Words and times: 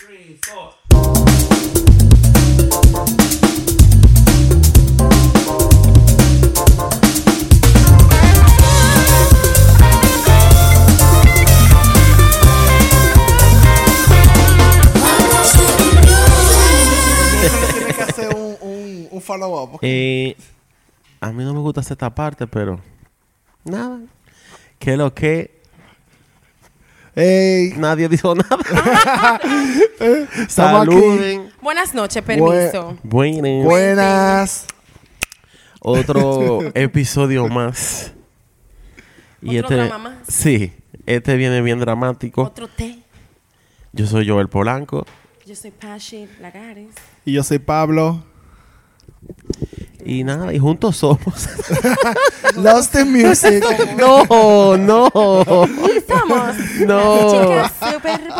three, 0.00 0.38
four. 0.46 0.72
Que 17.96 18.02
hacer 18.02 18.34
un, 18.34 19.08
un, 19.10 19.20
follow-up. 19.20 19.74
¿ok? 19.74 19.82
A 21.20 21.32
mí 21.32 21.44
no 21.44 21.52
me 21.52 21.60
gusta 21.60 21.82
esta 21.82 22.14
parte, 22.14 22.46
pero 22.46 22.80
nada. 23.64 24.00
Que 24.78 24.96
lo 24.96 25.12
que 25.14 25.59
Ey, 27.14 27.74
nadie 27.76 28.08
dijo 28.08 28.34
nada. 28.36 28.56
estamos 30.00 30.38
aquí. 30.38 30.48
Saluden. 30.48 31.50
Buenas 31.60 31.94
noches, 31.94 32.22
permiso. 32.22 32.96
Buenas. 33.02 33.64
Buenas. 33.64 34.66
Otro 35.80 36.60
episodio 36.74 37.48
más. 37.48 38.12
¿Otro 39.44 39.76
drama 39.76 39.98
más? 39.98 40.14
Sí, 40.28 40.72
este 41.06 41.36
viene 41.36 41.62
bien 41.62 41.80
dramático. 41.80 42.42
Otro 42.42 42.68
té. 42.68 42.98
Yo 43.92 44.06
soy 44.06 44.28
Joel 44.28 44.48
Polanco. 44.48 45.06
Yo 45.46 45.56
soy 45.56 45.70
Pashi 45.72 46.28
Lagares. 46.40 46.94
Y 47.24 47.32
yo 47.32 47.42
soy 47.42 47.58
Pablo. 47.58 48.22
Y 50.04 50.24
nada, 50.24 50.52
y 50.52 50.58
juntos 50.58 50.96
somos. 50.96 51.48
Lost 52.56 52.94
in 52.96 53.12
Music. 53.12 53.64
no, 53.98 54.76
no. 54.76 55.08
Y 55.92 55.98
estamos. 55.98 56.54
No. 56.86 57.62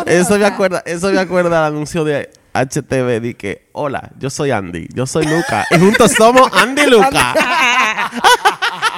Eso 0.05 0.37
me 0.37 0.45
acuerda, 0.45 0.81
eso 0.85 1.11
me 1.11 1.19
acuerda 1.19 1.59
al 1.65 1.73
anuncio 1.73 2.03
de 2.03 2.29
HTV 2.53 3.21
de 3.21 3.35
que, 3.37 3.69
hola, 3.71 4.11
yo 4.19 4.29
soy 4.29 4.51
Andy, 4.51 4.87
yo 4.93 5.05
soy 5.05 5.25
Luca. 5.25 5.65
y 5.71 5.77
juntos 5.79 6.11
somos 6.11 6.49
Andy 6.53 6.81
y 6.81 6.87
Luca. 6.87 7.33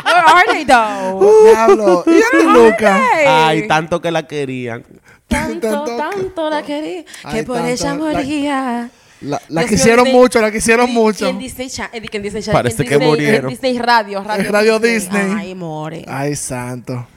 Where 0.06 0.26
are 0.26 0.44
they 0.52 0.66
though? 0.66 1.44
Diablo. 1.46 2.04
¿Y 2.08 2.22
Andy 2.38 2.52
Luca? 2.54 3.02
Ay, 3.48 3.68
tanto 3.68 4.02
que 4.02 4.12
la 4.12 4.26
querían. 4.28 4.84
Tanto, 5.28 5.68
tanto- 5.86 5.98
tanto 5.98 6.50
la 6.50 6.62
quería 6.64 7.04
que 7.04 7.10
Ay, 7.24 7.44
por 7.44 7.58
tanto, 7.58 7.72
ella 7.72 7.90
la- 7.90 7.96
moría. 7.96 8.56
La, 8.56 8.90
la 9.24 9.40
mío, 9.62 9.70
quisieron 9.70 10.06
Disney- 10.06 10.22
mucho, 10.22 10.42
la 10.42 10.52
quisieron 10.52 10.86
Di- 10.88 10.92
mucho. 10.94 11.28
En 11.28 11.40
Disney, 11.40 11.70
Cha- 11.70 11.90
eh, 11.94 12.02
en 12.12 12.22
Disney, 12.22 12.44
Cha- 12.44 12.52
Parece 12.52 12.84
en 12.84 12.90
que 12.90 12.96
Disney- 12.96 13.10
murieron. 13.10 13.44
en 13.46 13.50
Disney 13.50 13.80
Radio, 13.80 14.24
Radio, 14.24 14.52
Radio 14.52 14.80
Disney. 14.80 15.34
Ay, 15.38 15.56
more. 15.56 16.06
Ay, 16.08 16.36
santo. 16.36 17.08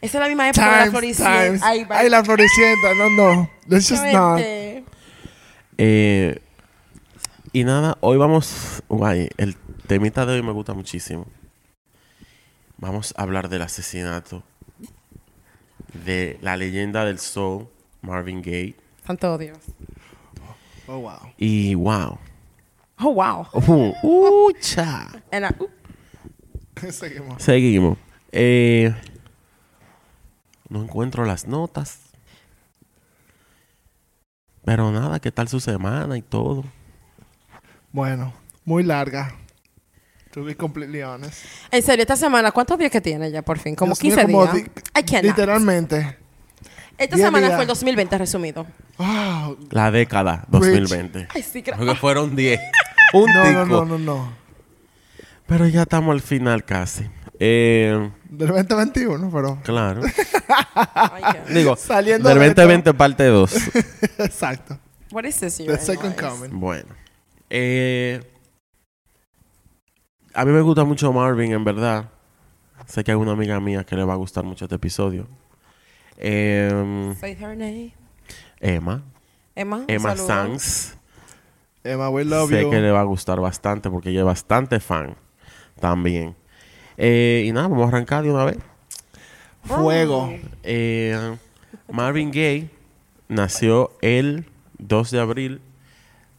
Esa 0.00 0.16
es 0.18 0.20
la 0.22 0.28
misma 0.28 0.48
época 0.48 0.78
de 0.78 0.84
la 0.86 0.90
Floricienta. 0.90 1.66
Ay, 1.68 1.86
Ay, 1.90 2.08
la 2.08 2.24
floricienta. 2.24 2.94
No, 2.94 3.10
no. 3.10 3.50
Let's 3.68 3.88
just 3.90 4.04
not. 4.06 4.40
Eh, 5.78 6.38
y 7.52 7.64
nada, 7.64 7.96
hoy 8.00 8.16
vamos, 8.16 8.82
guay, 8.88 9.28
el 9.36 9.56
temita 9.86 10.24
de 10.26 10.34
hoy 10.34 10.42
me 10.42 10.52
gusta 10.52 10.72
muchísimo. 10.74 11.26
Vamos 12.78 13.12
a 13.16 13.22
hablar 13.22 13.48
del 13.50 13.60
asesinato 13.62 14.42
de 16.04 16.38
la 16.40 16.56
leyenda 16.56 17.04
del 17.04 17.18
soul, 17.18 17.68
Marvin 18.00 18.40
Gaye. 18.42 18.74
Santo 19.06 19.36
Dios. 19.36 19.58
Oh, 20.92 20.98
wow. 20.98 21.20
Y 21.38 21.74
wow. 21.76 22.18
Oh, 22.98 23.12
wow. 23.14 23.46
Uh, 23.52 23.92
uh, 24.02 24.52
cha. 24.60 25.08
And 25.30 25.44
I- 25.46 25.54
uh, 25.62 25.68
Seguimos. 26.90 27.40
Seguimos. 27.42 27.96
Eh, 28.32 28.92
no 30.68 30.82
encuentro 30.82 31.24
las 31.24 31.46
notas. 31.46 32.00
Pero 34.64 34.90
nada, 34.90 35.20
¿qué 35.20 35.30
tal 35.30 35.46
su 35.48 35.60
semana 35.60 36.16
y 36.18 36.22
todo? 36.22 36.64
Bueno, 37.92 38.32
muy 38.64 38.82
larga. 38.82 39.34
To 40.32 40.44
be 40.44 40.56
completely 40.56 41.02
honest. 41.02 41.44
En 41.70 41.82
serio, 41.82 42.02
esta 42.02 42.16
semana, 42.16 42.52
¿cuántos 42.52 42.78
días 42.78 42.90
que 42.90 43.00
tiene 43.00 43.30
ya 43.30 43.42
por 43.42 43.58
fin? 43.58 43.74
Como 43.74 43.94
Dios 43.94 44.02
mío, 44.02 44.16
15 44.16 44.32
como 44.32 44.46
días. 44.52 44.54
di- 44.54 44.70
I 45.00 45.02
cannot. 45.04 45.22
Literalmente. 45.24 46.18
Esta 46.98 47.16
10 47.16 47.26
semana 47.28 47.46
días. 47.46 47.56
fue 47.56 47.62
el 47.62 47.68
2020 47.68 48.18
resumido. 48.18 48.66
Wow. 49.00 49.56
La 49.70 49.90
década 49.90 50.44
2020. 50.48 51.28
Ay, 51.34 51.42
sí, 51.42 51.62
Creo 51.62 51.76
creo. 51.76 51.88
que 51.94 51.98
fueron 51.98 52.36
10. 52.36 52.60
Un 53.14 53.32
No, 53.32 53.42
tico. 53.42 53.52
no, 53.64 53.66
no, 53.66 53.84
no, 53.86 53.98
no. 53.98 54.32
Pero 55.46 55.66
ya 55.66 55.82
estamos 55.82 56.12
al 56.12 56.20
final 56.20 56.64
casi. 56.64 57.08
Eh, 57.38 58.10
Del 58.28 58.48
2021, 58.48 59.30
pero. 59.32 59.58
claro. 59.64 60.02
Digo, 61.52 61.74
Saliendo 61.76 62.28
del 62.28 62.38
de 62.38 62.46
esto. 62.48 62.60
2020 62.62 62.94
parte 62.94 63.24
2. 63.24 63.54
Exacto. 64.18 64.78
What 65.10 65.24
is 65.24 65.40
this 65.40 65.56
The 65.56 65.78
second 65.78 66.14
coming. 66.14 66.50
bueno. 66.60 66.94
Eh, 67.48 68.20
a 70.34 70.44
mí 70.44 70.52
me 70.52 70.60
gusta 70.60 70.84
mucho 70.84 71.12
Marvin, 71.12 71.52
en 71.52 71.64
verdad. 71.64 72.10
Sé 72.86 73.02
que 73.02 73.10
hay 73.10 73.16
una 73.16 73.32
amiga 73.32 73.58
mía 73.58 73.82
que 73.84 73.96
le 73.96 74.04
va 74.04 74.12
a 74.12 74.16
gustar 74.16 74.44
mucho 74.44 74.66
este 74.66 74.76
episodio. 74.76 75.26
Eh, 76.16 77.14
Say 77.18 77.32
her 77.40 77.56
name. 77.56 77.94
Emma. 78.60 79.02
Emma. 79.54 79.84
Emma 79.88 80.10
saludo. 80.10 80.26
Sanz. 80.26 80.94
Emma, 81.82 82.10
we 82.10 82.24
love 82.24 82.50
sé 82.50 82.62
you. 82.62 82.70
que 82.70 82.78
le 82.80 82.90
va 82.90 83.00
a 83.00 83.04
gustar 83.04 83.40
bastante 83.40 83.88
porque 83.90 84.10
ella 84.10 84.20
es 84.20 84.26
bastante 84.26 84.80
fan 84.80 85.16
también. 85.80 86.36
Eh, 86.98 87.44
y 87.46 87.52
nada, 87.52 87.68
vamos 87.68 87.86
a 87.86 87.88
arrancar 87.88 88.22
de 88.22 88.30
una 88.30 88.44
vez. 88.44 88.58
Fuego. 89.64 90.32
Eh, 90.62 91.36
Marvin 91.88 92.30
Gaye 92.30 92.70
nació 93.28 93.92
el 94.02 94.44
2 94.78 95.10
de 95.10 95.20
abril 95.20 95.60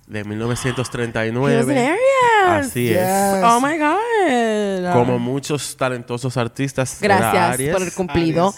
de 0.08 0.20
He 0.20 0.24
was 0.24 0.32
in 0.32 0.40
1939. 0.40 1.88
Aries. 1.88 2.00
Así 2.48 2.88
Yes. 2.90 2.98
es. 2.98 3.44
Oh 3.44 3.59
my 3.62 3.78
God. 3.78 4.94
Como 4.94 5.18
muchos 5.20 5.76
talentosos 5.78 6.36
artistas. 6.38 7.02
era 7.02 7.18
Gracias 7.18 7.53
Aries. 7.53 7.74
por 7.74 7.82
el 7.84 7.94
cumplido. 7.94 8.53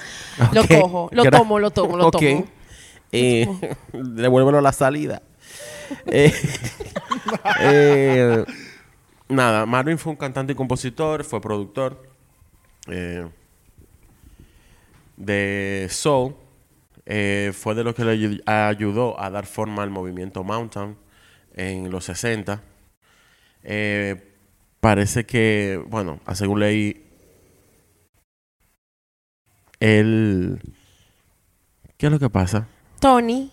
Lo 0.52 0.68
cojo, 0.68 1.10
lo 1.12 1.24
tomo, 1.30 1.60
lo 1.60 1.72
tomo, 1.72 1.98
lo 1.98 2.08
Ok. 2.08 2.12
tomo. 2.20 2.46
Eh, 3.14 3.48
devuélvelo 3.94 4.60
a 4.60 4.64
la 4.64 4.74
salida. 4.74 5.22
Eh, 6.08 6.34
eh, 7.60 8.46
nada, 9.30 9.66
Marvin 9.66 9.98
fue 9.98 10.12
un 10.14 10.18
cantante 10.18 10.54
y 10.54 10.56
compositor, 10.56 11.24
fue 11.24 11.42
productor 11.42 12.04
eh, 12.90 13.28
de 15.18 15.88
soul. 15.90 16.36
Fue 17.54 17.76
de 17.76 17.84
lo 17.84 17.94
que 17.94 18.06
le 18.06 18.14
ayu- 18.16 18.44
ayudó 18.46 19.20
a 19.20 19.30
dar 19.30 19.46
forma 19.46 19.84
al 19.84 19.90
movimiento 19.90 20.44
Mountain 20.44 20.98
en 21.56 21.92
los 21.92 22.06
60. 22.06 22.62
Eh, 23.64 24.24
parece 24.82 25.26
que, 25.26 25.82
bueno, 25.90 26.20
según 26.34 26.60
leí, 26.62 27.04
él... 29.80 30.60
¿Qué 31.98 32.08
es 32.08 32.12
lo 32.12 32.20
que 32.20 32.30
pasa? 32.30 32.68
Tony 33.04 33.52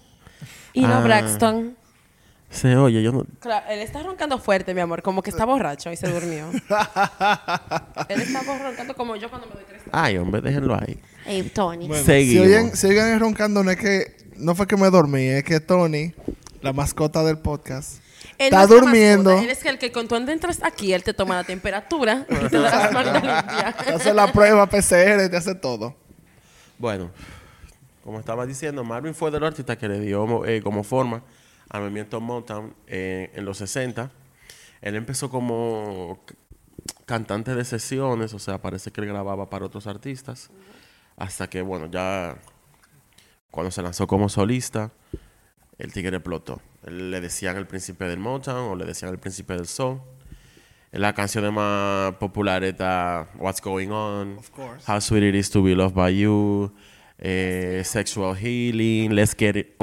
y 0.73 0.83
no 0.83 0.95
Ah. 0.95 1.01
Braxton. 1.01 1.77
Se 2.51 2.77
oye, 2.77 3.03
yo 3.03 3.11
no... 3.13 3.25
Claro, 3.41 3.67
él 3.69 3.81
está 3.81 4.03
roncando 4.03 4.39
fuerte, 4.39 4.75
mi 4.75 4.81
amor, 4.81 5.03
como 5.03 5.23
que 5.23 5.31
está 5.31 5.45
borracho 5.45 5.91
y 5.93 5.97
se 5.97 6.09
durmió. 6.09 6.51
él 8.09 8.21
está 8.21 8.41
roncando 8.43 8.95
como 8.95 9.17
yo 9.17 9.29
cuando 9.29 9.49
me 9.49 9.55
doy 9.55 9.65
tres. 9.69 9.83
Ay, 9.93 10.17
hombre, 10.19 10.41
déjenlo 10.41 10.75
ahí. 10.75 11.01
Hey, 11.25 11.51
Tony. 11.55 11.87
Bueno, 11.89 12.01
si 12.03 12.07
Seguimos. 12.07 12.47
oyen, 12.47 12.77
si 12.77 12.87
oyen 12.89 13.19
roncando, 13.21 13.63
no 13.65 13.71
es 13.71 13.77
que. 13.77 14.17
No 14.37 14.55
fue 14.55 14.67
que 14.67 14.77
me 14.77 14.89
dormí, 14.89 15.27
es 15.27 15.45
que 15.45 15.61
Tony, 15.61 16.15
la 16.63 16.73
mascota 16.73 17.23
del 17.23 17.39
podcast, 17.39 17.99
Él 18.39 18.47
está 18.47 18.57
no 18.59 18.63
es 18.65 18.71
la 18.71 18.77
durmiendo. 18.77 19.31
mascota, 19.31 19.45
Él 19.45 19.51
es 19.51 19.65
el 19.67 19.79
que 19.79 19.93
cuando 19.93 20.17
tú 20.25 20.31
entras 20.31 20.61
aquí, 20.63 20.93
él 20.95 21.03
te 21.05 21.13
toma 21.13 21.35
la 21.35 21.45
temperatura 21.45 22.25
y 22.31 22.49
te 22.49 22.59
da 22.59 22.71
las 22.85 22.93
manos 22.93 23.13
limpias. 23.15 23.77
te 23.85 23.93
hace 23.93 24.15
la 24.15 24.33
prueba 24.33 24.67
PCR, 24.67 25.29
te 25.29 25.37
hace 25.37 25.55
todo. 25.57 25.95
Bueno, 26.79 27.11
como 28.03 28.19
estaba 28.19 28.47
diciendo, 28.47 28.85
Marvin 28.85 29.15
fue 29.15 29.31
de 29.31 29.41
los 29.41 29.49
artistas 29.49 29.77
que 29.77 29.89
le 29.89 30.01
dio 30.01 30.45
eh, 30.47 30.63
como 30.63 30.85
forma 30.85 31.23
al 31.69 31.83
movimiento 31.83 32.21
Motown 32.21 32.75
eh, 32.87 33.31
en 33.35 33.45
los 33.45 33.59
60. 33.59 34.11
Él 34.83 34.95
empezó 34.97 35.31
como 35.31 36.21
cantante 37.07 37.55
de 37.55 37.65
sesiones, 37.65 38.35
o 38.35 38.39
sea, 38.39 38.61
parece 38.61 38.91
que 38.91 39.01
él 39.01 39.07
grababa 39.07 39.51
para 39.51 39.67
otros 39.67 39.87
artistas. 39.87 40.51
Hasta 41.17 41.49
que, 41.51 41.63
bueno, 41.63 41.87
ya 41.91 42.39
cuando 43.51 43.71
se 43.71 43.83
lanzó 43.83 44.07
como 44.07 44.29
solista, 44.29 44.91
el 45.79 45.93
tigre 45.93 46.17
explotó. 46.17 46.61
Le 46.87 47.21
decían 47.21 47.57
el 47.57 47.67
príncipe 47.67 48.07
del 48.07 48.19
Motown 48.19 48.71
o 48.71 48.77
le 48.77 48.85
decían 48.85 49.11
el 49.13 49.19
príncipe 49.19 49.55
del 49.55 49.67
soul. 49.67 50.01
La 50.93 51.15
canción 51.15 51.53
más 51.55 52.15
popular 52.17 52.65
está 52.65 53.29
What's 53.37 53.61
Going 53.61 53.91
On, 53.91 54.39
Of 54.39 54.51
course. 54.51 54.91
How 54.91 55.01
Sweet 55.01 55.23
It 55.23 55.35
Is 55.37 55.51
to 55.51 55.63
Be 55.63 55.75
Loved 55.77 55.95
by 55.95 56.17
You, 56.17 56.75
eh, 57.21 57.83
Sexual 57.85 58.37
Healing, 58.37 59.15
Let's 59.15 59.35
Get 59.39 59.57
It. 59.57 59.77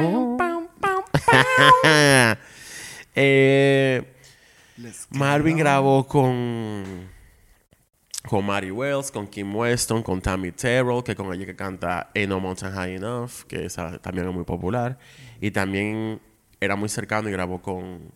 Eh, 3.20 4.04
Marvin 5.10 5.58
grabó 5.58 6.06
con 6.08 7.10
con 8.28 8.46
Mary 8.46 8.70
Wells, 8.70 9.10
con 9.10 9.26
Kim 9.28 9.56
Weston, 9.56 10.04
con 10.04 10.22
Tammy 10.22 10.52
Terrell, 10.52 11.02
que 11.04 11.16
con 11.16 11.34
ella 11.34 11.46
que 11.46 11.56
canta 11.56 12.12
Ain't 12.14 12.30
No 12.30 12.40
Mountain 12.40 12.74
High 12.74 12.96
Enough, 12.96 13.46
que 13.48 13.66
esa 13.66 13.98
también 14.00 14.28
es 14.28 14.34
muy 14.36 14.44
popular. 14.44 15.00
Y 15.42 15.50
también 15.50 16.22
era 16.60 16.76
muy 16.76 16.90
cercano 16.90 17.30
y 17.30 17.32
grabó 17.32 17.60
con 17.62 18.12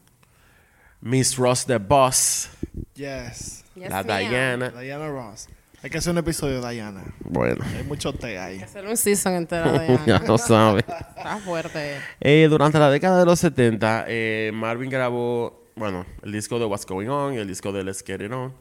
Miss 1.00 1.35
Ross 1.38 1.65
the 1.65 1.77
Boss, 1.77 2.50
Yes. 2.94 3.63
Yes, 3.73 3.89
la. 3.89 4.03
Diana. 4.03 4.69
Diana 4.69 5.07
Ross. 5.07 5.47
Hay 5.83 5.89
que 5.89 5.98
hacer 5.98 6.12
un 6.12 6.19
episodio 6.19 6.62
de 6.62 6.72
Diana. 6.74 7.04
Bueno, 7.22 7.63
Hay 7.78 7.83
mucho 7.86 8.13
té 8.13 8.38
ahí. 8.38 8.62
Hacer 8.62 8.86
un 8.86 8.95
season 8.95 9.33
entero 9.33 9.72
de 9.72 9.88
ya 9.98 9.98
Diana. 10.06 10.25
lo 10.28 10.38
sabes. 10.38 10.83
Está 10.88 11.38
fuerte. 11.38 11.95
Eh, 12.19 12.48
durante 12.50 12.78
la 12.78 12.89
década 12.92 13.18
de 13.19 13.25
los 13.25 13.39
70, 13.39 14.06
eh, 14.07 14.51
Marvin 14.54 14.92
grabó, 14.92 15.66
bueno, 15.75 16.06
el 16.22 16.31
disco 16.31 16.60
de 16.60 16.66
What's 16.66 16.86
Going 16.86 17.07
On 17.07 17.33
y 17.33 17.38
el 17.38 17.48
disco 17.48 17.72
de 17.72 17.83
Let's 17.83 18.04
Get 18.06 18.22
It 18.22 18.31
On, 18.31 18.54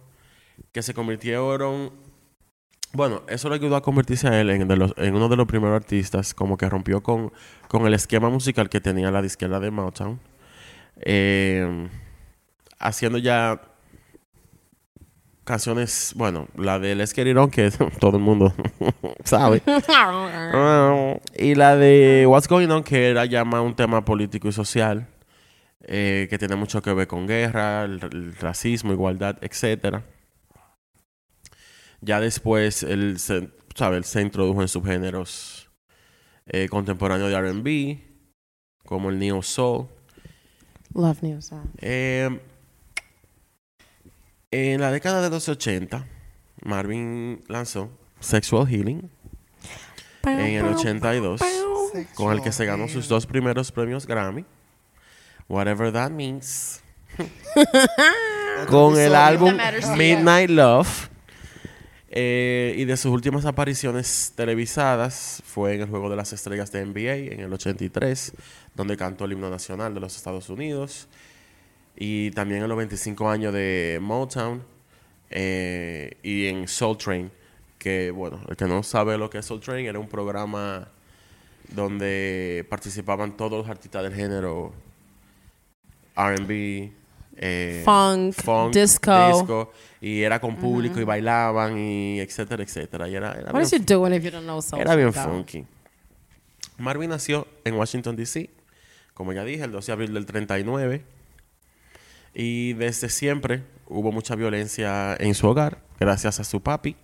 que 0.73 0.83
se 0.83 0.95
convirtieron, 0.95 1.93
bueno, 2.95 3.23
eso 3.29 3.51
le 3.51 3.57
ayudó 3.57 3.77
a 3.77 3.83
convertirse 3.83 4.27
a 4.29 4.41
él 4.41 4.49
en, 4.49 4.67
de 4.67 4.77
los- 4.77 4.95
en 4.97 5.15
uno 5.15 5.29
de 5.29 5.37
los 5.37 5.47
primeros 5.47 5.77
artistas, 5.77 6.33
como 6.33 6.57
que 6.57 6.69
rompió 6.71 7.03
con, 7.03 7.33
con 7.69 7.87
el 7.87 7.93
esquema 7.93 8.31
musical 8.31 8.71
que 8.71 8.81
tenía 8.81 9.11
la 9.11 9.21
disquera 9.21 9.61
de 9.61 9.71
Motown, 9.71 10.19
eh, 11.03 11.87
haciendo 12.79 13.19
ya 13.19 13.61
canciones, 15.51 16.13
bueno, 16.17 16.49
la 16.57 16.79
de 16.79 16.95
Let's 16.95 17.13
Get 17.13 17.27
It 17.27 17.37
On, 17.37 17.51
que 17.51 17.71
todo 18.01 18.17
el 18.17 18.23
mundo 18.23 18.55
sabe. 19.25 19.63
Y 21.37 21.55
la 21.55 21.77
de 21.77 22.27
What's 22.27 22.49
Going 22.49 22.69
On, 22.71 22.83
que 22.83 23.11
era 23.11 23.25
ya 23.25 23.45
más 23.45 23.61
un 23.63 23.75
tema 23.75 24.05
político 24.05 24.49
y 24.49 24.53
social, 24.53 25.07
eh, 25.83 26.27
que 26.31 26.39
tiene 26.39 26.57
mucho 26.57 26.83
que 26.83 26.93
ver 26.93 27.07
con 27.07 27.27
guerra, 27.27 27.85
el, 27.85 28.01
el 28.13 28.37
racismo, 28.37 28.93
igualdad, 28.93 29.37
etcétera. 29.41 30.05
Ya 32.01 32.21
después 32.21 32.83
él 32.83 33.19
se, 33.19 33.51
sabe, 33.75 33.97
él 33.99 34.05
se 34.05 34.23
introdujo 34.23 34.63
en 34.63 34.69
subgéneros 34.69 35.69
eh, 36.47 36.69
contemporáneos 36.69 37.31
de 37.31 37.37
R&B, 37.37 37.99
como 38.85 39.11
el 39.11 39.19
neo 39.19 39.43
soul. 39.43 39.87
Love 40.95 41.23
news. 41.23 41.53
ah. 41.53 41.63
Eh, 41.79 42.41
en 44.51 44.81
la 44.81 44.91
década 44.91 45.23
de 45.23 45.31
los 45.31 45.49
80, 45.49 46.07
Marvin 46.63 47.43
lanzó 47.49 47.91
Sexual 48.19 48.67
Healing 48.67 49.11
en 50.25 50.41
el 50.41 50.67
82. 50.67 51.41
con 52.15 52.33
el 52.33 52.43
que 52.43 52.53
se 52.53 52.67
ganó 52.67 52.89
sus 52.89 53.09
dos 53.09 53.27
primeros 53.27 53.71
premios 53.73 54.07
Grammy. 54.07 54.45
Whatever 55.49 55.93
that 55.93 56.11
means. 56.11 56.81
con 58.69 58.99
el 58.99 59.15
álbum. 59.15 59.57
Midnight 59.97 60.51
Love. 60.51 61.09
Eh, 62.13 62.75
y 62.77 62.85
de 62.87 62.97
sus 62.97 63.13
últimas 63.13 63.45
apariciones 63.45 64.33
televisadas 64.35 65.43
fue 65.47 65.77
en 65.77 65.83
el 65.83 65.89
Juego 65.89 66.11
de 66.11 66.17
las 66.17 66.33
Estrellas 66.33 66.73
de 66.73 66.85
NBA 66.85 67.35
en 67.35 67.41
el 67.41 67.53
83, 67.53 68.33
donde 68.75 68.97
cantó 68.97 69.27
el 69.27 69.33
himno 69.33 69.49
nacional 69.49 69.95
de 69.95 70.01
los 70.01 70.17
Estados 70.17 70.49
Unidos. 70.49 71.09
Y 71.97 72.31
también 72.31 72.63
en 72.63 72.69
los 72.69 72.79
25 72.79 73.29
años 73.29 73.53
de 73.53 73.99
Motown 74.01 74.63
eh, 75.31 76.17
y 76.23 76.47
en 76.47 76.67
Soul 76.67 76.97
Train, 76.97 77.31
que 77.79 78.11
bueno, 78.11 78.41
el 78.49 78.57
que 78.57 78.65
no 78.65 78.83
sabe 78.83 79.19
lo 79.19 79.29
que 79.29 79.39
es 79.39 79.47
Soul 79.47 79.61
Train, 79.61 79.87
era 79.87 79.99
un 79.99 80.09
programa 80.09 80.89
donde 81.69 82.67
participaban 82.69 83.37
todos 83.37 83.53
los 83.53 83.69
artistas 83.69 84.03
del 84.03 84.15
género 84.15 84.73
R&B, 86.17 86.93
eh, 87.37 87.83
Funk, 87.85 88.35
disco. 88.73 89.29
disco, 89.29 89.73
y 90.01 90.23
era 90.23 90.41
con 90.41 90.57
público 90.57 91.01
y 91.01 91.05
bailaban 91.05 91.79
y 91.79 92.21
etcétera, 92.21 92.63
etcétera. 92.63 93.09
Y 93.09 93.15
era, 93.15 93.33
era 93.33 93.53
What 93.53 93.61
bien, 93.69 93.83
you 93.87 93.99
doing 93.99 94.13
if 94.15 94.25
you 94.25 94.31
don't 94.31 94.45
know 94.45 94.61
soul? 94.61 94.81
era 94.81 94.95
bien 94.97 95.13
funky. 95.13 95.65
Marvin 96.79 97.11
nació 97.11 97.47
en 97.65 97.75
Washington, 97.75 98.17
D.C., 98.17 98.51
como 99.15 99.33
ya 99.33 99.45
dije, 99.45 99.65
el 99.65 99.71
12 99.71 99.87
de 99.87 99.93
abril 99.93 100.15
del 100.15 100.25
39. 100.27 101.03
Y 102.35 102.75
desde 102.75 103.09
siempre 103.09 103.65
hubo 103.87 104.13
mucha 104.13 104.35
violencia 104.37 105.17
en 105.19 105.35
su 105.35 105.49
hogar, 105.49 105.83
gracias 105.99 106.39
a 106.41 106.45
su 106.45 106.61
papi. 106.63 106.97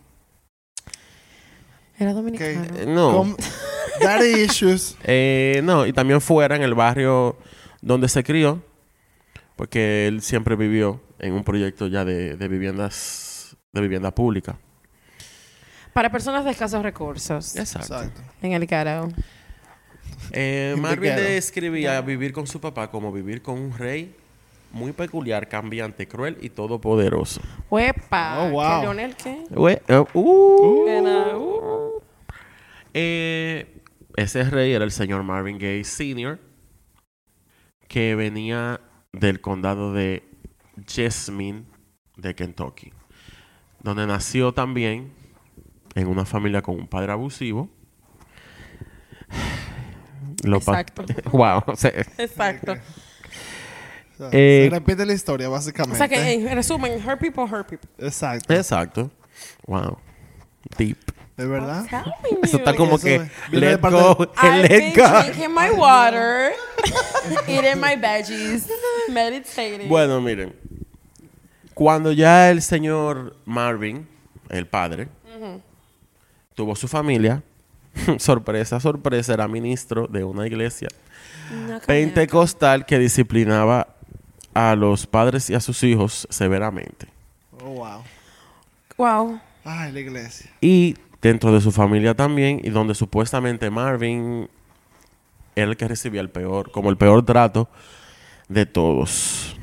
Era 1.99 2.13
dominicano. 2.13 2.65
Eh, 2.77 2.85
no, 2.87 3.13
Com- 3.13 3.37
Daddy 4.01 4.43
issues. 4.43 4.97
Eh, 5.05 5.61
no, 5.65 5.87
y 5.87 5.93
también 5.93 6.21
fuera 6.21 6.55
en 6.57 6.63
el 6.63 6.75
barrio 6.75 7.39
donde 7.81 8.09
se 8.09 8.23
crió, 8.23 8.63
porque 9.57 10.07
él 10.07 10.21
siempre 10.21 10.55
vivió 10.57 11.01
en 11.19 11.33
un 11.33 11.45
proyecto 11.45 11.87
ya 11.87 12.05
de, 12.05 12.37
de 12.37 12.49
viviendas 12.49 13.57
de 13.73 13.81
vivienda 13.81 14.15
pública. 14.15 14.59
Para 15.93 16.11
personas 16.11 16.45
de 16.45 16.51
escasos 16.51 16.83
recursos. 16.83 17.57
Exacto. 17.57 17.95
Exacto. 17.95 18.21
En 18.43 18.53
el 18.53 18.67
caro. 18.67 19.09
Eh, 20.33 20.75
Marvin 20.79 21.17
describía 21.17 22.01
vivir 22.03 22.33
con 22.33 22.47
su 22.47 22.61
papá 22.61 22.91
como 22.91 23.13
vivir 23.13 23.41
con 23.43 23.59
un 23.59 23.77
rey 23.77 24.15
muy 24.77 24.93
peculiar, 24.93 25.49
cambiante, 25.49 26.07
cruel 26.07 26.39
y 26.41 26.51
todopoderoso. 26.51 27.41
Huepa. 27.71 28.43
Oh, 28.43 28.51
wow. 28.51 28.69
¿Qué, 28.69 28.81
Leonel 28.83 29.17
qué? 29.17 29.43
Ue- 29.51 29.83
eh, 29.89 30.05
uh. 30.15 30.21
Uh. 30.21 32.03
Eh, 32.95 33.83
ese 34.17 34.45
rey 34.45 34.73
era 34.73 34.85
el 34.85 34.93
señor 34.93 35.23
Marvin 35.23 35.59
Gaye 35.59 35.85
Sr., 35.85 36.39
que 37.89 38.15
venía 38.15 38.81
del 39.13 39.41
condado 39.41 39.93
de 39.93 40.23
Jasmine 40.87 41.65
de 42.17 42.35
Kentucky, 42.35 42.93
donde 43.83 44.07
nació 44.07 44.53
también 44.53 45.13
en 45.95 46.09
una 46.09 46.25
familia 46.25 46.63
con 46.63 46.77
un 46.77 46.89
padre 46.89 47.13
abusivo. 47.13 47.71
Lo 50.45 50.59
Exacto. 50.59 51.05
wow. 51.33 51.63
Exacto. 52.19 52.75
O 54.17 54.19
sea, 54.19 54.29
Eh, 54.33 54.69
se 54.71 54.75
repite 54.79 55.05
la 55.07 55.13
historia, 55.13 55.49
básicamente. 55.49 55.95
O 55.95 55.99
sea 55.99 56.09
que, 56.09 56.33
en 56.33 56.55
resumen, 56.55 56.93
her 57.07 57.19
people, 57.19 57.45
her 57.45 57.65
people. 57.65 57.89
Exacto. 57.99 58.53
exacto. 58.55 59.11
Wow. 59.67 59.99
Deep. 60.79 60.97
¿De 61.37 61.45
verdad? 61.47 61.85
Eso 62.43 62.57
está 62.57 62.75
como 62.75 62.97
Eso 62.97 63.05
que 63.05 63.19
viene 63.51 63.67
de 63.67 63.73
let 63.73 63.79
parte 63.79 63.99
go, 63.99 64.27
I've 64.43 64.63
let 64.63 64.69
been 64.71 64.95
go. 64.95 65.23
drinking 65.23 65.55
my 65.55 65.69
water, 65.71 66.53
eating 67.47 67.79
my 67.79 67.95
veggies, 67.95 68.67
meditating. 69.11 69.87
Bueno, 69.87 70.19
miren. 70.23 70.55
Cuando 71.75 72.11
ya 72.13 72.51
el 72.51 72.63
señor 72.63 73.37
Marvin, 73.45 74.09
el 74.49 74.67
padre, 74.67 75.09
tuvo 76.55 76.75
su 76.75 76.89
familia, 76.89 77.43
sorpresa, 78.19 78.81
sorpresa, 78.81 79.35
era 79.35 79.47
ministro 79.47 80.07
de 80.07 80.25
una 80.25 80.47
iglesia 80.47 80.89
No, 81.69 81.81
pentecostal 81.81 82.87
que 82.87 82.99
disciplinaba 82.99 83.89
a 84.57 84.75
los 84.75 85.07
padres 85.07 85.51
y 85.51 85.55
a 85.55 85.61
sus 85.61 85.83
hijos 85.83 86.27
severamente. 86.31 87.09
Oh, 87.63 87.75
wow. 87.75 88.03
Wow. 88.97 89.41
Ay, 89.63 89.93
la 89.93 90.01
iglesia. 90.01 90.51
Y 90.63 90.97
dentro 91.21 91.53
de 91.53 91.61
su 91.61 91.71
familia 91.71 92.15
también, 92.15 92.63
y 92.65 92.71
donde 92.71 92.95
supuestamente 92.95 93.69
Marvin 93.69 94.49
era 95.55 95.71
el 95.71 95.77
que 95.77 95.87
recibía 95.87 96.23
el 96.23 96.31
peor, 96.31 96.73
como 96.73 96.89
el 96.89 96.97
peor 96.97 97.23
trato 97.27 97.69
de 98.49 98.65
todos. 98.65 99.59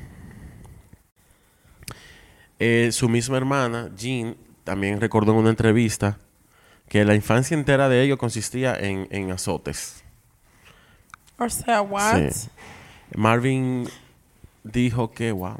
Eh, 2.59 2.91
su 2.91 3.09
misma 3.09 3.37
hermana, 3.37 3.89
Jean, 3.97 4.37
también 4.63 5.01
recordó 5.01 5.31
en 5.31 5.39
una 5.39 5.49
entrevista 5.49 6.19
que 6.87 7.03
la 7.03 7.15
infancia 7.15 7.55
entera 7.55 7.89
de 7.89 8.03
ellos 8.03 8.19
consistía 8.19 8.77
en, 8.77 9.07
en 9.09 9.31
azotes. 9.31 10.03
O 11.39 11.49
sea, 11.49 11.81
what? 11.81 12.29
Sí. 12.29 12.49
Marvin 13.15 13.87
dijo 14.63 15.11
que, 15.11 15.31
wow. 15.31 15.57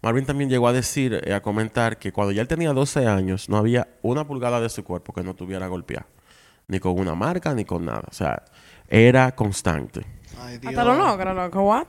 Marvin 0.00 0.24
también 0.26 0.48
llegó 0.48 0.68
a 0.68 0.72
decir, 0.72 1.20
eh, 1.24 1.34
a 1.34 1.40
comentar 1.42 1.98
que 1.98 2.12
cuando 2.12 2.32
ya 2.32 2.40
él 2.42 2.48
tenía 2.48 2.72
12 2.72 3.06
años, 3.06 3.48
no 3.48 3.56
había 3.56 3.88
una 4.02 4.26
pulgada 4.26 4.60
de 4.60 4.68
su 4.68 4.84
cuerpo 4.84 5.12
que 5.12 5.22
no 5.22 5.34
tuviera 5.34 5.66
golpeado. 5.66 6.06
Ni 6.68 6.78
con 6.80 6.98
una 6.98 7.14
marca, 7.14 7.54
ni 7.54 7.64
con 7.64 7.84
nada. 7.84 8.04
O 8.10 8.14
sea, 8.14 8.42
era 8.88 9.34
constante. 9.34 10.04
Ay, 10.40 10.58
Dios. 10.58 10.70
Hasta 10.72 10.84
lo 10.84 10.94
logra, 10.94 11.34
loco. 11.34 11.62
What? 11.62 11.86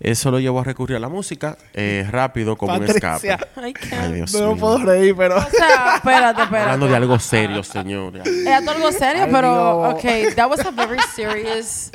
Eso 0.00 0.30
lo 0.30 0.38
llevó 0.38 0.60
a 0.60 0.64
recurrir 0.64 0.96
a 0.96 1.00
la 1.00 1.08
música 1.08 1.58
eh, 1.74 2.06
rápido 2.10 2.56
como 2.56 2.74
un 2.76 2.84
escape. 2.84 3.36
Ay, 3.56 3.72
can't. 3.72 4.14
Dios 4.14 4.32
No 4.34 4.52
mío. 4.52 4.56
puedo 4.60 4.78
reír, 4.84 5.16
pero... 5.16 5.38
O 5.38 5.50
sea, 5.50 5.96
espérate, 5.96 6.42
espérate. 6.44 6.56
Hablando 6.70 6.86
de 6.86 6.96
algo 6.96 7.18
serio, 7.18 7.64
señor. 7.64 8.12
Era 8.16 8.60
todo 8.60 8.70
algo 8.76 8.92
serio, 8.92 9.24
Ay, 9.24 9.30
pero, 9.32 9.80
Dios. 9.88 9.94
okay, 9.94 10.34
that 10.36 10.48
was 10.48 10.60
a 10.64 10.70
very 10.70 11.00
serious, 11.16 11.90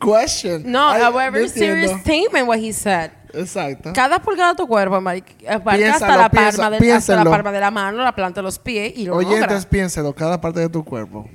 Question. 0.00 0.62
no, 0.70 0.88
a 0.90 1.10
very 1.10 1.42
no 1.46 1.48
serious 1.48 2.00
statement 2.00 2.46
what 2.46 2.58
he 2.58 2.72
said. 2.72 3.10
Exacto. 3.34 3.92
Cada 3.92 4.20
pulgada 4.20 4.52
de 4.52 4.56
tu 4.56 4.66
cuerpo, 4.66 4.96
abarca 4.96 5.24
hasta 5.46 5.76
Piénsalo, 5.76 6.16
la, 6.16 6.30
piensa- 6.30 6.56
palma 6.56 6.78
de, 6.78 6.92
hasta 6.92 7.16
la 7.16 7.24
palma 7.24 7.52
de 7.52 7.60
la 7.60 7.70
mano, 7.70 8.02
la 8.02 8.14
planta 8.14 8.40
de 8.40 8.44
los 8.44 8.58
pies 8.58 8.94
y 8.96 9.04
lo 9.04 9.20
logra. 9.20 9.28
Oyentes, 9.28 9.66
piénselo. 9.66 10.14
Cada 10.14 10.40
parte 10.40 10.60
de 10.60 10.68
tu 10.68 10.84
cuerpo. 10.84 11.28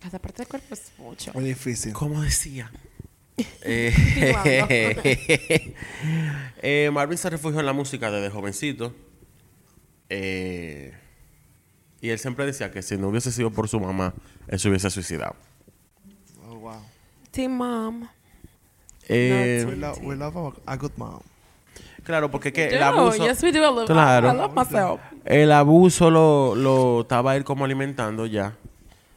Cada 0.00 0.18
parte 0.18 0.42
del 0.42 0.48
cuerpo 0.48 0.74
es 0.74 0.92
mucho. 0.98 1.32
Muy 1.34 1.44
difícil. 1.44 1.92
Como 1.92 2.20
decía. 2.22 2.70
Eh, 3.62 3.92
eh, 6.60 6.90
Marvin 6.92 7.16
se 7.16 7.30
refugió 7.30 7.60
en 7.60 7.66
la 7.66 7.72
música 7.72 8.10
desde 8.10 8.30
jovencito. 8.30 8.92
Eh, 10.08 10.92
Y 12.00 12.10
él 12.10 12.18
siempre 12.18 12.46
decía 12.46 12.70
que 12.72 12.82
si 12.82 12.96
no 12.96 13.08
hubiese 13.08 13.30
sido 13.30 13.50
por 13.52 13.68
su 13.68 13.78
mamá, 13.80 14.12
él 14.48 14.58
se 14.58 14.68
hubiese 14.68 14.90
suicidado. 14.90 15.36
Team 17.38 17.52
Mom. 17.56 18.08
Eh, 19.08 19.64
We, 19.64 19.76
lo- 19.76 19.94
we 20.02 20.16
love 20.16 20.36
a, 20.66 20.72
a 20.72 20.76
good 20.76 20.90
mom. 20.96 21.20
claro, 22.02 22.32
porque 22.32 22.52
que 22.52 22.66
el 22.66 22.82
abuso, 22.82 23.24
yes, 23.24 23.40
we 23.44 23.52
do. 23.52 23.58
I 23.60 23.62
love, 23.62 23.86
Claro. 23.86 24.32
I 24.32 24.36
love 24.36 24.54
myself. 24.56 25.00
el 25.24 25.52
abuso 25.52 26.10
lo, 26.10 26.56
lo 26.56 27.02
estaba 27.02 27.36
él 27.36 27.44
como 27.44 27.64
alimentando 27.64 28.26
ya 28.26 28.54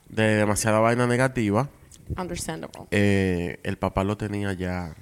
de 0.09 0.35
demasiada 0.35 0.77
vaina 0.79 1.07
negativa. 1.07 1.67
Understandable. 2.15 2.83
Eh, 2.91 3.59
el 3.63 3.77
papá 3.79 4.03
lo 4.03 4.15
tenía 4.17 4.53
ya. 4.53 4.93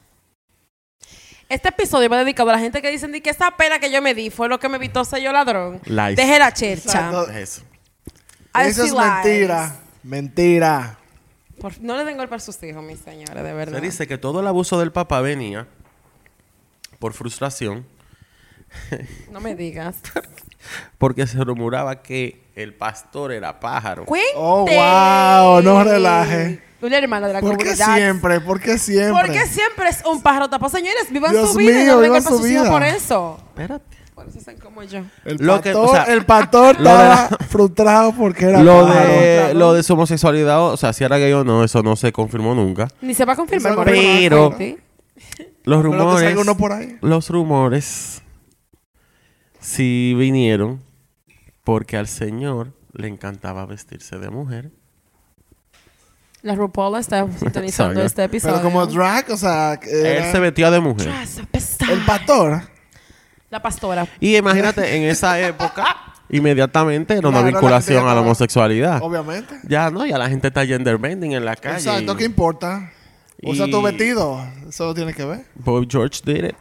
Este 1.49 1.67
episodio 1.69 2.07
va 2.09 2.19
dedicado 2.19 2.49
a 2.51 2.53
la 2.53 2.59
gente 2.59 2.81
que 2.81 2.89
dicen 2.89 3.11
que 3.21 3.29
esa 3.31 3.51
pena 3.57 3.79
que 3.79 3.91
yo 3.91 4.01
me 4.01 4.13
di 4.13 4.29
fue 4.29 4.47
lo 4.47 4.59
que 4.61 4.69
me 4.69 4.77
evitó 4.77 5.03
ser 5.03 5.21
yo 5.21 5.33
ladrón. 5.33 5.81
Lies. 5.85 6.15
Deje 6.15 6.39
la 6.39 6.53
chercha. 6.53 7.11
Eso. 7.35 7.63
I 8.55 8.67
Eso 8.69 8.83
es 8.83 8.91
lies. 8.93 9.03
mentira. 9.03 9.75
Mentira. 10.03 10.95
Por- 11.59 11.79
no 11.81 11.97
le 11.97 12.05
den 12.05 12.17
golpe 12.17 12.35
a 12.35 12.39
sus 12.39 12.61
hijos, 12.63 12.83
mis 12.83 12.99
señores, 12.99 13.43
de 13.43 13.53
verdad. 13.53 13.75
Se 13.79 13.81
dice 13.85 14.07
que 14.07 14.17
todo 14.17 14.39
el 14.39 14.47
abuso 14.47 14.79
del 14.79 14.91
papá 14.91 15.21
venía 15.21 15.67
por 16.99 17.13
frustración, 17.13 17.85
No 19.31 19.39
me 19.39 19.55
digas. 19.55 19.95
porque 20.97 21.25
se 21.27 21.43
rumoraba 21.43 22.01
que 22.01 22.43
el 22.55 22.73
pastor 22.73 23.31
era 23.31 23.59
pájaro. 23.59 24.05
Cuente. 24.05 24.27
Oh, 24.35 24.65
wow, 24.65 25.61
no 25.61 25.83
relaje. 25.83 26.61
Una 26.81 26.97
hermana 26.97 27.27
de 27.27 27.33
la 27.33 27.41
¿Por 27.41 27.57
qué 27.57 27.63
comunidad. 27.75 27.95
siempre? 27.95 28.39
¿Por 28.41 28.59
qué 28.61 28.77
siempre? 28.77 29.21
Porque 29.21 29.45
siempre 29.47 29.89
es 29.89 30.03
un 30.05 30.21
pájaro 30.21 30.49
tapado. 30.49 30.69
Señores, 30.69 31.11
vivan 31.11 31.31
Dios 31.31 31.51
su 31.51 31.57
vida. 31.57 31.71
y 31.71 31.83
mío, 31.83 31.95
no 31.95 32.01
hijos 32.01 32.63
vida. 32.63 32.69
por 32.71 32.83
eso. 32.83 33.37
Espérate. 33.49 33.97
Como 34.63 34.83
yo. 34.83 35.01
El 35.25 35.37
Lo 35.37 35.53
pastor, 35.55 35.61
que- 35.61 35.73
o 35.75 35.87
sea, 35.89 36.03
el 36.03 36.25
pastor 36.25 36.79
la- 36.79 36.91
estaba 37.25 37.37
frustrado 37.49 38.13
porque 38.15 38.45
era 38.45 38.61
Lo 38.63 38.85
de, 38.85 38.93
claro. 38.93 39.53
lo 39.59 39.73
de 39.73 39.83
su 39.83 39.93
homosexualidad, 39.93 40.61
o 40.63 40.77
sea, 40.77 40.93
si 40.93 41.03
era 41.03 41.17
gay 41.17 41.31
o 41.33 41.43
no, 41.43 41.63
eso 41.63 41.81
no 41.83 41.95
se 41.95 42.11
confirmó 42.11 42.53
nunca. 42.55 42.87
Ni 43.01 43.13
se 43.13 43.25
va 43.25 43.33
a 43.33 43.35
confirmar. 43.35 43.75
Pero-. 43.85 44.55
Pero-. 44.57 44.77
Los 45.65 45.81
Pero 45.81 45.81
rumores, 45.83 46.37
uno 46.37 46.57
por 46.57 46.71
ahí. 46.71 46.97
los 47.01 47.29
rumores 47.29 48.21
sí 49.59 50.13
vinieron 50.17 50.81
porque 51.63 51.97
al 51.97 52.07
señor 52.07 52.73
le 52.93 53.07
encantaba 53.07 53.65
vestirse 53.65 54.17
de 54.17 54.29
mujer. 54.29 54.71
La 56.41 56.55
RuPaul 56.55 56.97
está 56.97 57.27
sintonizando 57.37 58.01
este 58.01 58.23
episodio. 58.23 58.55
Pero 58.55 58.63
como 58.69 58.85
drag, 58.87 59.29
o 59.31 59.37
sea, 59.37 59.73
era 59.83 60.25
Él 60.27 60.31
se 60.31 60.39
vestía 60.39 60.71
de 60.71 60.79
mujer. 60.79 61.11
El 61.89 62.05
pastor. 62.05 62.61
La 63.49 63.61
pastora. 63.61 64.07
Y 64.19 64.35
imagínate, 64.35 64.95
en 64.95 65.03
esa 65.03 65.39
época, 65.39 65.95
inmediatamente 66.29 67.13
era 67.15 67.27
una 67.29 67.39
Claro, 67.39 67.51
la 67.51 67.59
vinculación 67.59 67.97
gente 67.99 68.11
a 68.11 68.15
la 68.15 68.21
homosexualidad. 68.21 69.01
Obviamente. 69.01 69.55
Ya 69.67 69.89
no, 69.89 70.05
ya 70.05 70.17
la 70.17 70.29
gente 70.29 70.47
está 70.49 70.65
gender 70.65 70.97
bending 70.97 71.33
en 71.33 71.45
la 71.45 71.55
calle. 71.55 71.77
Exacto, 71.77 72.15
¿qué 72.15 72.25
importa? 72.25 72.91
Usa 73.41 73.67
Y- 73.67 73.71
tu 73.71 73.81
vestido. 73.81 74.45
Eso 74.67 74.93
tiene 74.93 75.13
que 75.13 75.25
ver. 75.25 75.45
Boy 75.55 75.87
George 75.89 76.19
did 76.23 76.43
it. 76.45 76.55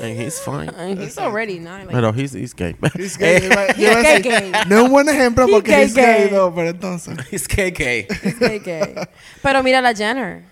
And 0.00 0.18
he's 0.18 0.40
fine. 0.40 0.70
And 0.76 0.98
he's 1.02 1.18
already 1.18 1.58
nine. 1.58 1.86
Like, 1.86 1.92
Pero 1.92 2.12
he's, 2.12 2.32
he's 2.32 2.54
gay. 2.54 2.74
He's 2.96 3.16
gay. 3.18 3.36
Eh, 3.36 3.40
Iba- 3.50 3.76
yo 3.76 3.82
iba 3.90 3.98
a 3.98 4.02
gay, 4.02 4.22
decir, 4.22 4.32
gay. 4.52 4.52
No 4.66 4.76
es 4.78 4.82
un 4.84 4.90
buen 4.90 5.08
ejemplo 5.08 5.46
porque 5.48 5.70
gay, 5.70 5.84
es 5.84 5.94
gay, 5.94 6.04
gay. 6.24 6.30
no, 6.32 6.54
pero 6.54 6.70
entonces. 6.70 7.16
he's 7.30 7.46
gay 7.46 7.70
gay. 7.70 8.06
he's 8.24 8.38
gay, 8.38 8.58
gay. 8.58 8.94
Pero 9.42 9.62
mira 9.62 9.80
la 9.82 9.94
Jenner. 9.94 10.42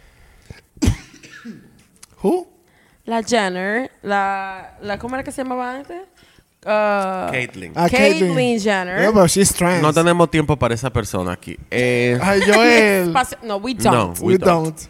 Who? 2.23 2.47
La 3.09 3.23
Jenner. 3.23 3.91
La, 4.03 4.77
la 4.83 4.99
¿Cómo 4.99 5.15
era 5.17 5.25
que 5.25 5.33
se 5.33 5.43
llamaba 5.43 5.75
antes? 5.77 6.03
Uh, 6.63 7.31
Caitlyn. 7.31 7.73
Ah, 7.75 7.89
Caitlyn 7.89 8.61
Jenner. 8.61 9.01
Yeah, 9.01 9.11
but 9.11 9.29
she's 9.31 9.53
trans. 9.55 9.81
No 9.81 9.93
tenemos 9.95 10.31
tiempo 10.31 10.59
para 10.59 10.75
esa 10.75 10.91
persona 10.91 11.33
aquí. 11.33 11.57
Eh, 11.71 12.19
Ay, 12.21 12.41
Joel. 12.47 13.15
No, 13.43 13.57
we 13.57 13.73
don't. 13.75 13.95
No. 13.95 14.13
we 14.21 14.35
we 14.35 14.39
don't. 14.39 14.65
don't. 14.77 14.89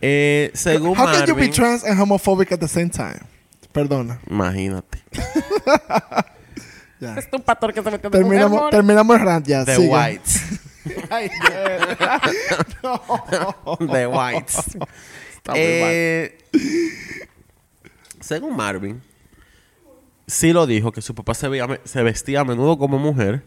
eh, 0.00 0.50
según 0.54 0.96
How 0.96 1.06
can 1.12 1.26
you 1.26 1.34
be 1.34 1.48
trans 1.48 1.84
and 1.84 1.98
homophobic 2.00 2.50
at 2.52 2.60
the 2.60 2.68
same 2.68 2.88
time? 2.88 3.20
Perdona. 3.72 4.18
imagínate. 4.30 4.98
Ya. 7.00 7.16
Es 7.16 7.26
un 7.32 7.42
pastor 7.42 7.74
que 7.74 7.82
se 7.82 7.90
metió 7.90 8.08
de 8.10 8.16
Terminamos, 8.16 8.70
terminamos 8.70 9.16
el 9.18 9.26
rant 9.26 9.44
ya. 9.44 9.64
The 9.64 9.74
sigue. 9.74 9.88
whites. 9.88 10.40
Ay, 11.10 11.28
Joel. 11.50 11.96
The 13.90 14.06
whites. 14.06 14.56
Está 15.36 15.50
muy 15.50 15.60
Eh, 15.60 16.38
según 18.22 18.56
Marvin, 18.56 19.02
sí 20.26 20.52
lo 20.52 20.66
dijo 20.66 20.92
que 20.92 21.02
su 21.02 21.14
papá 21.14 21.34
se, 21.34 21.48
veía- 21.48 21.80
se 21.84 22.02
vestía 22.02 22.40
a 22.40 22.44
menudo 22.44 22.78
como 22.78 22.98
mujer. 22.98 23.42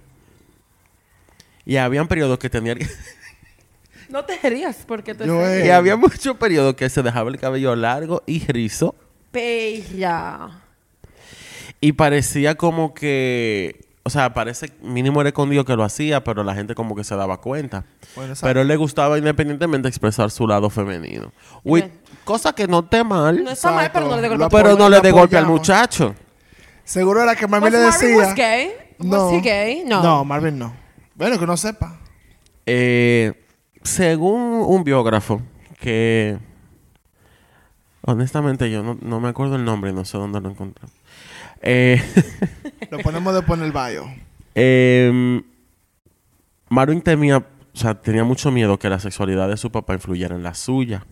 Y 1.66 1.78
habían 1.78 2.08
periodos 2.08 2.38
que 2.38 2.50
tenía 2.50 2.76
que- 2.76 2.88
No 4.10 4.24
te 4.24 4.38
rías 4.50 4.84
porque 4.88 5.16
te 5.16 5.28
Joel. 5.28 5.66
y 5.66 5.70
había 5.72 5.96
muchos 5.96 6.38
periodos 6.38 6.76
que 6.76 6.88
se 6.90 7.02
dejaba 7.02 7.30
el 7.32 7.40
cabello 7.40 7.76
largo 7.76 8.22
y 8.28 8.46
rizo 8.46 8.94
Bella. 9.34 10.62
y 11.82 11.92
parecía 11.94 12.56
como 12.56 12.94
que 12.94 13.85
o 14.08 14.10
sea, 14.12 14.36
parece 14.36 14.72
mínimo 14.84 15.20
era 15.20 15.30
escondido 15.30 15.66
que 15.66 15.76
lo 15.76 15.84
hacía, 15.84 16.24
pero 16.24 16.44
la 16.44 16.54
gente 16.54 16.76
como 16.76 16.96
que 16.96 17.04
se 17.04 17.16
daba 17.16 17.42
cuenta. 17.42 17.86
Bueno. 18.16 18.36
Pero 18.40 18.62
él 18.62 18.68
le 18.68 18.76
gustaba 18.76 19.18
independientemente 19.18 19.88
expresar 19.88 20.30
su 20.30 20.46
lado 20.48 20.70
femenino. 20.70 21.32
Uy, 21.64 21.82
Bien. 21.82 22.00
cosa 22.24 22.54
que 22.54 22.68
no 22.68 22.82
esté 22.82 23.04
mal, 23.04 23.44
No 23.44 23.50
está 23.50 23.72
mal, 23.72 23.90
pero 23.92 24.08
no 24.08 24.16
le 24.16 24.22
dé 24.22 24.30
golpe. 24.30 24.48
Pero 24.56 24.78
no 24.78 24.90
le 24.90 25.02
dé 25.02 25.10
golpe 25.10 25.38
al 25.38 25.48
muchacho. 25.48 26.14
Seguro 26.84 27.24
era 27.24 27.36
que 27.36 27.48
Marvin 27.48 27.74
Was 27.74 27.82
le 27.82 27.90
Marvin 27.90 28.10
decía. 28.10 28.26
was 28.28 28.36
gay? 28.36 28.70
No. 29.00 29.26
Was 29.26 29.34
he 29.34 29.42
gay? 29.42 29.84
No. 29.88 30.04
No, 30.04 30.24
Marvin 30.24 30.60
no. 30.60 30.72
Bueno, 31.16 31.40
que 31.40 31.48
no 31.48 31.58
sepa. 31.58 31.98
Eh, 32.68 33.34
según 33.82 34.40
un 34.68 34.84
biógrafo 34.84 35.42
que 35.80 36.38
honestamente 38.04 38.70
yo 38.70 38.84
no, 38.84 38.98
no 39.02 39.20
me 39.20 39.30
acuerdo 39.30 39.56
el 39.56 39.66
nombre, 39.66 39.94
no 39.94 40.06
sé 40.06 40.20
dónde 40.20 40.40
lo 40.42 40.50
encontré. 40.52 40.88
Eh, 41.66 42.02
Lo 42.92 43.00
ponemos 43.00 43.34
después 43.34 43.60
en 43.60 43.66
el 43.66 43.72
bio. 43.72 44.06
em, 44.54 45.44
Marvin 46.70 47.02
temía, 47.02 47.38
o 47.40 47.46
sea, 47.78 48.00
tenía 48.02 48.24
mucho 48.24 48.52
miedo 48.52 48.78
que 48.80 48.90
la 48.90 49.00
sexualidad 49.00 49.50
de 49.50 49.58
su 49.58 49.72
papá 49.72 49.94
influyera 49.94 50.36
en 50.36 50.44
la 50.44 50.54
suya. 50.54 51.06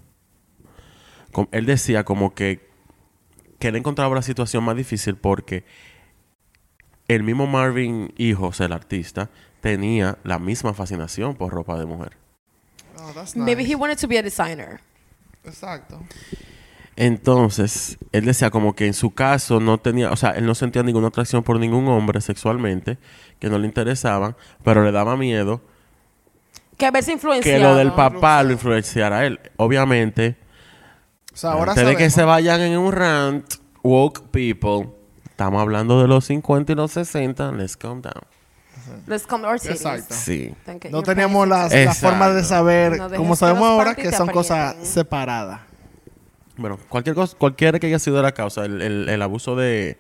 Com- 1.32 1.48
él 1.52 1.66
decía 1.66 2.04
como 2.06 2.34
que, 2.36 2.70
que 3.60 3.70
él 3.70 3.76
encontraba 3.76 4.14
la 4.16 4.22
situación 4.22 4.64
más 4.64 4.76
difícil 4.76 5.16
porque 5.16 5.66
el 7.08 7.24
mismo 7.24 7.48
Marvin, 7.48 8.14
hijo, 8.18 8.48
o 8.48 8.54
sea, 8.54 8.68
el 8.68 8.74
artista, 8.74 9.30
tenía 9.62 10.18
la 10.24 10.38
misma 10.40 10.74
fascinación 10.74 11.36
por 11.36 11.52
ropa 11.52 11.78
de 11.80 11.86
mujer. 11.86 12.18
Oh, 12.98 13.12
that's 13.14 13.36
Maybe 13.36 13.64
he 13.66 13.76
wanted 13.76 13.98
to 14.00 14.08
be 14.08 14.18
a 14.20 14.22
designer. 14.24 14.80
Exacto. 15.44 16.00
Entonces, 16.96 17.98
él 18.12 18.26
decía 18.26 18.50
como 18.52 18.76
que 18.76 18.86
en 18.86 18.94
su 18.94 19.12
caso 19.12 19.60
no 19.60 19.80
tenía, 19.80 20.12
o 20.12 20.16
sea, 20.16 20.32
él 20.32 20.46
no 20.46 20.54
sentía 20.56 20.84
ninguna 20.84 21.08
atracción 21.08 21.44
por 21.44 21.60
ningún 21.60 21.88
hombre 21.88 22.22
sexualmente, 22.22 22.98
que 23.40 23.50
no 23.50 23.58
le 23.58 23.66
interesaban, 23.68 24.36
pero 24.64 24.84
le 24.84 24.92
daba 24.92 25.18
miedo 25.18 25.62
Que 26.78 26.86
haberse 26.86 27.10
que 27.12 27.14
influenciado. 27.14 27.64
lo 27.64 27.76
del 27.76 27.92
papá 27.94 28.44
lo 28.44 28.52
influenciara 28.52 29.20
a 29.20 29.26
él. 29.26 29.40
Obviamente, 29.58 30.38
O 31.34 31.38
sea, 31.38 31.52
ahora 31.54 31.72
antes 31.72 31.88
de 31.88 31.96
que 31.96 32.10
se 32.12 32.24
vayan 32.24 32.62
en 32.62 32.78
un 32.78 32.92
rant, 32.92 33.46
woke 33.82 34.22
people, 34.32 34.90
estamos 35.26 35.62
hablando 35.62 36.00
de 36.02 36.08
los 36.08 36.26
50 36.26 36.72
y 36.74 36.76
los 36.76 36.92
60, 36.92 37.52
let's 37.54 37.76
calm 37.76 38.02
down. 38.02 38.22
Let's 39.08 39.26
come 39.26 39.48
our 39.48 39.60
cities. 39.60 39.82
Exacto. 39.82 40.14
Sí. 40.14 40.54
No 40.92 41.02
teníamos 41.04 41.48
panties 41.48 41.72
la, 41.72 41.76
la 41.76 41.84
Exacto. 41.84 42.08
forma 42.10 42.30
de 42.30 42.44
saber, 42.44 42.98
No 42.98 43.10
como 43.10 43.32
que 43.34 43.38
sabemos 43.38 43.68
ahora, 43.68 43.96
que 43.96 44.12
son 44.12 44.28
cosas 44.30 44.76
separadas. 44.84 45.62
Bueno, 46.56 46.78
cualquier 46.90 47.16
cosa, 47.16 47.36
cualquiera 47.38 47.80
que 47.80 47.88
haya 47.88 47.98
sido 48.00 48.22
la 48.22 48.32
causa, 48.34 48.66
el, 48.66 48.82
el- 49.10 49.22
abuso 49.22 49.56
de, 49.56 49.98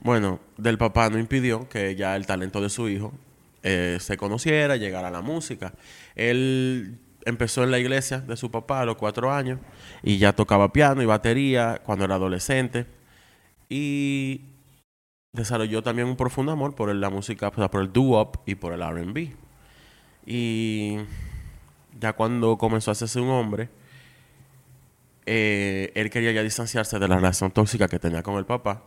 bueno, 0.00 0.40
del 0.58 0.76
papá 0.78 1.08
no 1.10 1.18
impidió 1.18 1.68
que 1.68 1.94
ya 1.96 2.16
el 2.16 2.26
talento 2.26 2.60
de 2.60 2.68
su 2.68 2.88
hijo 2.88 3.12
eh, 3.62 3.96
se 4.00 4.16
conociera, 4.16 4.76
llegara 4.76 5.08
a 5.08 5.10
la 5.10 5.22
música. 5.22 5.72
Él 6.14 6.98
empezó 7.24 7.64
en 7.64 7.70
la 7.70 7.78
iglesia 7.78 8.20
de 8.20 8.36
su 8.36 8.50
papá 8.50 8.82
a 8.82 8.84
los 8.84 8.96
cuatro 8.96 9.32
años 9.32 9.58
y 10.02 10.18
ya 10.18 10.34
tocaba 10.34 10.72
piano 10.72 11.02
y 11.02 11.06
batería 11.06 11.80
cuando 11.84 12.04
era 12.04 12.16
adolescente 12.16 12.84
y 13.68 14.42
desarrolló 15.32 15.82
también 15.82 16.08
un 16.08 16.16
profundo 16.16 16.52
amor 16.52 16.74
por 16.74 16.94
la 16.94 17.10
música, 17.10 17.50
por 17.52 17.82
el 17.82 17.92
doo-wop 17.92 18.38
y 18.46 18.56
por 18.56 18.72
el 18.72 18.82
R&B. 18.82 19.32
Y 20.26 20.98
ya 22.00 22.12
cuando 22.14 22.58
comenzó 22.58 22.90
a 22.90 22.92
hacerse 22.92 23.20
un 23.20 23.30
hombre, 23.30 23.68
eh, 25.26 25.92
él 25.94 26.10
quería 26.10 26.32
ya 26.32 26.42
distanciarse 26.42 26.98
de 26.98 27.08
la 27.08 27.16
relación 27.16 27.50
tóxica 27.50 27.88
que 27.88 27.98
tenía 27.98 28.22
con 28.22 28.36
el 28.36 28.44
papá, 28.46 28.82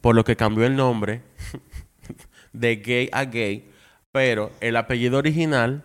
por 0.00 0.14
lo 0.14 0.24
que 0.24 0.36
cambió 0.36 0.64
el 0.66 0.76
nombre 0.76 1.22
de 2.52 2.76
gay 2.76 3.08
a 3.12 3.24
gay, 3.24 3.70
pero 4.12 4.50
el 4.60 4.76
apellido 4.76 5.18
original 5.18 5.84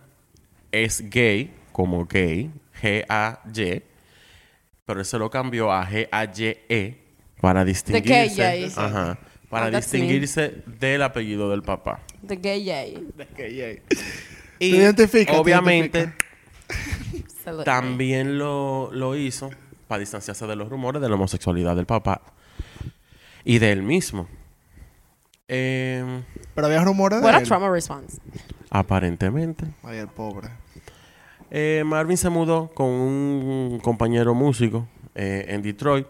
es 0.72 1.10
gay, 1.10 1.54
como 1.72 2.06
gay, 2.06 2.52
G-A-Y, 2.82 3.84
pero 4.86 5.00
él 5.00 5.06
se 5.06 5.18
lo 5.18 5.30
cambió 5.30 5.72
a 5.72 5.86
G-A-Y-E 5.90 6.98
para 7.42 7.64
distinguirse. 7.66 8.36
gay. 8.36 8.72
Ajá, 8.76 9.18
para 9.50 9.68
Oh, 9.68 9.72
distinguirse 9.72 10.62
del 10.66 11.02
apellido 11.02 11.50
del 11.50 11.64
papá. 11.64 12.02
The 12.28 12.36
gay 12.36 12.64
yay. 12.64 13.08
Y 14.60 14.72
Te 14.72 14.78
identifica, 14.78 15.32
te 15.32 15.38
obviamente 15.38 16.14
también 17.66 18.38
lo, 18.38 18.90
lo 18.94 19.16
hizo 19.16 19.50
para 19.90 20.00
distanciarse 20.02 20.46
de 20.46 20.56
los 20.56 20.70
rumores 20.70 21.02
de 21.02 21.10
la 21.10 21.16
homosexualidad 21.16 21.76
del 21.76 21.88
papá 21.88 22.22
y 23.44 23.58
de 23.58 23.72
él 23.72 23.82
mismo. 23.82 24.28
Eh, 25.48 26.22
Pero 26.54 26.68
había 26.68 26.84
rumores 26.84 27.20
de 27.20 27.26
What 27.26 27.34
a 27.34 27.40
él. 27.40 27.48
trauma 27.48 27.70
response. 27.72 28.20
aparentemente. 28.70 29.66
Ay, 29.84 29.98
el 29.98 30.08
pobre. 30.08 30.50
Eh, 31.50 31.82
Marvin 31.86 32.18
se 32.18 32.30
mudó 32.30 32.70
con 32.76 32.86
un 32.88 33.80
compañero 33.82 34.36
músico 34.36 34.88
eh, 35.16 35.46
en 35.48 35.64
Detroit 35.64 36.06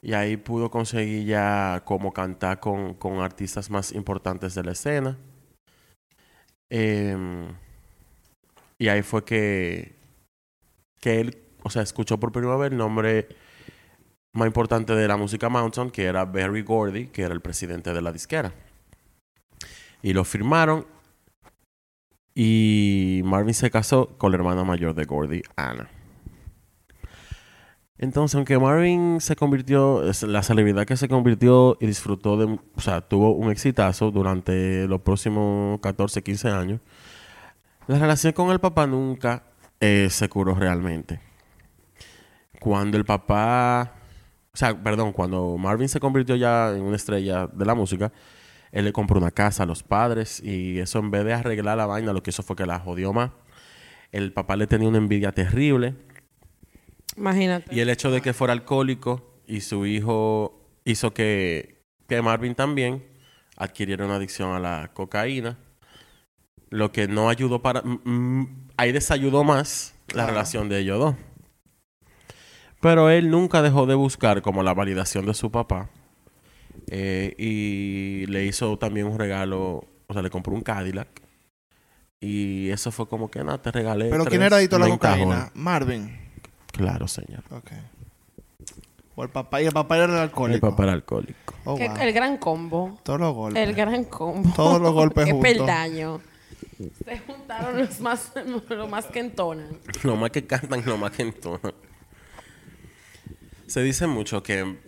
y 0.00 0.12
ahí 0.12 0.36
pudo 0.36 0.70
conseguir 0.70 1.26
ya 1.26 1.82
como 1.84 2.12
cantar 2.12 2.60
con, 2.60 2.94
con 2.94 3.18
artistas 3.18 3.68
más 3.68 3.90
importantes 3.90 4.54
de 4.54 4.62
la 4.62 4.70
escena. 4.72 5.18
Em, 6.70 7.48
y 8.78 8.86
ahí 8.86 9.02
fue 9.02 9.24
que, 9.24 9.96
que 11.00 11.20
él, 11.20 11.36
o 11.62 11.70
sea, 11.70 11.82
escuchó 11.82 12.18
por 12.18 12.32
primera 12.32 12.56
vez 12.56 12.72
el 12.72 12.78
nombre 12.78 13.28
más 14.32 14.46
importante 14.46 14.94
de 14.94 15.08
la 15.08 15.16
música 15.16 15.48
Mountain, 15.48 15.90
que 15.90 16.04
era 16.04 16.24
Barry 16.24 16.62
Gordy, 16.62 17.06
que 17.08 17.22
era 17.22 17.34
el 17.34 17.40
presidente 17.40 17.92
de 17.92 18.02
la 18.02 18.12
disquera. 18.12 18.52
Y 20.02 20.12
lo 20.12 20.24
firmaron 20.24 20.86
y 22.34 23.20
Marvin 23.24 23.52
se 23.54 23.70
casó 23.70 24.16
con 24.16 24.30
la 24.30 24.36
hermana 24.36 24.62
mayor 24.62 24.94
de 24.94 25.04
Gordy, 25.04 25.42
Anna. 25.56 25.88
Entonces, 27.98 28.36
aunque 28.36 28.56
Marvin 28.60 29.20
se 29.20 29.34
convirtió, 29.34 30.04
la 30.22 30.44
celebridad 30.44 30.86
que 30.86 30.96
se 30.96 31.08
convirtió 31.08 31.76
y 31.80 31.86
disfrutó 31.86 32.36
de, 32.36 32.44
o 32.76 32.80
sea, 32.80 33.00
tuvo 33.00 33.32
un 33.32 33.50
exitazo 33.50 34.12
durante 34.12 34.86
los 34.86 35.00
próximos 35.00 35.80
14, 35.80 36.22
15 36.22 36.48
años, 36.50 36.80
la 37.88 37.98
relación 37.98 38.32
con 38.34 38.52
el 38.52 38.60
papá 38.60 38.86
nunca 38.86 39.42
eh, 39.80 40.06
se 40.10 40.28
curó 40.28 40.54
realmente. 40.54 41.27
Cuando 42.60 42.96
el 42.96 43.04
papá, 43.04 43.94
o 44.52 44.56
sea, 44.56 44.76
perdón, 44.82 45.12
cuando 45.12 45.56
Marvin 45.58 45.88
se 45.88 46.00
convirtió 46.00 46.36
ya 46.36 46.70
en 46.74 46.82
una 46.82 46.96
estrella 46.96 47.46
de 47.46 47.64
la 47.64 47.74
música, 47.74 48.12
él 48.72 48.84
le 48.84 48.92
compró 48.92 49.18
una 49.18 49.30
casa 49.30 49.62
a 49.62 49.66
los 49.66 49.82
padres 49.82 50.40
y 50.42 50.78
eso 50.78 50.98
en 50.98 51.10
vez 51.10 51.24
de 51.24 51.32
arreglar 51.34 51.76
la 51.78 51.86
vaina, 51.86 52.12
lo 52.12 52.22
que 52.22 52.30
hizo 52.30 52.42
fue 52.42 52.56
que 52.56 52.66
la 52.66 52.78
jodió 52.80 53.12
más. 53.12 53.30
El 54.12 54.32
papá 54.32 54.56
le 54.56 54.66
tenía 54.66 54.88
una 54.88 54.98
envidia 54.98 55.32
terrible 55.32 55.94
Imagínate. 57.16 57.74
y 57.74 57.80
el 57.80 57.88
hecho 57.90 58.10
de 58.10 58.20
que 58.20 58.32
fuera 58.32 58.52
alcohólico 58.52 59.40
y 59.46 59.60
su 59.60 59.86
hijo 59.86 60.66
hizo 60.84 61.12
que, 61.14 61.82
que 62.06 62.22
Marvin 62.22 62.54
también 62.54 63.04
adquiriera 63.56 64.04
una 64.04 64.16
adicción 64.16 64.54
a 64.54 64.58
la 64.60 64.90
cocaína, 64.94 65.58
lo 66.70 66.92
que 66.92 67.08
no 67.08 67.28
ayudó 67.28 67.60
para... 67.62 67.82
ahí 68.76 68.92
desayudó 68.92 69.44
más 69.44 69.94
la 70.08 70.12
Claro. 70.14 70.28
relación 70.32 70.68
de 70.68 70.78
ellos 70.78 70.98
dos. 70.98 71.14
Pero 72.80 73.10
él 73.10 73.30
nunca 73.30 73.60
dejó 73.62 73.86
de 73.86 73.94
buscar 73.94 74.40
como 74.42 74.62
la 74.62 74.74
validación 74.74 75.26
de 75.26 75.34
su 75.34 75.50
papá. 75.50 75.88
eh, 76.90 77.34
y 77.36 78.24
le 78.26 78.44
hizo 78.46 78.78
también 78.78 79.06
un 79.06 79.18
regalo, 79.18 79.84
o 80.06 80.12
sea, 80.12 80.22
le 80.22 80.30
compró 80.30 80.54
un 80.54 80.62
Cadillac. 80.62 81.08
Y 82.20 82.70
eso 82.70 82.90
fue 82.90 83.06
como 83.08 83.30
que, 83.30 83.44
nada, 83.44 83.58
te 83.60 83.70
regalé. 83.70 84.08
¿Pero 84.10 84.24
quién 84.24 84.42
era 84.42 84.56
adicto 84.56 84.76
a 84.76 84.78
la 84.80 84.86
ventajones". 84.86 85.24
cocaína? 85.26 85.50
Marvin. 85.54 86.18
Claro, 86.72 87.06
señor. 87.08 87.42
Ok. 87.50 87.70
O 89.16 89.22
el 89.24 89.28
papá. 89.30 89.60
Y 89.60 89.66
el 89.66 89.72
papá 89.72 89.96
era 89.96 90.04
el 90.06 90.10
El 90.12 90.16
alcohólico. 90.18 90.70
papá 90.70 90.84
era 90.84 90.92
alcohólico. 90.92 91.54
Oh, 91.64 91.76
wow. 91.76 91.96
El 92.00 92.12
gran 92.12 92.38
combo. 92.38 92.98
Todos 93.02 93.20
los 93.20 93.34
golpes. 93.34 93.68
El 93.68 93.74
gran 93.74 94.04
combo. 94.04 94.50
Todos 94.54 94.80
los 94.80 94.92
golpes 94.92 95.24
Qué 95.26 95.32
juntos. 95.32 95.50
peldaño. 95.52 96.20
Se 97.04 97.18
juntaron 97.18 97.76
los 97.78 98.00
más, 98.00 98.32
los 98.68 98.88
más 98.88 99.06
que 99.06 99.18
entonan. 99.20 99.78
Lo 100.04 100.16
más 100.16 100.30
que 100.30 100.46
cantan, 100.46 100.82
lo 100.86 100.96
más 100.96 101.10
que 101.10 101.22
entonan. 101.22 101.72
Se 103.68 103.82
dice 103.82 104.06
mucho 104.06 104.42
que 104.42 104.78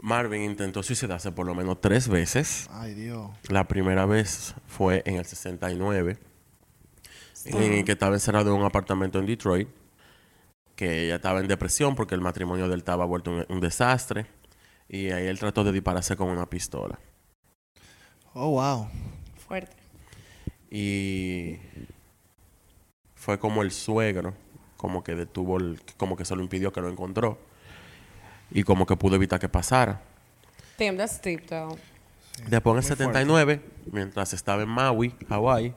Marvin 0.00 0.42
intentó 0.42 0.82
suicidarse 0.82 1.32
por 1.32 1.44
lo 1.44 1.54
menos 1.56 1.80
tres 1.80 2.08
veces. 2.08 2.68
Ay, 2.70 2.94
Dios. 2.94 3.30
La 3.48 3.66
primera 3.66 4.06
vez 4.06 4.54
fue 4.66 5.02
en 5.06 5.16
el 5.16 5.24
69, 5.24 6.18
en 7.46 7.72
el 7.72 7.84
que 7.84 7.92
estaba 7.92 8.14
encerrado 8.14 8.54
en 8.54 8.60
un 8.60 8.64
apartamento 8.64 9.18
en 9.18 9.26
Detroit, 9.26 9.68
que 10.76 11.06
ella 11.06 11.16
estaba 11.16 11.40
en 11.40 11.48
depresión 11.48 11.96
porque 11.96 12.14
el 12.14 12.20
matrimonio 12.20 12.68
de 12.68 12.74
él 12.74 12.80
estaba 12.80 13.04
vuelto 13.04 13.32
un, 13.32 13.44
un 13.48 13.60
desastre. 13.60 14.26
Y 14.88 15.10
ahí 15.10 15.26
él 15.26 15.38
trató 15.38 15.64
de 15.64 15.72
dispararse 15.72 16.16
con 16.16 16.28
una 16.28 16.48
pistola. 16.48 16.98
Oh, 18.34 18.50
wow. 18.50 18.88
Fuerte. 19.48 19.76
Y 20.70 21.56
fue 23.16 23.38
como 23.40 23.62
el 23.62 23.72
suegro, 23.72 24.34
como 24.76 25.02
que 25.02 25.16
detuvo, 25.16 25.58
el, 25.58 25.80
como 25.96 26.16
que 26.16 26.24
se 26.24 26.36
lo 26.36 26.42
impidió 26.42 26.72
que 26.72 26.80
lo 26.80 26.88
encontró. 26.88 27.47
Y 28.50 28.62
como 28.62 28.86
que 28.86 28.96
pudo 28.96 29.16
evitar 29.16 29.38
que 29.38 29.48
pasara. 29.48 30.00
Damn, 30.78 30.96
that's 30.96 31.20
deep 31.20 31.46
though. 31.46 31.76
Después 32.48 32.72
en 32.72 32.78
el 32.78 32.82
muy 32.82 32.82
79, 32.82 33.60
mientras 33.92 34.32
estaba 34.32 34.62
en 34.62 34.68
Maui, 34.68 35.14
Hawái, 35.28 35.74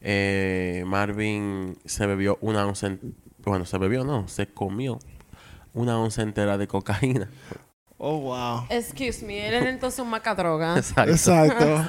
eh, 0.00 0.84
Marvin 0.86 1.76
se 1.84 2.06
bebió 2.06 2.38
una 2.40 2.64
once, 2.66 2.86
en- 2.86 3.14
bueno, 3.44 3.64
se 3.64 3.76
bebió, 3.78 4.04
no, 4.04 4.28
se 4.28 4.46
comió 4.46 4.98
una 5.74 5.98
once 5.98 6.22
entera 6.22 6.56
de 6.56 6.66
cocaína. 6.68 7.28
Oh, 7.98 8.18
wow. 8.20 8.66
Excuse 8.68 9.24
me, 9.24 9.48
él 9.48 9.54
era 9.54 9.70
entonces 9.70 9.98
un 10.00 10.10
macadroga. 10.10 10.76
Exacto. 10.78 11.12
Exacto. 11.12 11.84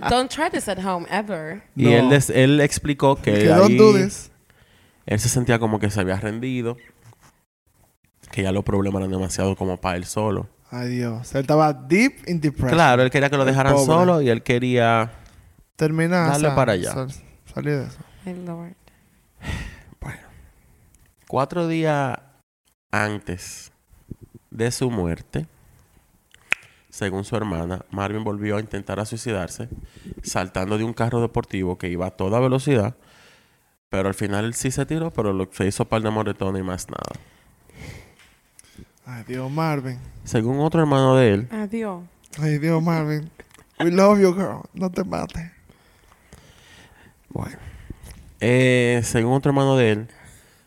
Don't 0.10 0.30
try 0.30 0.50
this 0.50 0.68
at 0.68 0.78
home 0.84 1.06
ever. 1.08 1.62
Y 1.76 1.84
No. 1.84 1.90
él, 1.90 2.08
des- 2.10 2.30
él 2.30 2.60
explicó 2.60 3.16
que 3.16 3.32
que 3.32 3.44
don't 3.46 3.70
ahí 3.70 3.76
do 3.76 3.94
this. 3.94 4.30
él 5.06 5.18
se 5.20 5.28
sentía 5.28 5.58
como 5.58 5.78
que 5.78 5.88
se 5.90 6.00
había 6.00 6.16
rendido, 6.16 6.76
que 8.30 8.42
ya 8.42 8.52
los 8.52 8.64
problemas 8.64 9.00
eran 9.00 9.10
demasiado 9.12 9.56
como 9.56 9.76
para 9.80 9.96
él 9.96 10.04
solo. 10.04 10.48
Ay, 10.70 10.88
Dios. 10.88 11.34
Él 11.34 11.42
estaba 11.42 11.72
deep 11.72 12.12
in 12.28 12.40
depression. 12.40 12.70
Claro, 12.74 13.02
él 13.02 13.10
quería 13.10 13.30
que 13.30 13.36
lo 13.36 13.42
El 13.44 13.48
dejaran 13.48 13.72
pobre. 13.74 13.86
solo 13.86 14.20
y 14.22 14.28
él 14.28 14.42
quería... 14.42 15.12
Termina. 15.76 16.28
Dale 16.28 16.48
sal- 16.48 16.54
para 16.54 16.72
allá. 16.72 16.92
sal- 16.92 17.10
salir 17.54 17.72
de 17.78 17.84
eso. 17.86 17.98
My 18.24 18.34
lord. 18.34 18.74
Bueno, 20.00 20.20
cuatro 21.28 21.68
días 21.68 22.18
antes 22.90 23.70
de 24.50 24.70
su 24.70 24.90
muerte, 24.90 25.46
según 26.88 27.24
su 27.24 27.36
hermana, 27.36 27.84
Marvin 27.90 28.24
volvió 28.24 28.56
a 28.56 28.60
intentar 28.60 28.98
a 28.98 29.04
suicidarse 29.04 29.68
saltando 30.22 30.78
de 30.78 30.84
un 30.84 30.94
carro 30.94 31.20
deportivo 31.20 31.76
que 31.78 31.88
iba 31.88 32.06
a 32.06 32.10
toda 32.10 32.40
velocidad. 32.40 32.96
Pero 33.90 34.08
al 34.08 34.14
final 34.14 34.46
él 34.46 34.54
sí 34.54 34.70
se 34.70 34.84
tiró, 34.86 35.12
pero 35.12 35.32
lo, 35.32 35.48
se 35.52 35.66
hizo 35.66 35.84
par 35.84 36.02
de 36.02 36.10
moretones 36.10 36.60
y 36.60 36.64
más 36.64 36.88
nada. 36.88 37.20
Ay, 39.08 39.22
Dios, 39.28 39.48
Marvin. 39.48 40.00
Según 40.24 40.58
otro 40.58 40.80
hermano 40.80 41.14
de 41.14 41.32
él, 41.32 41.48
Adiós. 41.52 42.02
Ay, 42.40 42.58
Dios, 42.58 42.82
Marvin. 42.82 43.30
We 43.78 43.92
love 43.92 44.18
you, 44.20 44.34
girl. 44.34 44.62
No 44.74 44.90
te 44.90 45.04
mates. 45.04 45.52
Bueno. 47.28 47.56
Eh, 48.40 49.00
según 49.04 49.34
otro 49.34 49.50
hermano 49.50 49.76
de 49.76 49.92
él, 49.92 50.08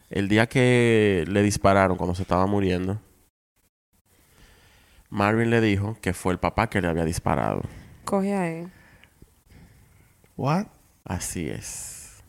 el 0.10 0.30
día 0.30 0.48
que 0.48 1.26
le 1.28 1.44
dispararon 1.44 1.98
cuando 1.98 2.16
se 2.16 2.22
estaba 2.22 2.48
muriendo, 2.48 3.02
Marvin 5.10 5.50
le 5.50 5.60
dijo 5.60 5.98
que 6.02 6.14
fue 6.14 6.32
el 6.32 6.40
papá 6.40 6.70
que 6.70 6.80
le 6.80 6.88
había 6.88 7.04
disparado. 7.04 7.64
Coge 8.06 8.34
ahí. 8.34 8.68
What? 10.38 10.68
Así 11.04 11.50
es. 11.50 12.24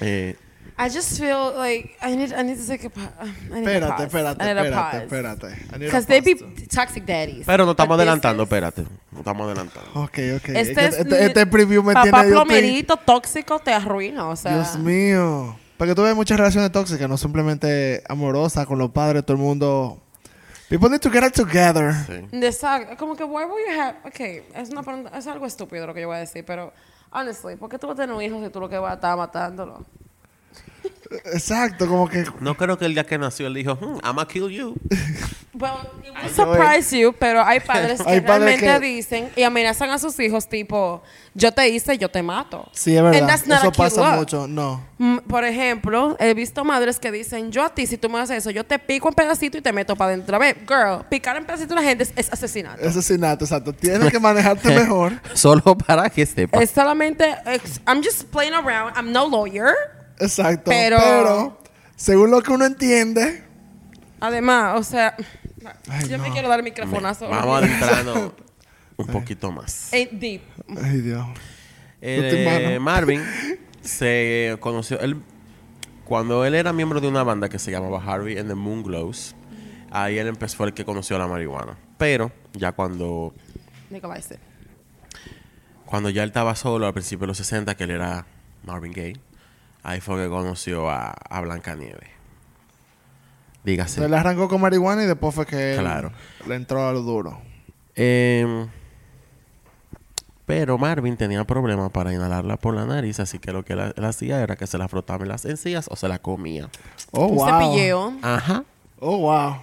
Eh, 0.00 0.36
I 0.76 0.88
just 0.88 1.18
feel 1.20 1.52
like 1.56 1.96
I 2.02 2.16
need 2.16 2.32
I 2.32 2.42
need 2.42 2.58
to 2.58 2.66
take 2.66 2.84
a 2.84 2.90
pause. 2.90 3.08
I 3.20 3.60
need 3.60 3.68
a 3.68 3.72
Espérate, 3.78 3.88
pause. 3.88 4.04
espérate, 4.06 4.42
I 4.42 4.46
need 4.46 4.56
a 4.58 4.62
espérate, 4.64 4.74
pause. 4.74 5.02
espérate. 5.04 5.46
I 5.46 5.50
need 5.50 5.74
a 5.74 5.78
Because 5.78 6.06
they 6.06 6.20
be 6.20 6.34
pause. 6.34 6.66
toxic 6.68 7.04
daddies. 7.06 7.46
pero 7.46 7.64
no 7.64 7.70
estamos 7.72 7.96
But 7.96 8.02
this 8.02 8.08
adelantando, 8.08 8.42
is- 8.42 8.46
espérate. 8.48 8.82
No 9.12 9.18
estamos 9.20 9.46
adelantando. 9.46 9.90
Ok, 9.94 10.18
ok. 10.36 10.48
Este 10.48 10.60
Es 10.60 10.68
que 10.74 10.84
es 10.86 10.96
este, 10.98 11.26
este 11.26 11.46
preview 11.46 11.82
me 11.84 11.92
Papá 11.94 12.02
tiene... 12.02 12.18
yo 12.18 12.24
estoy- 12.24 12.32
plomerito 12.46 12.96
tóxico 12.96 13.58
te 13.60 13.72
arruina, 13.72 14.26
o 14.28 14.34
sea. 14.36 14.52
Dios 14.54 14.76
mío. 14.78 15.56
Porque 15.78 15.94
tú 15.94 16.02
ves 16.02 16.14
muchas 16.16 16.38
relaciones 16.38 16.72
tóxicas, 16.72 17.08
no 17.08 17.16
simplemente 17.18 18.02
amorosas 18.08 18.66
con 18.66 18.78
los 18.78 18.90
padres, 18.90 19.24
todo 19.24 19.36
el 19.36 19.42
mundo. 19.42 20.00
People 20.68 20.88
need 20.88 21.00
to 21.00 21.10
get 21.10 21.22
it 21.24 21.34
together. 21.34 21.92
Sí. 22.06 22.36
Exacto. 22.44 22.96
Como 22.96 23.14
que, 23.14 23.22
why 23.22 23.44
would 23.44 23.60
you 23.68 23.80
have... 23.80 23.96
Ok, 24.04 24.20
es, 24.56 24.70
una, 24.70 24.82
pregunta- 24.82 25.16
es 25.16 25.26
algo 25.28 25.46
estúpido 25.46 25.86
lo 25.86 25.94
que 25.94 26.00
yo 26.00 26.08
voy 26.08 26.16
a 26.16 26.20
decir, 26.20 26.44
pero... 26.44 26.72
Honestly, 27.12 27.54
¿por 27.54 27.68
qué 27.70 27.78
tú 27.78 27.86
vas 27.86 27.94
a 27.96 28.02
tener 28.02 28.16
un 28.16 28.20
hijo 28.22 28.42
si 28.42 28.50
tú 28.50 28.58
lo 28.58 28.68
que 28.68 28.76
vas 28.76 28.90
a 28.90 28.94
estar 28.94 29.16
matándolo? 29.16 29.84
Exacto, 31.32 31.86
como 31.86 32.08
que. 32.08 32.24
No 32.40 32.56
creo 32.56 32.76
que 32.78 32.84
el 32.86 32.94
día 32.94 33.04
que 33.04 33.18
nació 33.18 33.46
él 33.46 33.54
dijo, 33.54 33.74
hmm, 33.76 33.96
I'm 34.04 34.14
gonna 34.16 34.26
kill 34.26 34.48
you. 34.50 34.74
Well, 35.56 35.70
it 36.02 36.10
will 36.10 36.30
surprise 36.34 36.90
you, 36.98 37.12
pero 37.12 37.40
hay 37.44 37.60
padres 37.60 38.02
que 38.02 38.10
Hay 38.10 38.20
padres 38.22 38.60
realmente 38.60 38.66
que- 38.66 38.80
dicen 38.96 39.30
y 39.36 39.44
amenazan 39.44 39.88
a 39.90 40.00
sus 40.00 40.18
hijos 40.18 40.48
tipo, 40.48 41.00
yo 41.32 41.52
te 41.52 41.68
hice, 41.68 41.96
yo 41.96 42.08
te 42.10 42.24
mato. 42.24 42.68
Sí, 42.72 42.96
es 42.96 43.00
verdad. 43.04 43.28
That's 43.28 43.46
not 43.46 43.58
Eso 43.58 43.66
cute 43.68 43.78
pasa 43.78 44.00
look. 44.10 44.18
mucho. 44.18 44.48
No. 44.48 44.84
Mm, 44.98 45.18
Por 45.18 45.44
ejemplo, 45.44 46.16
he 46.18 46.34
visto 46.34 46.64
madres 46.64 46.98
que 46.98 47.12
dicen, 47.12 47.52
yo 47.52 47.62
a 47.62 47.72
ti, 47.72 47.86
si 47.86 47.96
tú 47.96 48.10
me 48.10 48.18
haces 48.18 48.38
eso, 48.38 48.50
yo 48.50 48.64
te 48.64 48.80
pico 48.80 49.06
en 49.06 49.14
pedacitos 49.14 49.60
y 49.60 49.62
te 49.62 49.72
meto 49.72 49.94
para 49.94 50.14
adentro. 50.14 50.34
A 50.34 50.40
ver, 50.40 50.56
girl, 50.66 51.04
picar 51.08 51.36
en 51.36 51.44
pedacitos 51.46 51.70
a 51.76 51.80
la 51.80 51.86
gente 51.86 52.02
es, 52.02 52.12
es 52.16 52.32
asesinato. 52.32 52.84
Asesinato, 52.84 53.44
exacto. 53.44 53.72
Tienes 53.72 54.10
que 54.10 54.18
manejarte 54.18 54.68
mejor. 54.74 55.12
Solo 55.34 55.78
para 55.78 56.10
que 56.10 56.26
sepa. 56.26 56.60
Es 56.60 56.70
solamente, 56.72 57.32
ex- 57.46 57.80
I'm 57.86 58.02
just 58.02 58.24
playing 58.32 58.54
around, 58.54 58.96
I'm 58.96 59.12
no 59.12 59.28
lawyer. 59.28 59.72
Exacto. 60.18 60.70
Pero- 60.70 60.98
Pero, 60.98 61.58
según 61.96 62.30
lo 62.30 62.42
que 62.42 62.52
uno 62.52 62.64
entiende, 62.64 63.42
Además, 64.20 64.80
o 64.80 64.82
sea, 64.82 65.14
Ay, 65.88 66.08
yo 66.08 66.18
me 66.18 66.30
quiero 66.30 66.48
dar 66.48 66.58
el 66.60 66.64
microfonazo. 66.64 67.28
Vamos 67.28 67.58
adentrarnos 67.62 68.32
un 68.96 69.06
poquito 69.06 69.52
más. 69.52 69.92
Ain't 69.92 70.12
deep. 70.12 70.40
ay 70.82 71.00
Dios. 71.00 71.26
Eh. 72.00 72.78
Marvin 72.80 73.22
se 73.82 74.56
conoció 74.60 74.98
él 75.00 75.20
cuando 76.04 76.44
él 76.44 76.54
era 76.54 76.72
miembro 76.72 77.00
de 77.00 77.08
una 77.08 77.22
banda 77.22 77.48
que 77.48 77.58
se 77.58 77.70
llamaba 77.70 78.02
Harvey 78.02 78.38
and 78.38 78.48
the 78.48 78.54
Moonglows. 78.54 79.34
Ahí 79.90 80.18
él 80.18 80.26
empezó 80.26 80.56
fue 80.56 80.68
el 80.68 80.74
que 80.74 80.84
conoció 80.84 81.18
la 81.18 81.26
marihuana. 81.26 81.76
Pero 81.98 82.32
ya 82.54 82.72
cuando 82.72 83.34
cuando 85.84 86.10
ya 86.10 86.22
él 86.22 86.30
estaba 86.30 86.54
solo 86.56 86.86
al 86.86 86.92
principio 86.94 87.20
de 87.22 87.28
los 87.28 87.36
60 87.38 87.74
que 87.76 87.84
él 87.84 87.90
era 87.90 88.26
Marvin 88.64 88.92
Gaye, 88.92 89.20
ahí 89.84 90.00
fue 90.00 90.20
que 90.24 90.28
conoció 90.28 90.90
a, 90.90 91.10
a 91.12 91.40
Blancanieves. 91.40 92.10
Dígase. 93.62 94.00
Se 94.02 94.08
le 94.08 94.16
arrancó 94.16 94.48
con 94.48 94.60
marihuana 94.60 95.04
y 95.04 95.06
después 95.06 95.34
fue 95.34 95.46
que 95.46 95.74
él 95.74 95.80
Claro. 95.80 96.10
le 96.46 96.54
entró 96.56 96.86
a 96.86 96.92
lo 96.92 97.00
duro. 97.02 97.40
Em, 97.94 98.68
pero 100.46 100.76
Marvin 100.76 101.16
tenía 101.16 101.44
problemas 101.44 101.90
para 101.90 102.12
inhalarla 102.12 102.58
por 102.58 102.74
la 102.74 102.84
nariz, 102.84 103.18
así 103.20 103.38
que 103.38 103.52
lo 103.52 103.64
que 103.64 103.72
él, 103.72 103.94
él 103.96 104.04
hacía 104.04 104.42
era 104.42 104.56
que 104.56 104.66
se 104.66 104.76
la 104.76 104.88
frotaba 104.88 105.22
en 105.22 105.28
las 105.30 105.44
encías 105.46 105.86
o 105.88 105.96
se 105.96 106.08
la 106.08 106.18
comía. 106.18 106.68
Oh, 107.12 107.26
Un 107.26 107.36
wow. 107.36 107.46
cepilleo. 107.48 108.14
Ajá. 108.20 108.64
Oh, 109.00 109.18
wow. 109.18 109.56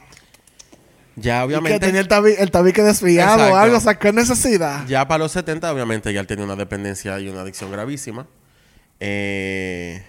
Ya 1.17 1.36
Y 1.36 1.39
que 1.39 1.43
obviamente, 1.45 1.79
tenía 1.86 2.01
el, 2.01 2.07
tabi- 2.07 2.36
el 2.39 2.49
tabique 2.49 2.81
desviado 2.81 3.34
Exacto. 3.34 3.53
o 3.53 3.57
algo, 3.57 3.77
o 3.77 3.79
sea, 3.81 3.99
¿qué 3.99 4.12
necesidad? 4.13 4.88
ya 4.88 5.07
para 5.07 5.19
los 5.19 5.31
70 5.34 5.71
obviamente 5.71 6.12
ya 6.13 6.21
él 6.21 6.25
tenía 6.27 6.45
una 6.45 6.55
dependencia 6.55 7.19
y 7.19 7.27
una 7.29 7.41
adicción 7.41 7.71
gravísima. 7.71 8.25
Eh, 8.99 10.03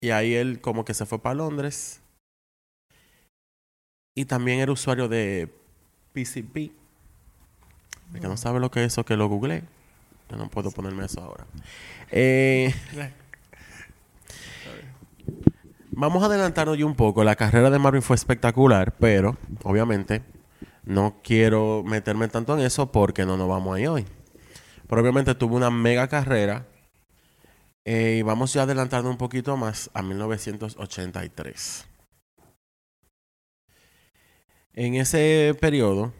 y 0.00 0.10
ahí 0.10 0.34
él 0.34 0.60
como 0.60 0.84
que 0.84 0.94
se 0.94 1.06
fue 1.06 1.18
para 1.18 1.34
Londres. 1.34 2.00
Y 4.14 4.24
también 4.24 4.60
era 4.60 4.72
usuario 4.72 5.08
de 5.08 5.52
PCP. 6.12 6.72
El 8.14 8.20
que 8.20 8.26
no 8.26 8.36
sabe 8.36 8.60
lo 8.60 8.70
que 8.70 8.80
es 8.84 8.92
eso, 8.92 9.04
que 9.04 9.16
lo 9.16 9.28
googleé. 9.28 9.62
Yo 10.30 10.36
no 10.36 10.48
puedo 10.48 10.70
ponerme 10.70 11.04
eso 11.04 11.20
ahora. 11.20 11.46
Eh, 12.10 12.74
vamos 15.90 16.22
a 16.22 16.26
adelantarnos 16.26 16.78
ya 16.78 16.86
un 16.86 16.94
poco. 16.94 17.22
La 17.24 17.36
carrera 17.36 17.70
de 17.70 17.78
Marvin 17.78 18.02
fue 18.02 18.16
espectacular, 18.16 18.94
pero 18.98 19.36
obviamente 19.62 20.22
no 20.84 21.16
quiero 21.22 21.82
meterme 21.84 22.28
tanto 22.28 22.56
en 22.58 22.64
eso 22.64 22.90
porque 22.90 23.26
no 23.26 23.36
nos 23.36 23.48
vamos 23.48 23.76
ahí 23.76 23.86
hoy. 23.86 24.06
Pero 24.88 25.02
obviamente 25.02 25.34
tuvo 25.34 25.56
una 25.56 25.70
mega 25.70 26.08
carrera. 26.08 26.66
Eh, 27.84 28.16
y 28.18 28.22
vamos 28.22 28.52
ya 28.52 28.62
adelantando 28.62 29.08
un 29.10 29.16
poquito 29.16 29.56
más 29.56 29.90
a 29.94 30.02
1983. 30.02 31.86
En 34.74 34.94
ese 34.94 35.56
periodo, 35.60 36.12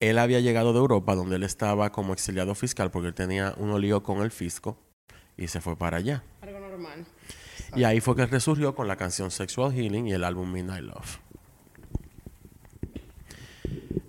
él 0.00 0.18
había 0.18 0.40
llegado 0.40 0.72
de 0.72 0.78
Europa, 0.78 1.14
donde 1.14 1.36
él 1.36 1.42
estaba 1.42 1.90
como 1.90 2.12
exiliado 2.12 2.54
fiscal, 2.54 2.90
porque 2.90 3.08
él 3.08 3.14
tenía 3.14 3.54
un 3.56 3.78
lío 3.80 4.02
con 4.02 4.22
el 4.22 4.30
fisco, 4.30 4.78
y 5.36 5.48
se 5.48 5.60
fue 5.60 5.76
para 5.76 5.98
allá. 5.98 6.22
Algo 6.40 6.60
normal. 6.60 7.04
Y 7.74 7.84
ahí 7.84 8.00
fue 8.00 8.16
que 8.16 8.22
él 8.22 8.30
resurgió 8.30 8.74
con 8.74 8.88
la 8.88 8.96
canción 8.96 9.30
Sexual 9.30 9.72
Healing 9.72 10.06
y 10.06 10.12
el 10.12 10.24
álbum 10.24 10.50
Midnight 10.50 10.84
Love. 10.84 11.18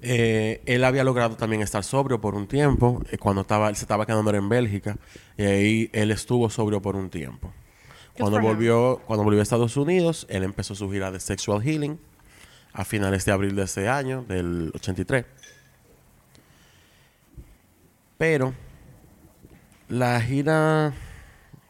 Eh, 0.02 0.62
él 0.66 0.84
había 0.84 1.04
logrado 1.04 1.36
también 1.36 1.62
estar 1.62 1.84
sobrio 1.84 2.22
por 2.22 2.36
un 2.36 2.48
tiempo, 2.48 3.02
eh, 3.12 3.18
cuando 3.18 3.42
estaba, 3.42 3.70
él 3.70 3.76
se 3.76 3.84
estaba 3.84 4.06
quedando 4.06 4.34
en 4.34 4.48
Bélgica, 4.48 4.98
y 5.38 5.44
ahí 5.44 5.90
él 5.92 6.12
estuvo 6.12 6.50
sobrio 6.50 6.82
por 6.82 6.96
un 6.96 7.10
tiempo. 7.10 7.52
Cuando 8.18 8.40
volvió, 8.40 9.02
cuando 9.06 9.24
volvió 9.24 9.42
a 9.42 9.44
Estados 9.44 9.78
Unidos, 9.78 10.26
él 10.30 10.44
empezó 10.44 10.76
su 10.76 10.90
gira 10.90 11.12
de 11.12 11.20
Sexual 11.20 11.62
Healing 11.62 12.00
a 12.74 12.86
finales 12.86 13.26
de 13.26 13.32
abril 13.32 13.56
de 13.56 13.64
ese 13.64 13.90
año, 13.90 14.24
del 14.28 14.72
83. 14.74 15.26
Pero 18.18 18.54
la 19.90 20.20
gira 20.22 20.94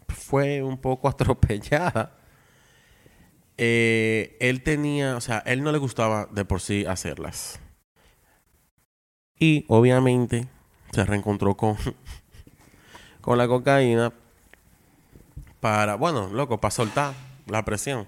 fue 0.07 0.61
un 0.63 0.77
poco 0.77 1.07
atropellada. 1.09 2.13
Eh, 3.57 4.37
él 4.39 4.61
tenía, 4.61 5.17
o 5.17 5.21
sea, 5.21 5.39
él 5.39 5.63
no 5.63 5.71
le 5.71 5.79
gustaba 5.79 6.27
de 6.31 6.45
por 6.45 6.61
sí 6.61 6.85
hacerlas. 6.85 7.59
Y 9.39 9.65
obviamente 9.67 10.47
se 10.91 11.03
reencontró 11.05 11.55
con, 11.55 11.77
con 13.21 13.37
la 13.37 13.47
cocaína 13.47 14.13
para, 15.59 15.95
bueno, 15.95 16.29
loco, 16.29 16.59
para 16.59 16.71
soltar 16.71 17.13
la 17.45 17.63
presión. 17.65 18.07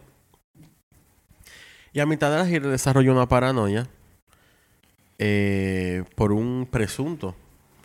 Y 1.93 1.99
a 1.99 2.05
mitad 2.05 2.31
de 2.31 2.37
la 2.37 2.45
gira 2.45 2.69
desarrolló 2.69 3.11
una 3.11 3.27
paranoia 3.27 3.87
eh, 5.17 6.03
por 6.15 6.31
un 6.31 6.67
presunto 6.69 7.35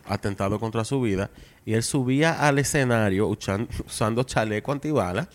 atentado 0.05 0.59
contra 0.59 0.83
su 0.85 1.01
vida. 1.01 1.31
Y 1.65 1.73
él 1.73 1.83
subía 1.83 2.47
al 2.47 2.59
escenario 2.59 3.27
usando 3.85 4.23
chaleco 4.23 4.71
antibalas. 4.71 5.27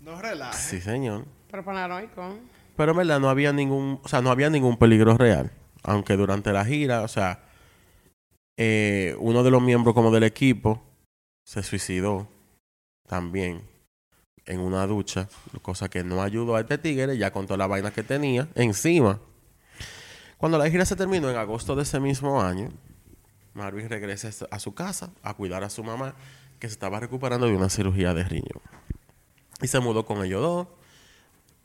No 0.00 0.20
relajes. 0.20 0.60
Sí, 0.60 0.80
señor. 0.80 1.26
Pero 1.50 1.64
paranoico. 1.64 2.38
Pero 2.76 2.92
en 2.92 2.98
verdad 2.98 3.20
no 3.20 3.28
había 3.28 3.52
ningún, 3.52 4.00
o 4.02 4.08
sea, 4.08 4.22
no 4.22 4.30
había 4.30 4.48
ningún 4.48 4.76
peligro 4.76 5.16
real. 5.18 5.50
Aunque 5.82 6.16
durante 6.16 6.52
la 6.52 6.64
gira, 6.64 7.02
o 7.02 7.08
sea, 7.08 7.44
eh, 8.56 9.14
uno 9.18 9.42
de 9.42 9.50
los 9.50 9.62
miembros 9.62 9.94
como 9.94 10.10
del 10.10 10.24
equipo 10.24 10.82
se 11.44 11.62
suicidó 11.62 12.28
también 13.06 13.62
en 14.44 14.60
una 14.60 14.86
ducha, 14.86 15.28
cosa 15.62 15.88
que 15.88 16.02
no 16.02 16.22
ayudó 16.22 16.56
a 16.56 16.60
este 16.60 16.78
tigre 16.78 17.16
ya 17.18 17.32
con 17.32 17.46
toda 17.46 17.58
la 17.58 17.66
vaina 17.66 17.90
que 17.92 18.02
tenía 18.02 18.48
encima. 18.54 19.20
Cuando 20.38 20.56
la 20.58 20.70
gira 20.70 20.84
se 20.84 20.96
terminó 20.96 21.30
en 21.30 21.36
agosto 21.36 21.76
de 21.76 21.82
ese 21.82 22.00
mismo 22.00 22.40
año, 22.40 22.70
Marvin 23.54 23.88
regresa 23.88 24.30
a 24.50 24.58
su 24.58 24.74
casa 24.74 25.10
a 25.22 25.34
cuidar 25.34 25.64
a 25.64 25.70
su 25.70 25.84
mamá 25.84 26.14
que 26.58 26.68
se 26.68 26.72
estaba 26.72 27.00
recuperando 27.00 27.46
de 27.46 27.56
una 27.56 27.68
cirugía 27.68 28.14
de 28.14 28.24
riñón. 28.24 28.62
Y 29.60 29.66
se 29.66 29.80
mudó 29.80 30.06
con 30.06 30.24
ellos 30.24 30.40
dos 30.40 30.68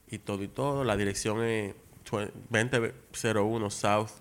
y 0.08 0.18
todo 0.18 0.44
y 0.44 0.48
todo. 0.48 0.84
La 0.84 0.98
dirección 0.98 1.44
es 1.44 1.76
2001 2.04 3.70
South 3.70 4.12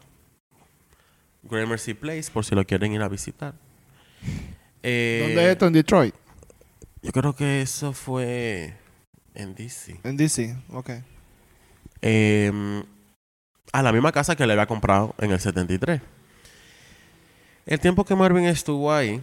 Gramercy 1.43 1.95
Place, 1.95 2.31
por 2.33 2.45
si 2.45 2.55
lo 2.55 2.65
quieren 2.65 2.93
ir 2.93 3.03
a 3.03 3.09
visitar. 3.09 3.55
Eh, 4.83 5.25
¿Dónde 5.27 5.45
es 5.45 5.53
esto? 5.53 5.67
En 5.67 5.73
Detroit. 5.73 6.15
Yo 7.03 7.11
creo 7.13 7.35
que 7.35 7.63
eso 7.63 7.93
fue 7.93 8.75
en 9.35 9.55
DC. 9.55 10.01
En 10.05 10.17
DC. 10.17 10.57
Ok. 10.73 10.91
Eh, 12.01 12.83
a 13.73 13.83
la 13.83 13.93
misma 13.93 14.13
casa 14.13 14.37
que 14.37 14.47
le 14.47 14.53
había 14.53 14.67
comprado 14.67 15.15
en 15.19 15.33
el 15.33 15.41
73. 15.41 16.01
El 17.65 17.81
tiempo 17.81 18.05
que 18.05 18.15
Marvin 18.15 18.45
estuvo 18.45 18.93
ahí, 18.93 19.21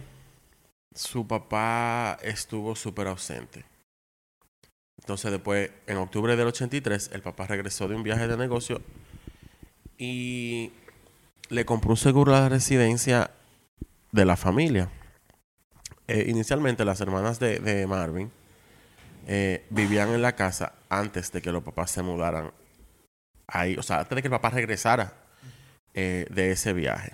su 0.94 1.26
papá 1.26 2.18
estuvo 2.22 2.74
súper 2.74 3.06
ausente. 3.06 3.64
Entonces 5.00 5.32
después, 5.32 5.70
en 5.86 5.96
octubre 5.96 6.36
del 6.36 6.46
83, 6.46 7.10
el 7.12 7.22
papá 7.22 7.46
regresó 7.46 7.88
de 7.88 7.96
un 7.96 8.02
viaje 8.02 8.28
de 8.28 8.36
negocio 8.36 8.80
y 9.98 10.72
le 11.48 11.64
compró 11.64 11.90
un 11.90 11.96
seguro 11.96 12.34
a 12.34 12.40
la 12.40 12.48
residencia 12.48 13.32
de 14.12 14.24
la 14.24 14.36
familia. 14.36 14.88
Eh, 16.06 16.26
inicialmente 16.28 16.84
las 16.84 17.00
hermanas 17.00 17.38
de, 17.38 17.86
Marvin 17.88 18.30
eh, 19.26 19.64
vivían 19.70 20.10
en 20.10 20.22
la 20.22 20.34
casa 20.34 20.74
antes 20.88 21.32
de 21.32 21.42
que 21.42 21.52
los 21.52 21.62
papás 21.62 21.90
se 21.90 22.02
mudaran 22.02 22.52
ahí, 23.46 23.76
o 23.76 23.82
sea, 23.82 24.00
antes 24.00 24.16
de 24.16 24.22
que 24.22 24.28
el 24.28 24.32
papá 24.32 24.50
regresara 24.50 25.14
eh, 25.94 26.26
de 26.30 26.52
ese 26.52 26.72
viaje. 26.72 27.12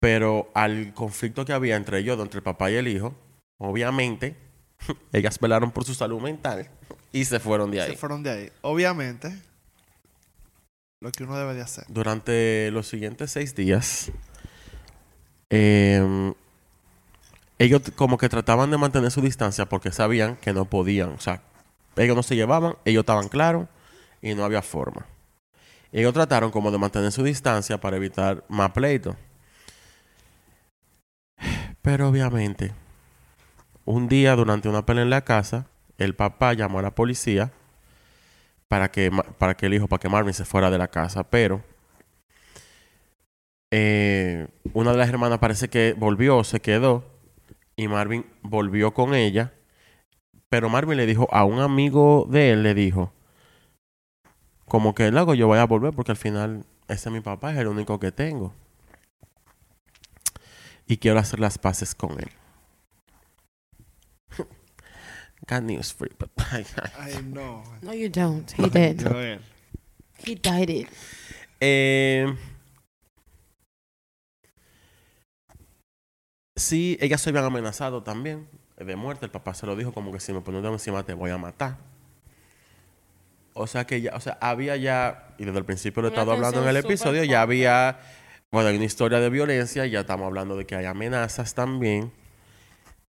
Pero 0.00 0.50
al 0.54 0.94
conflicto 0.94 1.44
que 1.44 1.52
había 1.52 1.76
entre 1.76 1.98
ellos, 1.98 2.20
entre 2.20 2.38
el 2.38 2.44
papá 2.44 2.70
y 2.70 2.76
el 2.76 2.88
hijo, 2.88 3.14
obviamente, 3.58 4.47
ellas 5.12 5.38
velaron 5.38 5.70
por 5.70 5.84
su 5.84 5.94
salud 5.94 6.20
mental 6.20 6.68
y 7.12 7.24
se 7.24 7.40
fueron 7.40 7.70
de 7.70 7.82
ahí. 7.82 7.90
Se 7.90 7.96
fueron 7.96 8.22
de 8.22 8.30
ahí. 8.30 8.52
Obviamente, 8.62 9.36
lo 11.00 11.12
que 11.12 11.24
uno 11.24 11.36
debe 11.36 11.54
de 11.54 11.62
hacer. 11.62 11.84
Durante 11.88 12.70
los 12.70 12.88
siguientes 12.88 13.30
seis 13.30 13.54
días, 13.54 14.10
eh, 15.50 16.34
ellos 17.58 17.82
como 17.96 18.18
que 18.18 18.28
trataban 18.28 18.70
de 18.70 18.78
mantener 18.78 19.10
su 19.10 19.20
distancia 19.20 19.66
porque 19.66 19.90
sabían 19.92 20.36
que 20.36 20.52
no 20.52 20.64
podían, 20.64 21.10
o 21.10 21.20
sea, 21.20 21.42
ellos 21.96 22.14
no 22.14 22.22
se 22.22 22.36
llevaban, 22.36 22.76
ellos 22.84 23.02
estaban 23.02 23.28
claros 23.28 23.66
y 24.22 24.34
no 24.34 24.44
había 24.44 24.62
forma. 24.62 25.06
Ellos 25.90 26.12
trataron 26.12 26.50
como 26.50 26.70
de 26.70 26.78
mantener 26.78 27.10
su 27.12 27.22
distancia 27.24 27.80
para 27.80 27.96
evitar 27.96 28.44
más 28.48 28.70
pleitos. 28.72 29.16
Pero 31.82 32.08
obviamente, 32.08 32.72
un 33.88 34.06
día 34.06 34.36
durante 34.36 34.68
una 34.68 34.84
pelea 34.84 35.02
en 35.02 35.08
la 35.08 35.24
casa, 35.24 35.66
el 35.96 36.14
papá 36.14 36.52
llamó 36.52 36.78
a 36.78 36.82
la 36.82 36.94
policía 36.94 37.52
para 38.68 38.90
que, 38.90 39.10
para 39.38 39.56
que 39.56 39.64
el 39.64 39.72
hijo, 39.72 39.88
para 39.88 39.98
que 39.98 40.10
Marvin 40.10 40.34
se 40.34 40.44
fuera 40.44 40.70
de 40.70 40.76
la 40.76 40.88
casa. 40.88 41.24
Pero 41.24 41.64
eh, 43.70 44.46
una 44.74 44.92
de 44.92 44.98
las 44.98 45.08
hermanas 45.08 45.38
parece 45.38 45.70
que 45.70 45.94
volvió, 45.96 46.44
se 46.44 46.60
quedó, 46.60 47.02
y 47.76 47.88
Marvin 47.88 48.26
volvió 48.42 48.92
con 48.92 49.14
ella. 49.14 49.54
Pero 50.50 50.68
Marvin 50.68 50.98
le 50.98 51.06
dijo 51.06 51.26
a 51.32 51.46
un 51.46 51.58
amigo 51.58 52.26
de 52.28 52.50
él, 52.50 52.62
le 52.64 52.74
dijo, 52.74 53.14
como 54.66 54.94
que 54.94 55.10
luego 55.10 55.32
yo 55.32 55.46
voy 55.46 55.60
a 55.60 55.64
volver 55.64 55.94
porque 55.94 56.12
al 56.12 56.18
final 56.18 56.66
ese 56.88 57.08
es 57.08 57.12
mi 57.14 57.22
papá, 57.22 57.52
es 57.52 57.58
el 57.58 57.68
único 57.68 57.98
que 57.98 58.12
tengo. 58.12 58.52
Y 60.86 60.98
quiero 60.98 61.18
hacer 61.18 61.40
las 61.40 61.56
paces 61.56 61.94
con 61.94 62.20
él. 62.20 62.37
Got 65.48 65.62
news 65.62 65.92
for 65.92 66.06
you, 66.08 66.14
but- 66.18 66.30
Ay, 66.98 67.22
no. 67.24 67.62
No, 67.82 67.92
you 67.92 68.08
don't. 68.08 68.50
He 68.52 68.68
did. 68.68 69.00
Joel. 69.02 69.40
He 70.24 70.34
died 70.34 70.68
it. 70.70 70.88
Eh, 71.60 72.26
sí, 76.56 76.98
ellas 77.00 77.20
se 77.20 77.30
habían 77.30 77.44
amenazado 77.44 78.02
también 78.02 78.48
de 78.76 78.96
muerte. 78.96 79.24
El 79.26 79.30
papá 79.30 79.54
se 79.54 79.66
lo 79.66 79.76
dijo 79.76 79.92
como 79.92 80.12
que 80.12 80.20
si 80.20 80.32
me 80.32 80.40
pones 80.40 80.64
encima 80.64 81.02
te 81.04 81.14
voy 81.14 81.30
a 81.30 81.38
matar. 81.38 81.78
O 83.54 83.66
sea 83.66 83.86
que 83.86 84.00
ya, 84.00 84.14
o 84.14 84.20
sea, 84.20 84.38
había 84.40 84.76
ya, 84.76 85.34
y 85.38 85.44
desde 85.44 85.58
el 85.58 85.64
principio 85.64 86.02
lo 86.02 86.08
he 86.08 86.10
estado 86.12 86.30
hablando 86.32 86.62
en 86.62 86.68
el 86.68 86.76
episodio, 86.76 87.24
ya 87.24 87.42
había, 87.42 87.98
bueno, 88.52 88.68
hay 88.68 88.76
una 88.76 88.84
historia 88.84 89.18
de 89.18 89.30
violencia, 89.30 89.84
ya 89.86 90.00
estamos 90.00 90.26
hablando 90.26 90.56
de 90.56 90.64
que 90.64 90.76
hay 90.76 90.84
amenazas 90.84 91.54
también. 91.54 92.12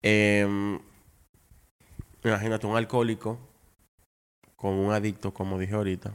Em, 0.01 0.79
imagínate 2.23 2.67
un 2.67 2.75
alcohólico 2.77 3.39
con 4.55 4.73
un 4.73 4.91
adicto, 4.93 5.33
como 5.33 5.57
dije 5.59 5.75
ahorita. 5.75 6.13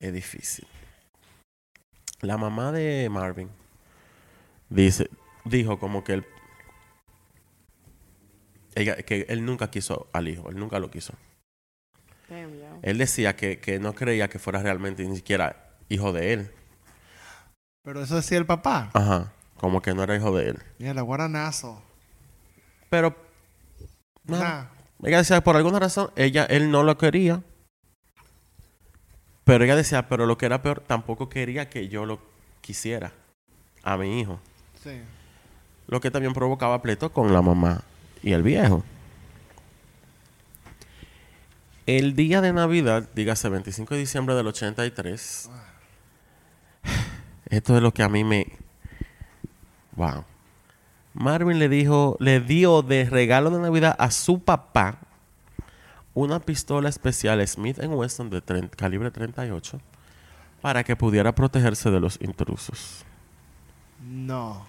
Es 0.00 0.12
difícil. 0.12 0.66
La 2.20 2.36
mamá 2.36 2.72
de 2.72 3.08
Marvin 3.10 3.48
dice, 4.68 5.08
dijo 5.44 5.78
como 5.78 6.02
que 6.04 6.14
él, 6.14 6.26
ella- 8.74 8.96
que 8.96 9.26
él 9.28 9.44
nunca 9.44 9.70
quiso 9.70 10.08
al 10.12 10.28
hijo, 10.28 10.48
él 10.50 10.56
nunca 10.56 10.78
lo 10.78 10.90
quiso. 10.90 11.14
Damn. 12.28 12.80
Él 12.82 12.98
decía 12.98 13.36
que, 13.36 13.58
que 13.60 13.78
no 13.78 13.94
creía 13.94 14.28
que 14.28 14.38
fuera 14.38 14.62
realmente 14.62 15.06
ni 15.06 15.16
siquiera 15.16 15.70
hijo 15.88 16.12
de 16.12 16.32
él. 16.32 16.50
Pero 17.82 18.02
eso 18.02 18.16
decía 18.16 18.38
el 18.38 18.46
papá. 18.46 18.90
Ajá. 18.94 19.32
Como 19.58 19.82
que 19.82 19.94
no 19.94 20.02
era 20.02 20.16
hijo 20.16 20.34
de 20.36 20.48
él. 20.50 20.58
Mira, 20.78 21.00
guaranazo. 21.02 21.82
Pero 22.88 23.14
nada. 24.24 24.70
Ella 25.02 25.18
decía, 25.18 25.42
por 25.42 25.56
alguna 25.56 25.78
razón, 25.78 26.10
ella, 26.16 26.44
él 26.44 26.70
no 26.70 26.82
lo 26.82 26.96
quería. 26.96 27.42
Pero 29.44 29.64
ella 29.64 29.76
decía, 29.76 30.08
pero 30.08 30.26
lo 30.26 30.38
que 30.38 30.46
era 30.46 30.62
peor, 30.62 30.80
tampoco 30.80 31.28
quería 31.28 31.68
que 31.68 31.88
yo 31.88 32.06
lo 32.06 32.18
quisiera 32.60 33.12
a 33.82 33.96
mi 33.96 34.20
hijo. 34.20 34.40
Sí. 34.82 35.00
Lo 35.86 36.00
que 36.00 36.10
también 36.10 36.32
provocaba 36.32 36.80
pleito 36.80 37.12
con 37.12 37.32
la 37.32 37.42
mamá 37.42 37.82
y 38.22 38.32
el 38.32 38.42
viejo. 38.42 38.82
El 41.86 42.16
día 42.16 42.40
de 42.40 42.54
Navidad, 42.54 43.10
dígase 43.14 43.50
25 43.50 43.92
de 43.92 44.00
diciembre 44.00 44.34
del 44.34 44.46
83, 44.46 45.50
esto 47.50 47.76
es 47.76 47.82
lo 47.82 47.92
que 47.92 48.02
a 48.02 48.08
mí 48.08 48.24
me... 48.24 48.46
Wow. 49.92 50.24
Marvin 51.14 51.58
le 51.58 51.68
dijo, 51.68 52.16
le 52.20 52.40
dio 52.40 52.82
de 52.82 53.04
regalo 53.04 53.50
de 53.50 53.60
Navidad 53.60 53.96
a 53.98 54.10
su 54.10 54.40
papá 54.40 54.98
una 56.12 56.40
pistola 56.40 56.88
especial 56.88 57.46
Smith 57.46 57.78
Wesson 57.82 58.30
de 58.30 58.42
calibre 58.76 59.10
38 59.10 59.80
para 60.60 60.84
que 60.84 60.96
pudiera 60.96 61.34
protegerse 61.34 61.90
de 61.90 62.00
los 62.00 62.20
intrusos. 62.20 63.04
No. 64.02 64.66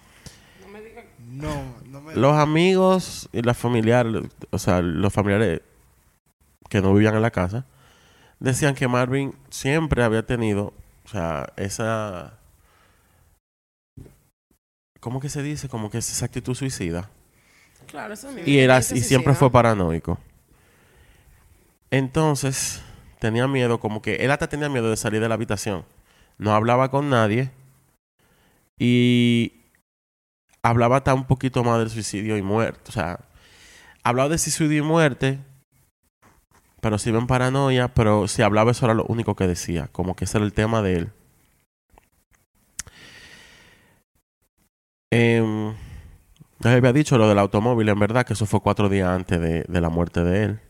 No, 1.30 1.74
no 1.86 2.00
me 2.00 2.14
Los 2.14 2.36
amigos 2.36 3.28
y 3.32 3.42
las 3.42 3.56
familiares, 3.56 4.22
o 4.50 4.58
sea, 4.58 4.80
los 4.80 5.12
familiares 5.12 5.60
que 6.68 6.80
no 6.80 6.94
vivían 6.94 7.16
en 7.16 7.22
la 7.22 7.30
casa, 7.30 7.66
decían 8.38 8.74
que 8.74 8.86
Marvin 8.88 9.34
siempre 9.50 10.04
había 10.04 10.24
tenido, 10.24 10.72
o 11.04 11.08
sea, 11.08 11.52
esa... 11.56 12.38
¿Cómo 15.06 15.20
que 15.20 15.28
se 15.28 15.40
dice? 15.40 15.68
Como 15.68 15.88
que 15.88 15.98
es 15.98 16.10
esa 16.10 16.24
actitud 16.24 16.52
suicida. 16.56 17.08
Claro, 17.86 18.14
eso 18.14 18.26
mismo. 18.32 18.42
Y, 18.44 18.58
era, 18.58 18.78
y 18.78 18.82
siempre 18.82 19.34
fue 19.34 19.46
¿no? 19.46 19.52
paranoico. 19.52 20.18
Entonces, 21.92 22.82
tenía 23.20 23.46
miedo, 23.46 23.78
como 23.78 24.02
que 24.02 24.16
él 24.16 24.32
hasta 24.32 24.48
tenía 24.48 24.68
miedo 24.68 24.90
de 24.90 24.96
salir 24.96 25.20
de 25.20 25.28
la 25.28 25.36
habitación. 25.36 25.84
No 26.38 26.56
hablaba 26.56 26.90
con 26.90 27.08
nadie. 27.08 27.52
Y 28.80 29.52
hablaba 30.60 30.96
hasta 30.96 31.14
un 31.14 31.28
poquito 31.28 31.62
más 31.62 31.78
del 31.78 31.90
suicidio 31.90 32.36
y 32.36 32.42
muerte. 32.42 32.80
O 32.88 32.92
sea, 32.92 33.20
hablaba 34.02 34.30
de 34.30 34.38
suicidio 34.38 34.78
y 34.78 34.82
muerte, 34.82 35.38
pero 36.80 36.98
sí 36.98 37.10
en 37.10 37.28
paranoia, 37.28 37.94
pero 37.94 38.26
si 38.26 38.42
hablaba 38.42 38.72
eso 38.72 38.86
era 38.86 38.94
lo 38.94 39.04
único 39.04 39.36
que 39.36 39.46
decía, 39.46 39.86
como 39.92 40.16
que 40.16 40.24
ese 40.24 40.38
era 40.38 40.44
el 40.44 40.52
tema 40.52 40.82
de 40.82 40.96
él. 40.96 41.12
Em, 45.10 45.74
ya 46.60 46.72
había 46.72 46.92
dicho 46.92 47.18
lo 47.18 47.28
del 47.28 47.38
automóvil, 47.38 47.88
en 47.88 47.98
verdad, 47.98 48.26
que 48.26 48.32
eso 48.32 48.46
fue 48.46 48.60
cuatro 48.60 48.88
días 48.88 49.08
antes 49.08 49.40
de, 49.40 49.64
de 49.66 49.80
la 49.80 49.88
muerte 49.88 50.22
de 50.22 50.44
él. 50.44 50.60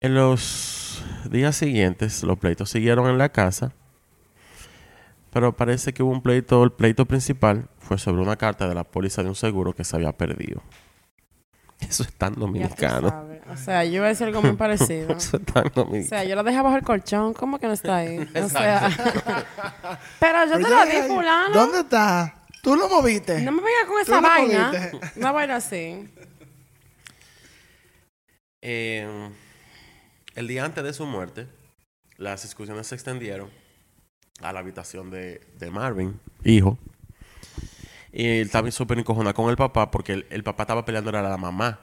En 0.00 0.14
los 0.14 1.02
días 1.30 1.56
siguientes, 1.56 2.22
los 2.24 2.38
pleitos 2.38 2.70
siguieron 2.70 3.08
en 3.08 3.18
la 3.18 3.30
casa. 3.30 3.72
Pero 5.32 5.56
parece 5.56 5.92
que 5.92 6.02
hubo 6.02 6.12
un 6.12 6.22
pleito, 6.22 6.62
el 6.62 6.70
pleito 6.70 7.06
principal 7.06 7.68
fue 7.80 7.98
sobre 7.98 8.22
una 8.22 8.36
carta 8.36 8.68
de 8.68 8.74
la 8.74 8.84
póliza 8.84 9.22
de 9.22 9.30
un 9.30 9.34
seguro 9.34 9.74
que 9.74 9.82
se 9.82 9.96
había 9.96 10.12
perdido. 10.12 10.62
Eso 11.80 12.04
es 12.04 12.12
tan 12.12 12.34
dominicano. 12.34 13.33
O 13.50 13.56
sea, 13.56 13.84
yo 13.84 13.96
iba 13.96 14.06
a 14.06 14.08
decir 14.08 14.26
algo 14.26 14.42
muy 14.42 14.52
parecido. 14.56 15.16
O 15.74 16.02
sea, 16.02 16.24
yo 16.24 16.34
lo 16.34 16.42
dejé 16.42 16.60
bajo 16.62 16.76
el 16.76 16.82
colchón. 16.82 17.34
¿Cómo 17.34 17.58
que 17.58 17.66
no 17.66 17.72
está 17.72 17.96
ahí? 17.96 18.18
O 18.42 18.48
sea, 18.48 18.88
pero 20.20 20.44
yo 20.46 20.52
Pero 20.52 20.68
te 20.68 20.70
lo 20.70 20.84
di, 20.86 21.08
fulano. 21.08 21.54
¿Dónde 21.54 21.80
está? 21.80 22.42
¿Tú 22.62 22.76
lo 22.76 22.88
moviste? 22.88 23.42
No 23.42 23.52
me 23.52 23.62
vengas 23.62 23.84
con 23.86 24.00
esa 24.00 24.20
vaina. 24.20 24.72
moviste. 24.72 25.00
Una 25.20 25.32
vaina 25.32 25.56
así. 25.56 26.08
Eh, 28.62 29.30
el 30.34 30.48
día 30.48 30.64
antes 30.64 30.82
de 30.82 30.92
su 30.94 31.04
muerte, 31.04 31.46
las 32.16 32.42
discusiones 32.42 32.86
se 32.86 32.94
extendieron 32.94 33.50
a 34.40 34.52
la 34.52 34.60
habitación 34.60 35.10
de, 35.10 35.40
de 35.58 35.70
Marvin, 35.70 36.18
hijo. 36.44 36.78
Y 38.12 38.26
él 38.38 38.46
estaba 38.46 38.70
súper 38.70 38.98
encojonado 38.98 39.34
con 39.34 39.50
el 39.50 39.56
papá 39.56 39.90
porque 39.90 40.14
el, 40.14 40.26
el 40.30 40.42
papá 40.42 40.62
estaba 40.62 40.84
peleando 40.84 41.10
era 41.10 41.22
la 41.22 41.36
mamá 41.36 41.80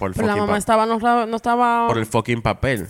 por 0.00 0.08
el, 0.10 0.14
Pero 0.14 0.26
la 0.26 0.32
fucking 0.32 0.46
mamá 0.46 0.58
estaba, 0.58 0.86
no, 0.86 0.96
estaba- 0.96 1.26
no 1.26 1.36
estaba. 1.36 1.86
por 1.86 1.98
el 1.98 2.06
fucking 2.06 2.40
papel. 2.42 2.88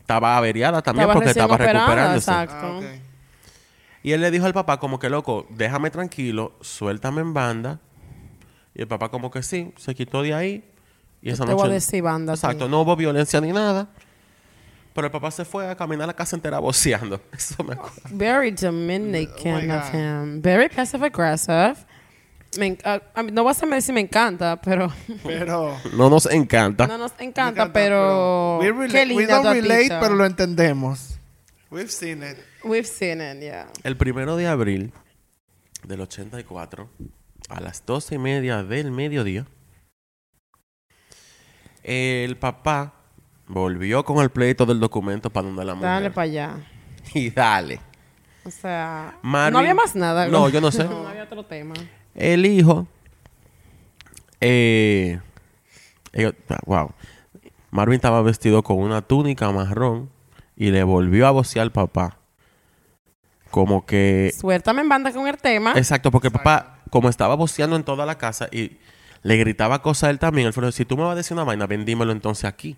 Estaba 0.00 0.36
averiada 0.36 0.80
también 0.80 1.02
estaba 1.04 1.14
porque 1.14 1.30
estaba 1.30 1.54
operada, 1.56 1.86
recuperándose. 1.86 2.30
Exacto. 2.30 2.80
Ah. 2.82 2.96
Y 4.02 4.12
él 4.12 4.20
le 4.20 4.30
dijo 4.30 4.46
al 4.46 4.54
papá 4.54 4.78
como 4.78 4.98
que, 4.98 5.10
loco, 5.10 5.46
déjame 5.50 5.90
tranquilo, 5.90 6.54
suéltame 6.60 7.20
en 7.20 7.34
banda. 7.34 7.80
Y 8.74 8.82
el 8.82 8.88
papá 8.88 9.10
como 9.10 9.30
que 9.30 9.42
sí, 9.42 9.72
se 9.76 9.94
quitó 9.94 10.22
de 10.22 10.34
ahí. 10.34 10.64
Y 11.20 11.30
esa 11.30 11.44
te 11.44 11.50
noche... 11.50 11.62
voy 11.62 11.70
a 11.70 11.74
decir, 11.74 12.02
banda. 12.02 12.32
a 12.32 12.36
ti. 12.36 12.40
Exacto, 12.40 12.68
no 12.68 12.80
hubo 12.82 12.96
violencia 12.96 13.40
ni 13.40 13.52
nada. 13.52 13.88
Pero 14.94 15.06
el 15.06 15.10
papá 15.10 15.30
se 15.30 15.44
fue 15.44 15.68
a 15.68 15.74
caminar 15.76 16.06
la 16.06 16.14
casa 16.14 16.36
entera 16.36 16.58
boceando. 16.60 17.20
Eso 17.32 17.62
me 17.64 17.74
acuerdo. 17.74 18.00
Very 18.10 18.50
Dominican 18.52 19.70
Oh 19.70 19.78
of 19.78 19.94
him. 19.94 20.40
Very 20.42 20.68
passive 20.68 21.04
aggressive. 21.06 21.74
Me 22.58 22.72
uh, 22.72 23.22
mean, 23.22 23.34
no 23.34 23.44
vas 23.44 23.62
a 23.62 23.66
decir 23.66 23.94
me 23.94 24.00
encanta, 24.02 24.60
pero 24.60 24.92
Pero... 25.24 25.76
No 25.94 26.10
nos 26.10 26.26
encanta. 26.26 26.86
no 26.86 26.98
nos 26.98 27.12
me 27.18 27.24
encanta, 27.26 27.62
encanta, 27.62 27.72
pero 27.72 28.58
we, 28.58 28.70
rela- 28.70 28.90
qué 28.92 28.98
we 28.98 29.06
linda 29.06 29.34
don't 29.36 29.46
tu 29.48 29.52
relate, 29.54 29.82
tita. 29.84 30.00
pero 30.00 30.14
lo 30.14 30.26
entendemos. 30.26 31.18
We've 31.70 31.88
seen 31.88 32.22
it. 32.22 32.36
We've 32.64 32.86
seen 32.86 33.20
it, 33.22 33.40
yeah. 33.40 33.68
El 33.82 33.96
primero 33.96 34.36
de 34.36 34.46
abril 34.46 34.92
del 35.84 36.02
84, 36.02 36.90
a 37.48 37.60
las 37.60 37.84
doce 37.86 38.16
y 38.16 38.18
media 38.18 38.62
del 38.62 38.90
mediodía, 38.90 39.46
el 41.82 42.36
papá 42.36 42.92
volvió 43.46 44.04
con 44.04 44.18
el 44.22 44.30
pleito 44.30 44.66
del 44.66 44.78
documento 44.80 45.30
para 45.30 45.46
donde 45.46 45.64
la 45.64 45.74
mujer. 45.74 45.88
Dale 45.90 46.10
para 46.10 46.22
allá. 46.24 46.56
y 47.14 47.30
dale. 47.30 47.80
O 48.44 48.50
sea, 48.50 49.18
Marvin- 49.22 49.52
no 49.52 49.58
había 49.60 49.74
más 49.74 49.94
nada. 49.96 50.26
No, 50.28 50.48
yo 50.48 50.60
no 50.60 50.70
sé. 50.70 50.84
no 50.88 51.08
había 51.08 51.24
otro 51.24 51.44
tema. 51.44 51.74
El 52.14 52.46
hijo, 52.46 52.86
eh, 54.40 55.20
ellos, 56.12 56.34
wow. 56.66 56.90
Marvin 57.70 57.94
estaba 57.94 58.20
vestido 58.22 58.62
con 58.62 58.78
una 58.78 59.00
túnica 59.00 59.50
marrón 59.50 60.10
y 60.56 60.70
le 60.70 60.82
volvió 60.82 61.26
a 61.26 61.30
vocear 61.30 61.62
al 61.62 61.72
papá. 61.72 62.18
Como 63.50 63.86
que 63.86 64.32
Suéltame 64.38 64.82
en 64.82 64.88
banda 64.88 65.12
con 65.12 65.26
el 65.28 65.36
tema. 65.38 65.72
Exacto, 65.76 66.10
porque 66.10 66.28
el 66.28 66.32
papá, 66.32 66.80
como 66.90 67.08
estaba 67.08 67.34
voceando 67.34 67.76
en 67.76 67.84
toda 67.84 68.04
la 68.04 68.18
casa 68.18 68.48
y 68.50 68.78
le 69.22 69.36
gritaba 69.36 69.80
cosas 69.80 70.08
a 70.08 70.10
él 70.10 70.18
también, 70.18 70.48
él 70.48 70.52
fue, 70.52 70.72
si 70.72 70.84
tú 70.84 70.96
me 70.96 71.04
vas 71.04 71.12
a 71.12 71.16
decir 71.16 71.34
una 71.34 71.44
vaina, 71.44 71.66
vendímelo 71.66 72.12
entonces 72.12 72.44
aquí. 72.44 72.76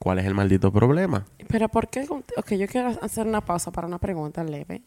¿Cuál 0.00 0.18
es 0.18 0.26
el 0.26 0.34
maldito 0.34 0.72
problema? 0.72 1.24
Pero 1.48 1.68
¿por 1.68 1.88
qué? 1.88 2.06
Ok, 2.36 2.52
yo 2.54 2.66
quiero 2.66 2.98
hacer 3.00 3.26
una 3.26 3.40
pausa 3.40 3.70
para 3.70 3.86
una 3.86 3.98
pregunta 3.98 4.42
leve. 4.44 4.82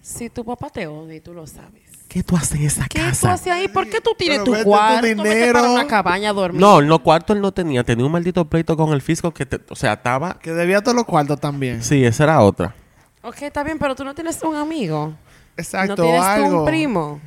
Si 0.00 0.30
tu 0.30 0.44
papá 0.44 0.70
te 0.70 0.86
odia 0.86 1.16
y 1.16 1.20
tú 1.20 1.34
lo 1.34 1.46
sabes. 1.46 1.97
¿Qué 2.08 2.22
tú 2.22 2.36
haces 2.36 2.54
en 2.58 2.62
esa 2.66 2.86
¿Qué 2.88 2.98
tú 3.00 3.04
casa? 3.06 3.32
haces 3.34 3.52
ahí? 3.52 3.68
¿Por 3.68 3.86
qué 3.88 4.00
tú 4.00 4.12
tienes 4.16 4.38
Pero 4.38 4.44
tu 4.44 4.50
vete 4.52 4.64
tu 4.64 4.70
cuarto? 4.70 5.02
Vete 5.02 5.16
para 5.16 5.34
dinero. 5.34 5.72
una 5.74 5.86
cabaña 5.86 6.30
a 6.30 6.32
dormir. 6.32 6.60
No, 6.60 6.80
en 6.80 6.88
los 6.88 7.00
cuartos 7.00 7.36
él 7.36 7.42
no 7.42 7.52
tenía, 7.52 7.84
tenía 7.84 8.06
un 8.06 8.12
maldito 8.12 8.44
pleito 8.46 8.76
con 8.78 8.92
el 8.94 9.02
fisco 9.02 9.32
que, 9.34 9.44
te- 9.44 9.60
o 9.68 9.76
sea, 9.76 9.92
estaba... 9.94 10.38
Que 10.38 10.52
debía 10.52 10.80
todos 10.80 10.94
los 10.96 11.04
cuartos 11.04 11.38
también. 11.38 11.82
Sí, 11.82 12.02
esa 12.04 12.24
era 12.24 12.40
otra. 12.40 12.74
Ok, 13.22 13.42
está 13.42 13.62
bien, 13.62 13.78
pero 13.78 13.94
tú 13.94 14.04
no 14.04 14.14
tienes 14.14 14.42
un 14.42 14.56
amigo. 14.56 15.12
Exacto, 15.56 15.96
no 15.96 16.02
tienes 16.02 16.20
tú 16.20 16.26
algo. 16.26 16.60
un 16.60 16.66
primo. 16.66 17.20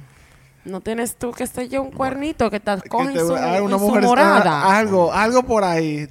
No 0.65 0.81
tienes 0.81 1.15
tú, 1.15 1.31
que 1.31 1.45
sé 1.47 1.69
yo, 1.69 1.81
un 1.83 1.91
cuernito 1.91 2.49
que 2.49 2.59
te 2.59 2.75
Que 2.81 2.89
coge 2.89 3.13
te- 3.13 3.19
en 3.19 3.27
su, 3.27 3.35
ah, 3.35 3.57
en 3.57 3.63
una 3.63 3.77
su 3.77 3.85
mujer 3.85 4.03
morada. 4.03 4.77
algo, 4.77 5.11
algo 5.13 5.43
por 5.43 5.63
ahí. 5.63 6.07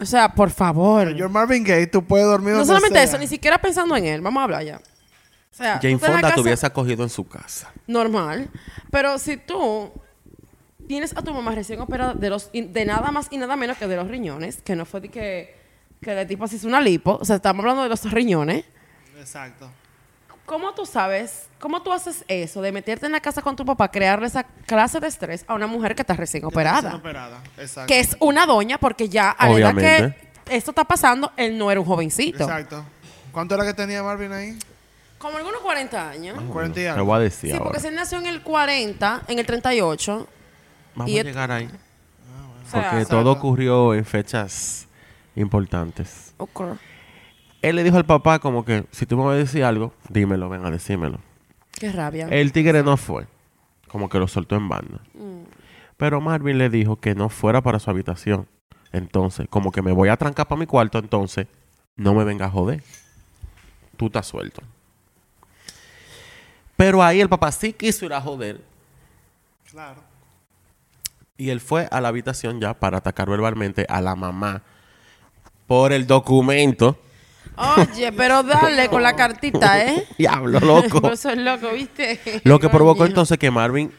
O 0.00 0.04
sea, 0.04 0.28
por 0.34 0.50
favor. 0.50 1.08
Señor 1.08 1.30
Marvin 1.30 1.64
Gaye, 1.64 1.86
tú 1.86 2.04
puedes 2.04 2.26
dormir 2.26 2.50
No 2.52 2.58
donde 2.58 2.66
solamente 2.66 2.98
sea. 2.98 3.04
eso, 3.04 3.18
ni 3.18 3.26
siquiera 3.26 3.58
pensando 3.58 3.96
en 3.96 4.04
él. 4.06 4.20
Vamos 4.20 4.40
a 4.40 4.44
hablar 4.44 4.64
ya. 4.64 4.80
O 5.52 5.54
sea, 5.54 5.74
Jane 5.82 5.92
la 5.92 5.98
Fonda 5.98 6.34
te 6.34 6.40
hubiese 6.40 6.66
acogido 6.66 7.02
en 7.02 7.10
su 7.10 7.28
casa. 7.28 7.70
normal. 7.86 8.48
Pero 8.90 9.18
si 9.18 9.36
tú 9.36 9.92
tienes 10.88 11.14
a 11.16 11.22
tu 11.22 11.32
mamá 11.34 11.54
recién 11.54 11.80
operada 11.80 12.14
de, 12.14 12.30
los, 12.30 12.50
de 12.52 12.84
nada 12.84 13.10
más 13.10 13.28
y 13.30 13.36
nada 13.36 13.54
menos 13.56 13.76
que 13.76 13.86
de 13.86 13.96
los 13.96 14.08
riñones, 14.08 14.62
que 14.62 14.74
no 14.74 14.86
fue 14.86 15.00
de 15.02 15.08
que, 15.10 15.56
que 16.00 16.20
el 16.20 16.26
tipo 16.26 16.48
se 16.48 16.56
hizo 16.56 16.66
una 16.66 16.80
lipo, 16.80 17.18
o 17.20 17.24
sea, 17.24 17.36
estamos 17.36 17.60
hablando 17.60 17.82
de 17.82 17.90
los 17.90 18.10
riñones. 18.10 18.64
Exacto. 19.18 19.70
¿Cómo 20.46 20.74
tú 20.74 20.86
sabes, 20.86 21.46
cómo 21.60 21.82
tú 21.82 21.92
haces 21.92 22.24
eso 22.28 22.60
de 22.62 22.72
meterte 22.72 23.06
en 23.06 23.12
la 23.12 23.20
casa 23.20 23.42
con 23.42 23.54
tu 23.54 23.64
papá, 23.64 23.90
crearle 23.90 24.26
esa 24.26 24.42
clase 24.42 25.00
de 25.00 25.06
estrés 25.06 25.44
a 25.46 25.54
una 25.54 25.66
mujer 25.66 25.94
que 25.94 26.02
está 26.02 26.14
recién 26.14 26.44
operada? 26.44 26.96
Operada. 26.96 27.42
Exacto. 27.58 27.86
Que 27.86 28.00
es 28.00 28.16
una 28.20 28.44
doña 28.46 28.78
porque 28.78 29.08
ya 29.08 29.30
a 29.30 29.48
la 29.48 29.58
edad 29.58 29.74
que 29.76 30.14
esto 30.50 30.72
está 30.72 30.84
pasando, 30.84 31.30
él 31.36 31.56
no 31.56 31.70
era 31.70 31.78
un 31.80 31.86
jovencito. 31.86 32.42
Exacto. 32.42 32.84
¿Cuánto 33.30 33.54
era 33.54 33.64
que 33.64 33.72
tenía 33.72 34.02
Marvin 34.02 34.32
ahí? 34.32 34.58
Como 35.22 35.36
algunos 35.38 35.60
40 35.60 36.10
años. 36.10 36.36
40 36.52 36.80
y 36.80 36.82
Te 36.82 36.88
algo. 36.90 37.04
voy 37.06 37.16
a 37.16 37.20
decir 37.20 37.50
Sí, 37.50 37.52
ahora. 37.56 37.64
porque 37.64 37.80
si 37.80 37.86
él 37.86 37.94
nació 37.94 38.18
en 38.18 38.26
el 38.26 38.42
40, 38.42 39.22
en 39.28 39.38
el 39.38 39.46
38. 39.46 40.28
Vamos 40.96 41.10
y 41.10 41.16
a 41.16 41.20
et- 41.20 41.26
llegar 41.28 41.50
ahí. 41.52 41.66
O 41.66 42.70
sea, 42.70 42.90
Porque 42.90 43.06
todo 43.06 43.30
ocurrió 43.32 43.94
en 43.94 44.04
fechas 44.04 44.88
importantes. 45.36 46.34
ok. 46.38 46.62
Él 47.62 47.76
le 47.76 47.84
dijo 47.84 47.96
al 47.96 48.04
papá 48.04 48.40
como 48.40 48.64
que, 48.64 48.84
si 48.90 49.06
tú 49.06 49.16
me 49.16 49.22
vas 49.24 49.34
a 49.34 49.38
decir 49.38 49.62
algo, 49.62 49.94
dímelo, 50.08 50.48
ven 50.48 50.66
a 50.66 50.70
decírmelo. 50.72 51.20
Qué 51.78 51.92
rabia. 51.92 52.26
El 52.28 52.50
tigre 52.50 52.82
no 52.82 52.96
fue. 52.96 53.26
Como 53.86 54.08
que 54.08 54.18
lo 54.18 54.26
soltó 54.26 54.56
en 54.56 54.68
banda. 54.68 55.00
Pero 55.96 56.20
Marvin 56.20 56.58
le 56.58 56.68
dijo 56.70 56.96
que 56.96 57.14
no 57.14 57.28
fuera 57.28 57.60
para 57.62 57.78
su 57.78 57.88
habitación. 57.90 58.48
Entonces, 58.90 59.46
como 59.48 59.70
que 59.70 59.80
me 59.82 59.92
voy 59.92 60.08
a 60.08 60.16
trancar 60.16 60.48
para 60.48 60.58
mi 60.58 60.66
cuarto, 60.66 60.98
entonces 60.98 61.46
no 61.94 62.14
me 62.14 62.24
venga 62.24 62.46
a 62.46 62.50
joder. 62.50 62.82
Tú 63.96 64.06
estás 64.06 64.26
suelto. 64.26 64.62
Pero 66.82 67.00
ahí 67.00 67.20
el 67.20 67.28
papá 67.28 67.52
sí 67.52 67.72
quiso 67.72 68.06
ir 68.06 68.12
a 68.12 68.20
joder. 68.20 68.60
Claro. 69.70 70.02
Y 71.36 71.50
él 71.50 71.60
fue 71.60 71.86
a 71.92 72.00
la 72.00 72.08
habitación 72.08 72.60
ya 72.60 72.74
para 72.74 72.98
atacar 72.98 73.30
verbalmente 73.30 73.86
a 73.88 74.00
la 74.00 74.16
mamá 74.16 74.62
por 75.68 75.92
el 75.92 76.08
documento. 76.08 76.98
Oye, 77.56 78.10
pero 78.10 78.42
dale 78.42 78.88
con 78.88 79.00
la 79.00 79.14
cartita, 79.14 79.80
¿eh? 79.86 80.08
Diablo, 80.18 80.58
loco. 80.58 81.12
Eso 81.12 81.30
es 81.30 81.38
loco, 81.38 81.70
¿viste? 81.70 82.18
Lo 82.42 82.58
que 82.58 82.68
provocó 82.68 83.06
entonces 83.06 83.38
que 83.38 83.52
Marvin 83.52 83.92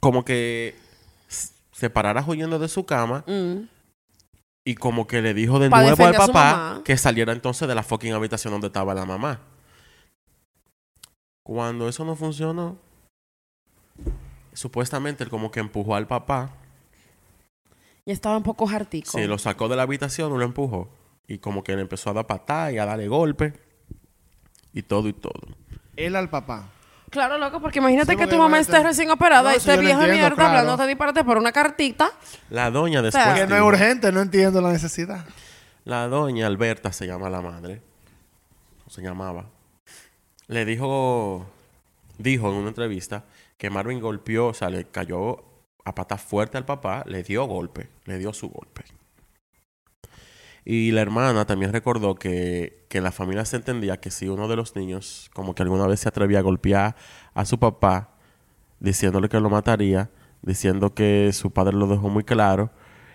como 0.00 0.24
que 0.24 0.74
se 1.72 1.90
parara 1.90 2.24
huyendo 2.26 2.58
de 2.58 2.68
su 2.68 2.86
cama 2.86 3.22
Mm. 3.26 3.68
y 4.64 4.74
como 4.76 5.06
que 5.06 5.20
le 5.20 5.34
dijo 5.34 5.58
de 5.58 5.68
Pa' 5.68 5.82
nuevo 5.82 6.06
al 6.06 6.14
papá 6.14 6.80
que 6.86 6.96
saliera 6.96 7.34
entonces 7.34 7.68
de 7.68 7.74
la 7.74 7.82
fucking 7.82 8.14
habitación 8.14 8.52
donde 8.54 8.68
estaba 8.68 8.94
la 8.94 9.04
mamá. 9.04 9.40
Cuando 11.44 11.88
eso 11.88 12.04
no 12.04 12.16
funcionó, 12.16 12.76
supuestamente 14.52 15.22
él 15.24 15.30
como 15.30 15.50
que 15.50 15.60
empujó 15.60 15.94
al 15.94 16.06
papá, 16.06 16.50
Y 18.06 18.10
estaba 18.12 18.36
un 18.36 18.42
poco 18.42 18.68
hartico. 18.68 19.10
se 19.12 19.26
lo 19.26 19.38
sacó 19.38 19.68
de 19.68 19.76
la 19.76 19.82
habitación 19.82 20.34
y 20.34 20.38
lo 20.38 20.44
empujó. 20.44 20.88
Y 21.26 21.38
como 21.38 21.62
que 21.64 21.74
le 21.74 21.82
empezó 21.82 22.10
a 22.10 22.12
dar 22.14 22.26
patada 22.26 22.70
y 22.72 22.78
a 22.78 22.84
darle 22.84 23.08
golpe. 23.08 23.54
Y 24.74 24.82
todo 24.82 25.08
y 25.08 25.12
todo. 25.14 25.40
Él 25.96 26.16
al 26.16 26.28
papá. 26.28 26.68
Claro, 27.10 27.38
loco, 27.38 27.60
porque 27.60 27.78
imagínate 27.78 28.12
Sí, 28.12 28.16
que 28.16 28.24
porque 28.24 28.34
tu 28.36 28.42
mamá 28.42 28.58
esté 28.58 28.82
recién 28.82 29.08
operada 29.10 29.50
No, 29.50 29.56
y 29.56 29.60
sí, 29.60 29.70
esté 29.70 29.80
vieja 29.80 30.00
entiendo, 30.00 30.14
mierda 30.16 30.34
claro. 30.34 30.50
hablando 30.58 30.76
te 30.82 30.88
disparate 30.88 31.24
por 31.24 31.38
una 31.38 31.52
cartita. 31.52 32.10
La 32.50 32.70
doña 32.70 33.00
después... 33.02 33.22
sea, 33.24 33.34
Que 33.34 33.46
no 33.46 33.54
es 33.56 33.62
urgente, 33.62 34.10
no 34.12 34.20
entiendo 34.20 34.60
la 34.60 34.72
necesidad. 34.72 35.24
La 35.84 36.08
doña 36.08 36.46
Alberta 36.46 36.92
se 36.92 37.06
llama 37.06 37.30
la 37.30 37.40
madre. 37.40 37.80
O 38.86 38.90
se 38.90 39.00
llamaba. 39.00 39.46
Le 40.46 40.64
dijo, 40.64 41.46
dijo 42.18 42.48
en 42.50 42.54
una 42.56 42.68
entrevista 42.68 43.24
que 43.56 43.70
Marvin 43.70 44.00
golpeó, 44.00 44.48
o 44.48 44.54
sea, 44.54 44.70
le 44.70 44.84
cayó 44.84 45.44
a 45.84 45.94
pata 45.94 46.16
fuerte 46.16 46.58
al 46.58 46.64
papá, 46.64 47.04
le 47.06 47.22
dio 47.22 47.44
golpe, 47.44 47.88
le 48.04 48.18
dio 48.18 48.32
su 48.32 48.48
golpe. 48.48 48.84
Y 50.64 50.92
la 50.92 51.02
hermana 51.02 51.44
también 51.44 51.72
recordó 51.72 52.14
que, 52.14 52.86
que 52.88 52.98
en 52.98 53.04
la 53.04 53.12
familia 53.12 53.44
se 53.44 53.56
entendía 53.56 53.98
que 53.98 54.10
si 54.10 54.28
uno 54.28 54.48
de 54.48 54.56
los 54.56 54.76
niños, 54.76 55.30
como 55.34 55.54
que 55.54 55.62
alguna 55.62 55.86
vez 55.86 56.00
se 56.00 56.08
atrevía 56.08 56.38
a 56.38 56.42
golpear 56.42 56.96
a 57.34 57.44
su 57.44 57.58
papá, 57.58 58.14
diciéndole 58.80 59.28
que 59.28 59.40
lo 59.40 59.50
mataría, 59.50 60.10
diciendo 60.40 60.94
que 60.94 61.30
su 61.32 61.50
padre 61.50 61.76
lo 61.76 61.86
dejó 61.86 62.08
muy 62.08 62.24
claro 62.24 62.70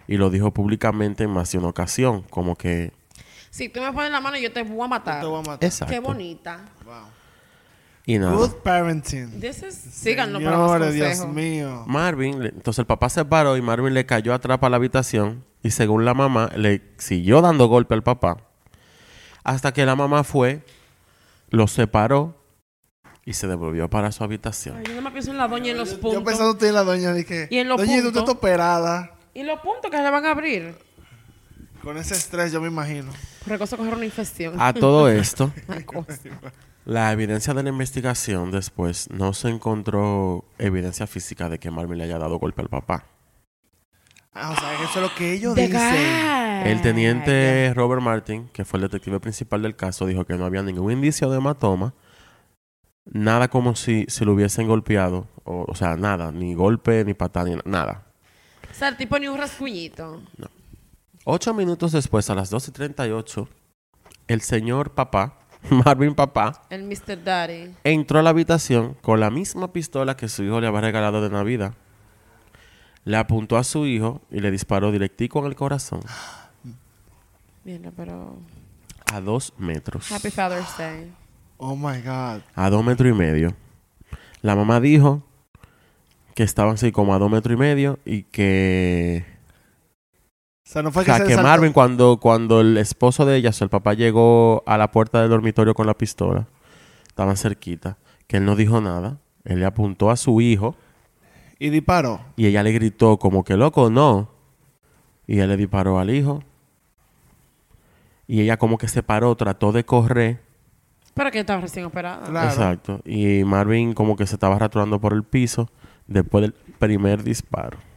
y 0.07 0.17
lo 0.17 0.29
dijo 0.29 0.51
públicamente 0.51 1.23
en 1.23 1.31
más 1.31 1.51
de 1.51 1.57
una 1.57 1.69
ocasión, 1.69 2.23
como 2.29 2.55
que... 2.55 2.91
Si 3.49 3.69
tú 3.69 3.81
me 3.81 3.91
pones 3.93 4.11
la 4.11 4.21
mano, 4.21 4.37
yo 4.37 4.51
te 4.51 4.61
voy 4.61 4.85
a 4.85 4.87
matar. 4.87 5.21
Te 5.21 5.25
voy 5.25 5.39
a 5.39 5.49
matar. 5.49 5.63
Exacto. 5.63 5.91
Qué 5.91 5.99
bonita. 5.99 6.65
Wow. 6.85 7.18
Y 8.09 8.17
nada. 8.17 8.35
Good 8.35 8.55
parenting. 8.63 9.39
This 9.39 9.61
is- 9.61 9.75
Síganlo 9.75 10.39
para 10.39 10.57
más 10.57 10.71
Señores, 10.71 10.93
Dios 10.95 11.07
consejos. 11.09 11.33
mío. 11.35 11.83
Marvin, 11.85 12.41
le- 12.41 12.49
entonces 12.49 12.79
el 12.79 12.85
papá 12.87 13.07
se 13.09 13.23
paró 13.23 13.55
y 13.55 13.61
Marvin 13.61 13.93
le 13.93 14.05
cayó 14.07 14.33
atrás 14.33 14.57
para 14.57 14.71
la 14.71 14.77
habitación 14.77 15.45
y 15.61 15.69
según 15.71 16.05
la 16.05 16.13
mamá 16.15 16.49
le 16.55 16.81
siguió 16.97 17.41
dando 17.41 17.67
golpe 17.67 17.93
al 17.93 18.01
papá 18.01 18.37
hasta 19.43 19.73
que 19.73 19.85
la 19.85 19.95
mamá 19.95 20.23
fue, 20.23 20.63
lo 21.49 21.67
separó 21.67 22.35
y 23.25 23.33
se 23.33 23.45
devolvió 23.47 23.89
para 23.91 24.11
su 24.11 24.23
habitación. 24.23 24.77
Ay, 24.77 24.85
yo 24.87 24.95
no 24.95 25.01
me 25.03 25.11
pienso 25.11 25.29
en 25.29 25.37
la 25.37 25.47
doña 25.47 25.67
y 25.67 25.69
en 25.71 25.77
los 25.77 25.91
Yo 25.91 25.99
puntos. 25.99 26.23
pensando 26.23 26.65
en 26.65 26.73
la 26.73 26.83
doña, 26.83 27.13
dije, 27.13 27.47
Y 27.51 27.57
en 27.59 27.67
los 27.67 27.77
doña, 27.77 27.93
¿y 27.93 27.97
tú 27.99 28.05
puntos. 28.05 28.23
estás 28.23 28.35
operada? 28.35 29.11
Y 29.35 29.43
los 29.43 29.59
puntos 29.59 29.91
que 29.91 29.97
se 29.97 30.01
le 30.03 30.09
van 30.09 30.25
a 30.25 30.31
abrir. 30.31 30.75
Con 31.83 31.95
ese 31.97 32.15
estrés, 32.15 32.51
yo 32.51 32.59
me 32.59 32.67
imagino. 32.69 33.11
Por 33.47 33.57
cosa 33.59 33.77
coger 33.77 33.93
una 33.93 34.05
infección. 34.05 34.55
A 34.59 34.73
todo 34.73 35.07
esto, 35.09 35.51
Una 35.67 35.85
cosa. 35.85 36.17
La 36.89 37.11
evidencia 37.11 37.53
de 37.53 37.61
la 37.61 37.69
investigación 37.69 38.49
después 38.51 39.09
no 39.11 39.33
se 39.33 39.49
encontró 39.49 40.43
evidencia 40.57 41.05
física 41.05 41.47
de 41.47 41.59
que 41.59 41.69
Marvin 41.69 41.99
le 41.99 42.05
haya 42.05 42.17
dado 42.17 42.39
golpe 42.39 42.61
al 42.63 42.69
papá. 42.69 43.05
Ah, 44.33 44.51
o 44.51 44.55
sea, 44.59 44.73
eso 44.75 44.85
es 44.95 45.09
lo 45.09 45.15
que 45.15 45.33
ellos 45.33 45.53
The 45.53 45.67
dicen. 45.67 46.67
El 46.67 46.81
teniente 46.81 47.73
Robert 47.75 48.01
Martin, 48.01 48.47
que 48.49 48.65
fue 48.65 48.77
el 48.77 48.83
detective 48.83 49.19
principal 49.19 49.61
del 49.61 49.75
caso, 49.75 50.05
dijo 50.07 50.25
que 50.25 50.35
no 50.35 50.45
había 50.45 50.63
ningún 50.63 50.91
indicio 50.91 51.29
de 51.29 51.37
hematoma, 51.37 51.93
nada 53.05 53.47
como 53.49 53.75
si, 53.75 54.05
si 54.07 54.25
lo 54.25 54.33
hubiesen 54.33 54.67
golpeado, 54.67 55.27
o, 55.43 55.65
o 55.67 55.75
sea, 55.75 55.95
nada, 55.95 56.31
ni 56.31 56.53
golpe, 56.53 57.03
ni 57.05 57.13
patada, 57.13 57.49
ni 57.49 57.55
na- 57.55 57.61
nada. 57.65 58.03
O 58.69 58.73
sea, 58.73 58.87
el 58.89 58.97
tipo 58.97 59.17
ni 59.19 59.27
un 59.27 59.37
rasguñito. 59.37 60.21
Ocho 61.25 61.53
minutos 61.53 61.91
después, 61.91 62.29
a 62.29 62.35
las 62.35 62.49
2 62.49 62.67
y 62.69 62.71
38, 62.71 63.47
el 64.27 64.41
señor 64.41 64.91
papá, 64.95 65.35
Marvin 65.85 66.15
papá, 66.15 66.61
El 66.69 66.83
Mr. 66.83 67.23
Daddy. 67.23 67.73
entró 67.83 68.19
a 68.19 68.23
la 68.23 68.29
habitación 68.31 68.95
con 69.01 69.19
la 69.19 69.29
misma 69.29 69.71
pistola 69.73 70.15
que 70.15 70.27
su 70.29 70.43
hijo 70.43 70.59
le 70.61 70.67
había 70.67 70.81
regalado 70.81 71.21
de 71.21 71.29
Navidad. 71.29 71.73
Le 73.05 73.17
apuntó 73.17 73.57
a 73.57 73.63
su 73.63 73.85
hijo 73.85 74.21
y 74.31 74.39
le 74.39 74.51
disparó 74.51 74.91
directico 74.91 75.39
en 75.39 75.45
el 75.45 75.55
corazón, 75.55 76.01
Mira, 77.63 77.91
pero... 77.95 78.37
a 79.11 79.19
dos 79.21 79.53
metros. 79.57 80.11
Happy 80.11 80.29
Father's 80.29 80.77
Day. 80.77 81.11
Oh 81.57 81.75
my 81.75 82.01
God. 82.01 82.41
a 82.55 82.69
dos 82.69 82.83
metros 82.83 83.11
y 83.11 83.13
medio. 83.17 83.53
La 84.41 84.55
mamá 84.55 84.79
dijo 84.79 85.23
que 86.35 86.43
estaban 86.43 86.75
así 86.75 86.91
como 86.93 87.13
a 87.13 87.19
dos 87.19 87.29
metros 87.29 87.53
y 87.55 87.59
medio 87.59 87.99
y 88.05 88.23
que, 88.23 89.25
O 90.69 90.71
sea, 90.71 90.83
no 90.83 90.91
fue 90.91 91.01
o 91.01 91.05
que 91.05 91.11
sea, 91.11 91.25
se 91.25 91.35
que 91.35 91.41
Marvin 91.41 91.73
cuando, 91.73 92.19
cuando 92.19 92.61
el 92.61 92.77
esposo 92.77 93.25
de 93.25 93.37
ella, 93.37 93.49
o 93.49 93.53
sea, 93.53 93.65
el 93.65 93.71
papá 93.71 93.95
llegó 93.95 94.61
a 94.67 94.77
la 94.77 94.91
puerta 94.91 95.19
del 95.19 95.31
dormitorio 95.31 95.73
con 95.73 95.87
la 95.87 95.97
pistola, 95.97 96.45
estaban 97.07 97.37
cerquita, 97.37 97.97
que 98.27 98.37
él 98.37 98.45
no 98.45 98.55
dijo 98.55 98.79
nada, 98.79 99.17
él 99.45 99.61
le 99.61 99.65
apuntó 99.65 100.11
a 100.11 100.15
su 100.15 100.41
hijo 100.41 100.75
Y 101.57 101.69
disparó. 101.69 102.21
Y 102.35 102.45
ella 102.45 102.61
le 102.61 102.71
gritó 102.71 103.17
como 103.17 103.43
que 103.43 103.57
loco, 103.57 103.89
no. 103.89 104.29
Y 105.25 105.39
él 105.39 105.49
le 105.49 105.57
disparó 105.57 105.97
al 105.97 106.11
hijo. 106.11 106.43
Y 108.27 108.41
ella 108.41 108.57
como 108.57 108.77
que 108.77 108.87
se 108.87 109.01
paró, 109.01 109.35
trató 109.35 109.71
de 109.71 109.85
correr. 109.85 110.39
Pero 111.15 111.31
que 111.31 111.39
estaba 111.39 111.61
recién 111.61 111.85
operada. 111.85 112.27
Claro. 112.27 112.47
Exacto. 112.47 113.01
Y 113.05 113.43
Marvin 113.43 113.93
como 113.93 114.15
que 114.15 114.27
se 114.27 114.35
estaba 114.35 114.57
arrastrando 114.57 115.01
por 115.01 115.13
el 115.13 115.23
piso 115.23 115.67
después 116.05 116.43
del 116.43 116.53
primer 116.77 117.23
disparo. 117.23 117.88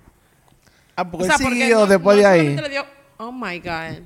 Ah, 0.96 1.10
porque 1.10 1.24
O 1.24 1.26
sea, 1.26 1.36
él 1.36 1.42
porque 1.42 1.60
siguió 1.60 1.78
no- 1.80 1.86
después 1.86 2.16
no 2.16 2.22
de 2.22 2.26
ahí. 2.28 2.38
solamente 2.40 2.62
le 2.62 2.68
dio- 2.70 2.86
Oh 3.18 3.32
my 3.32 3.58
God. 3.60 4.02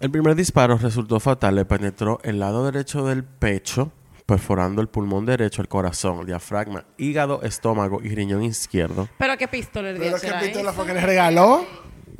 El 0.00 0.10
primer 0.10 0.34
disparo 0.36 0.78
resultó 0.78 1.18
fatal. 1.20 1.56
Le 1.56 1.64
penetró 1.64 2.20
el 2.22 2.38
lado 2.38 2.64
derecho 2.64 3.04
del 3.06 3.24
pecho, 3.24 3.90
perforando 4.26 4.80
el 4.80 4.88
pulmón 4.88 5.26
derecho, 5.26 5.60
el 5.60 5.68
corazón, 5.68 6.20
el 6.20 6.26
diafragma, 6.26 6.84
hígado, 6.96 7.42
estómago 7.42 8.00
y 8.02 8.14
riñón 8.14 8.42
izquierdo. 8.44 9.08
Pero 9.18 9.36
qué 9.36 9.48
pistola 9.48 9.88
le 9.92 9.94
dio. 9.98 10.02
Pero 10.04 10.14
qué 10.20 10.26
¿Será 10.28 10.40
pistola 10.40 10.70
eso? 10.70 10.72
fue 10.74 10.86
que 10.86 10.94
le 10.94 11.00
regaló. 11.00 11.64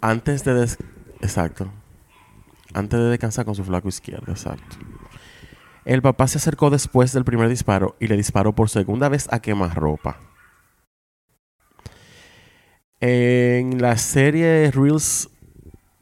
Antes 0.01 0.45
de... 0.45 0.55
des- 0.55 0.79
Exacto. 1.21 1.69
Antes 2.75 2.99
de 2.99 3.07
descansar 3.07 3.45
con 3.45 3.55
su 3.55 3.64
flaco 3.64 3.89
izquierdo. 3.89 4.31
Exacto. 4.33 4.77
El 5.85 6.03
papá 6.03 6.27
se 6.29 6.39
acercó 6.39 6.71
después 6.71 7.12
del 7.12 7.25
primer 7.25 7.49
disparo 7.49 7.97
y 8.01 8.09
le 8.09 8.16
disparó 8.16 8.55
por 8.55 8.69
segunda 8.69 9.09
vez 9.09 9.27
a 9.33 9.41
quemarropa. 9.41 10.19
En 13.01 13.80
la 13.80 13.96
serie 13.96 14.72
Reels, 14.72 15.30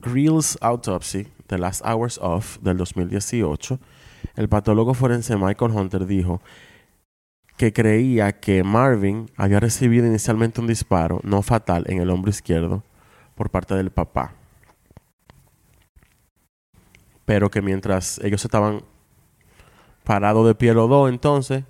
Reels 0.01 0.57
Autopsy, 0.63 1.29
The 1.47 1.59
Last 1.59 1.85
Hours 1.85 2.19
of, 2.23 2.59
del 2.63 2.79
2018, 2.79 3.79
el 4.37 4.49
patólogo 4.49 4.95
forense 4.95 5.37
Michael 5.37 5.73
Hunter 5.73 6.07
dijo 6.07 6.41
que 7.59 7.75
creía 7.75 8.41
que 8.41 8.63
Marvin 8.65 9.31
había 9.37 9.61
recibido 9.61 10.07
inicialmente 10.07 10.63
un 10.63 10.69
disparo 10.69 11.21
no 11.23 11.43
fatal 11.43 11.85
en 11.89 12.01
el 12.01 12.09
hombro 12.09 12.31
izquierdo 12.31 12.83
por 13.35 13.51
parte 13.51 13.75
del 13.75 13.91
papá. 13.91 14.33
Pero 17.27 17.51
que 17.51 17.61
mientras 17.61 18.19
ellos 18.21 18.43
estaban 18.43 18.81
parados 20.03 20.47
de 20.47 20.55
pie 20.55 20.73
los 20.73 20.89
dos, 20.89 21.11
entonces, 21.11 21.65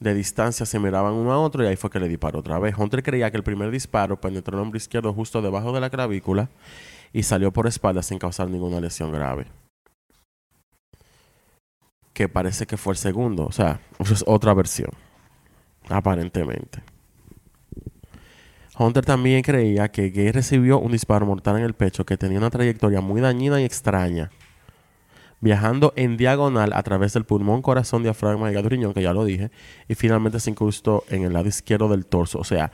de 0.00 0.14
distancia 0.14 0.66
se 0.66 0.78
miraban 0.78 1.14
uno 1.14 1.32
a 1.32 1.38
otro 1.38 1.64
y 1.64 1.66
ahí 1.66 1.76
fue 1.76 1.90
que 1.90 2.00
le 2.00 2.08
disparó 2.08 2.40
otra 2.40 2.58
vez. 2.58 2.76
Hunter 2.76 3.02
creía 3.02 3.30
que 3.30 3.36
el 3.36 3.42
primer 3.42 3.70
disparo 3.70 4.20
penetró 4.20 4.56
el 4.56 4.62
hombro 4.62 4.76
izquierdo 4.76 5.12
justo 5.12 5.40
debajo 5.40 5.72
de 5.72 5.80
la 5.80 5.90
clavícula 5.90 6.50
y 7.12 7.22
salió 7.22 7.52
por 7.52 7.66
espalda 7.66 8.02
sin 8.02 8.18
causar 8.18 8.48
ninguna 8.48 8.80
lesión 8.80 9.12
grave. 9.12 9.46
Que 12.12 12.28
parece 12.28 12.66
que 12.66 12.76
fue 12.76 12.92
el 12.92 12.98
segundo, 12.98 13.46
o 13.46 13.52
sea, 13.52 13.80
es 13.98 14.24
otra 14.26 14.54
versión, 14.54 14.90
aparentemente. 15.88 16.82
Hunter 18.78 19.04
también 19.04 19.42
creía 19.42 19.88
que 19.90 20.10
Gay 20.10 20.32
recibió 20.32 20.78
un 20.78 20.92
disparo 20.92 21.24
mortal 21.24 21.56
en 21.56 21.64
el 21.64 21.74
pecho 21.74 22.04
que 22.04 22.18
tenía 22.18 22.38
una 22.38 22.50
trayectoria 22.50 23.00
muy 23.00 23.22
dañina 23.22 23.60
y 23.60 23.64
extraña, 23.64 24.30
viajando 25.40 25.92
en 25.96 26.16
diagonal 26.16 26.72
a 26.74 26.82
través 26.82 27.12
del 27.12 27.24
pulmón, 27.24 27.62
corazón, 27.62 28.02
diafragma, 28.02 28.50
hígado 28.50 28.66
y 28.66 28.70
riñón, 28.70 28.94
que 28.94 29.02
ya 29.02 29.12
lo 29.12 29.24
dije, 29.24 29.50
y 29.88 29.94
finalmente 29.94 30.40
se 30.40 30.50
incrustó 30.50 31.04
en 31.08 31.24
el 31.24 31.32
lado 31.32 31.48
izquierdo 31.48 31.88
del 31.88 32.06
torso. 32.06 32.38
O 32.38 32.44
sea, 32.44 32.72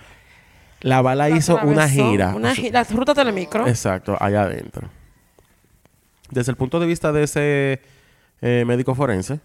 la 0.81 1.03
bala 1.03 1.29
La 1.29 1.37
hizo 1.37 1.59
una 1.63 1.89
gira. 1.89 2.35
Una 2.35 2.53
O 2.53 2.55
sea, 2.55 2.65
gira. 2.65 2.85
La 2.89 2.97
ruta 2.97 3.15
telemicro. 3.15 3.67
Exacto, 3.67 4.17
allá 4.19 4.43
adentro. 4.43 4.89
Desde 6.31 6.51
el 6.51 6.57
punto 6.57 6.81
de 6.81 6.87
vista 6.87 7.13
de 7.13 7.25
ese 7.25 7.83
eh, 8.41 8.65
médico 8.67 8.95
forense, 8.95 9.41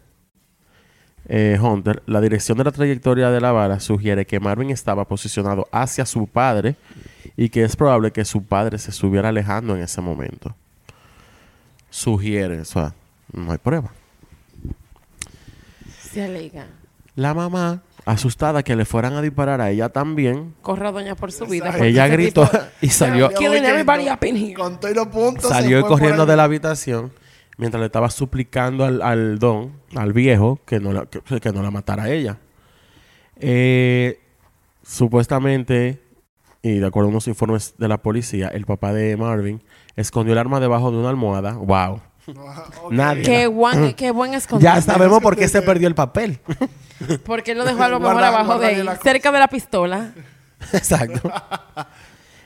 eh, 1.28 1.60
Hunter, 1.62 2.02
la 2.06 2.22
dirección 2.22 2.58
de 2.58 2.64
la 2.64 2.72
trayectoria 2.72 3.30
de 3.30 3.42
la 3.42 3.52
bala 3.52 3.80
sugiere 3.82 4.26
que 4.26 4.40
Marvin 4.40 4.70
estaba 4.70 5.06
posicionado 5.06 5.68
hacia 5.72 6.06
su 6.06 6.28
padre 6.28 6.76
y 7.36 7.50
que 7.50 7.64
es 7.64 7.76
probable 7.76 8.12
que 8.12 8.24
su 8.24 8.44
padre 8.44 8.78
se 8.78 8.92
estuviera 8.92 9.30
alejando 9.30 9.76
en 9.76 9.82
ese 9.82 10.00
momento. 10.00 10.56
Sugiere, 11.90 12.62
o 12.62 12.66
sea, 12.66 12.94
no 13.34 13.52
hay 13.52 13.58
prueba. 13.58 13.92
Se 16.12 16.24
alega. 16.24 16.68
La 17.16 17.34
mamá, 17.34 17.84
asustada 18.06 18.64
que 18.64 18.76
le 18.76 18.86
fueran 18.86 19.14
a 19.14 19.22
disparar 19.22 19.60
a 19.62 19.70
ella 19.72 19.90
también, 19.90 20.54
Corre 20.62 20.88
a 20.88 20.92
doña 20.92 21.16
por 21.16 21.32
su 21.32 21.46
vida. 21.46 21.66
Exacto. 21.66 21.84
ella 21.86 22.08
gritó 22.08 22.46
tipo- 22.48 22.64
y 22.82 22.90
salió, 22.90 23.32
con- 23.32 24.80
todos 24.80 24.96
los 24.96 25.08
puntos. 25.08 25.44
se 25.44 25.50
Salió 25.50 25.80
fue 25.82 25.90
corriendo 25.90 26.26
de 26.26 26.36
la 26.36 26.44
habitación 26.44 27.12
mientras 27.58 27.80
le 27.80 27.88
estaba 27.88 28.10
suplicando 28.12 28.86
al, 28.86 29.02
al 29.02 29.40
don, 29.40 29.74
al 29.96 30.14
viejo, 30.14 30.60
que 30.66 30.80
no 30.80 30.94
la, 30.94 31.08
que, 31.08 31.22
que 31.40 31.52
no 31.52 31.64
la 31.64 31.72
matara 31.72 32.04
a 32.04 32.10
ella. 32.12 32.38
Eh, 33.36 34.20
supuestamente, 34.84 36.02
y 36.62 36.78
de 36.78 36.86
acuerdo 36.86 37.08
a 37.08 37.12
unos 37.12 37.28
informes 37.28 37.74
de 37.80 37.88
la 37.88 37.98
policía, 37.98 38.48
el 38.50 38.66
papá 38.66 38.94
de 38.94 39.18
Marvin 39.18 39.64
escondió 39.96 40.34
el 40.34 40.40
arma 40.40 40.60
debajo 40.60 40.92
de 40.92 40.98
una 40.98 41.10
almohada. 41.10 41.54
¡Wow! 41.54 42.02
Nadie. 42.92 43.24
Qué, 43.24 43.48
buen, 43.48 43.94
qué 43.94 44.12
buen 44.12 44.34
escondido. 44.34 44.74
Ya 44.74 44.82
sabemos 44.82 45.22
por 45.22 45.36
qué 45.36 45.48
se 45.48 45.62
perdió 45.64 45.88
el 45.88 45.96
papel. 45.96 46.40
Porque 47.26 47.52
él 47.52 47.58
lo 47.58 47.66
dejó 47.66 47.84
a 47.84 47.90
lo 47.90 48.00
mejor 48.00 48.24
abajo 48.24 48.60
de 48.60 48.68
ahí, 48.68 48.86
cosa. 48.86 49.00
cerca 49.02 49.32
de 49.32 49.40
la 49.40 49.48
pistola. 49.48 50.14
Exacto. 50.74 51.32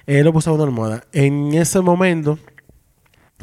Él 0.05 0.25
lo 0.25 0.33
puso 0.33 0.49
en 0.51 0.55
una 0.55 0.63
almohada. 0.65 1.03
En 1.11 1.53
ese 1.53 1.81
momento, 1.81 2.37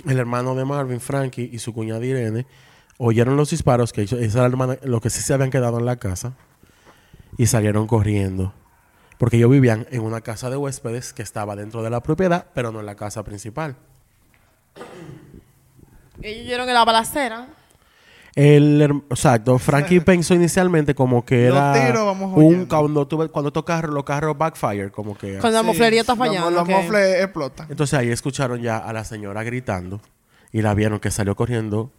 el 0.06 0.18
hermano 0.18 0.54
de 0.54 0.64
Marvin, 0.64 1.00
Frankie, 1.00 1.50
y 1.52 1.58
su 1.58 1.72
cuñada 1.72 2.04
Irene 2.04 2.46
oyeron 2.98 3.36
los 3.36 3.50
disparos 3.50 3.92
que 3.92 4.02
hizo. 4.02 4.16
Esa 4.18 4.38
era 4.38 4.48
la 4.48 4.52
hermana, 4.52 4.78
los 4.82 5.00
que 5.00 5.10
sí 5.10 5.22
se 5.22 5.32
habían 5.34 5.50
quedado 5.50 5.78
en 5.78 5.86
la 5.86 5.96
casa. 5.96 6.34
Y 7.36 7.46
salieron 7.46 7.86
corriendo. 7.86 8.52
Porque 9.18 9.36
ellos 9.36 9.50
vivían 9.50 9.86
en 9.90 10.02
una 10.02 10.20
casa 10.20 10.50
de 10.50 10.56
huéspedes 10.56 11.12
que 11.12 11.22
estaba 11.22 11.56
dentro 11.56 11.82
de 11.82 11.90
la 11.90 12.02
propiedad, 12.02 12.46
pero 12.54 12.70
no 12.70 12.80
en 12.80 12.86
la 12.86 12.94
casa 12.94 13.24
principal. 13.24 13.76
Ellos 16.22 16.46
oyeron 16.46 16.68
en 16.68 16.74
la 16.74 16.84
balacera. 16.84 17.48
El, 18.34 18.80
herm- 18.80 19.02
exacto. 19.10 19.58
Frankie 19.58 20.00
pensó 20.00 20.32
inicialmente 20.34 20.94
como 20.94 21.24
que 21.24 21.48
Los 21.48 21.56
era 21.58 21.72
tiros 21.86 22.04
vamos 22.04 22.36
un 22.36 22.66
cuando 22.66 23.06
tuve 23.08 23.28
cuando 23.28 23.48
estos 23.48 23.64
carros 23.64 23.92
los 23.92 24.04
carros 24.04 24.38
backfire 24.38 24.90
como 24.90 25.16
que 25.18 25.38
Cuando 25.38 25.58
la 25.58 25.62
moflería 25.64 26.02
está 26.02 26.12
los- 26.14 26.18
fallando. 26.26 26.50
Los 26.50 26.62
ok. 26.62 26.68
mofles 26.68 27.22
explotan. 27.24 27.66
Entonces 27.70 27.98
ahí 27.98 28.10
escucharon 28.10 28.60
ya 28.62 28.78
a 28.78 28.92
la 28.92 29.02
señora 29.04 29.42
gritando 29.42 30.00
y 30.52 30.62
la 30.62 30.72
vieron 30.74 31.00
que 31.00 31.10
salió 31.10 31.34
corriendo 31.34 31.90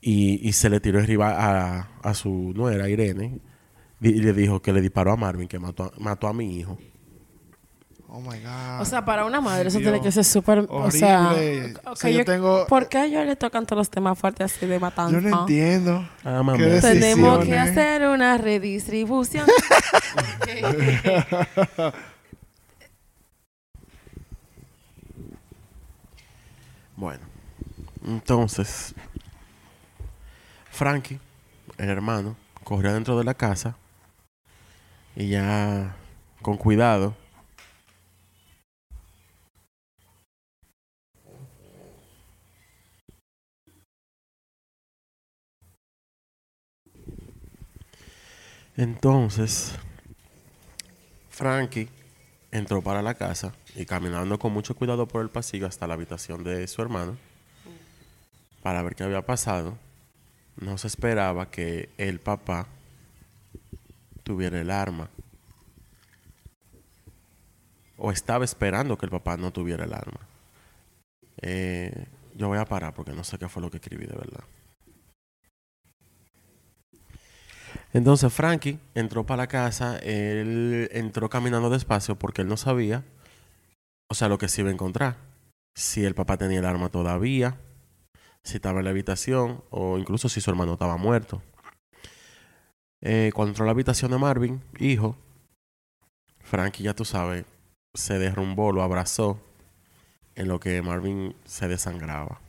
y, 0.00 0.46
y 0.48 0.52
se 0.52 0.70
le 0.70 0.78
tiró 0.78 1.00
arriba 1.00 1.34
a, 1.36 1.88
a 2.02 2.14
su 2.14 2.52
nuera 2.54 2.88
Irene 2.88 3.40
y, 4.00 4.08
y 4.10 4.20
le 4.20 4.32
dijo 4.32 4.62
que 4.62 4.72
le 4.72 4.80
disparó 4.80 5.12
a 5.12 5.16
Marvin, 5.16 5.48
que 5.48 5.58
mató 5.58 5.84
a, 5.84 5.92
mató 5.98 6.28
a 6.28 6.32
mi 6.32 6.56
hijo. 6.58 6.78
Oh 8.10 8.20
my 8.22 8.38
God. 8.40 8.80
O 8.80 8.84
sea, 8.86 9.04
para 9.04 9.26
una 9.26 9.40
madre 9.42 9.68
eso 9.68 9.78
Dios. 9.78 9.90
tiene 9.92 10.02
que 10.04 10.10
ser 10.10 10.24
súper... 10.24 10.66
O 10.70 10.90
sea, 10.90 11.34
yo 12.02 12.08
yo- 12.08 12.24
tengo- 12.24 12.66
¿por 12.66 12.88
qué 12.88 12.98
a 12.98 13.04
ellos 13.04 13.26
le 13.26 13.36
tocan 13.36 13.66
todos 13.66 13.78
los 13.80 13.90
temas 13.90 14.18
fuertes 14.18 14.50
así 14.54 14.64
de 14.66 14.78
matanza? 14.78 15.12
Yo 15.12 15.20
no 15.20 15.40
entiendo. 15.40 16.08
Ah, 16.24 16.42
mamá. 16.42 16.56
¿Qué 16.56 16.80
Tenemos 16.80 17.44
que 17.44 17.58
hacer 17.58 18.08
una 18.08 18.38
redistribución. 18.38 19.46
Bueno, 26.96 27.20
entonces 28.04 28.94
Frankie, 30.70 31.20
el 31.76 31.88
hermano, 31.90 32.36
corrió 32.64 32.92
dentro 32.92 33.16
de 33.18 33.24
la 33.24 33.34
casa 33.34 33.76
y 35.16 35.28
ya 35.28 35.94
con 36.42 36.56
cuidado 36.56 37.14
Entonces, 48.78 49.72
Frankie 51.30 51.88
entró 52.52 52.80
para 52.80 53.02
la 53.02 53.14
casa 53.14 53.52
y 53.74 53.84
caminando 53.84 54.38
con 54.38 54.52
mucho 54.52 54.76
cuidado 54.76 55.08
por 55.08 55.20
el 55.20 55.30
pasillo 55.30 55.66
hasta 55.66 55.88
la 55.88 55.94
habitación 55.94 56.44
de 56.44 56.64
su 56.68 56.80
hermano 56.80 57.16
para 58.62 58.80
ver 58.82 58.94
qué 58.94 59.02
había 59.02 59.26
pasado, 59.26 59.76
no 60.60 60.78
se 60.78 60.86
esperaba 60.86 61.50
que 61.50 61.88
el 61.98 62.20
papá 62.20 62.68
tuviera 64.22 64.60
el 64.60 64.70
arma. 64.70 65.10
O 67.96 68.12
estaba 68.12 68.44
esperando 68.44 68.96
que 68.96 69.06
el 69.06 69.10
papá 69.10 69.36
no 69.36 69.52
tuviera 69.52 69.86
el 69.86 69.92
arma. 69.92 70.20
Eh, 71.42 72.06
yo 72.36 72.46
voy 72.46 72.58
a 72.58 72.64
parar 72.64 72.94
porque 72.94 73.12
no 73.12 73.24
sé 73.24 73.38
qué 73.38 73.48
fue 73.48 73.60
lo 73.60 73.72
que 73.72 73.78
escribí 73.78 74.06
de 74.06 74.14
verdad. 74.14 74.44
Entonces 77.92 78.32
Frankie 78.32 78.78
entró 78.94 79.24
para 79.24 79.42
la 79.42 79.46
casa, 79.46 79.98
él 79.98 80.88
entró 80.92 81.30
caminando 81.30 81.70
despacio 81.70 82.18
porque 82.18 82.42
él 82.42 82.48
no 82.48 82.56
sabía, 82.56 83.04
o 84.08 84.14
sea, 84.14 84.28
lo 84.28 84.38
que 84.38 84.48
se 84.48 84.60
iba 84.60 84.70
a 84.70 84.72
encontrar. 84.72 85.16
Si 85.74 86.04
el 86.04 86.14
papá 86.14 86.36
tenía 86.36 86.58
el 86.58 86.66
arma 86.66 86.90
todavía, 86.90 87.58
si 88.42 88.56
estaba 88.56 88.80
en 88.80 88.84
la 88.84 88.90
habitación 88.90 89.62
o 89.70 89.98
incluso 89.98 90.28
si 90.28 90.40
su 90.40 90.50
hermano 90.50 90.74
estaba 90.74 90.96
muerto. 90.96 91.42
Eh, 93.00 93.30
cuando 93.34 93.50
entró 93.50 93.64
a 93.64 93.66
la 93.66 93.72
habitación 93.72 94.10
de 94.10 94.18
Marvin, 94.18 94.62
hijo, 94.78 95.16
Frankie, 96.40 96.82
ya 96.82 96.94
tú 96.94 97.04
sabes, 97.04 97.44
se 97.94 98.18
derrumbó, 98.18 98.72
lo 98.72 98.82
abrazó, 98.82 99.40
en 100.34 100.48
lo 100.48 100.60
que 100.60 100.80
Marvin 100.82 101.34
se 101.44 101.68
desangraba. 101.68 102.40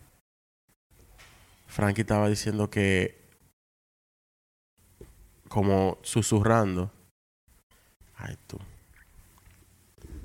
Frankie 1.67 2.01
estaba 2.01 2.29
diciendo 2.29 2.69
que, 2.69 3.18
como 5.49 5.97
susurrando, 6.03 6.91
ay 8.15 8.37
tú. 8.47 8.57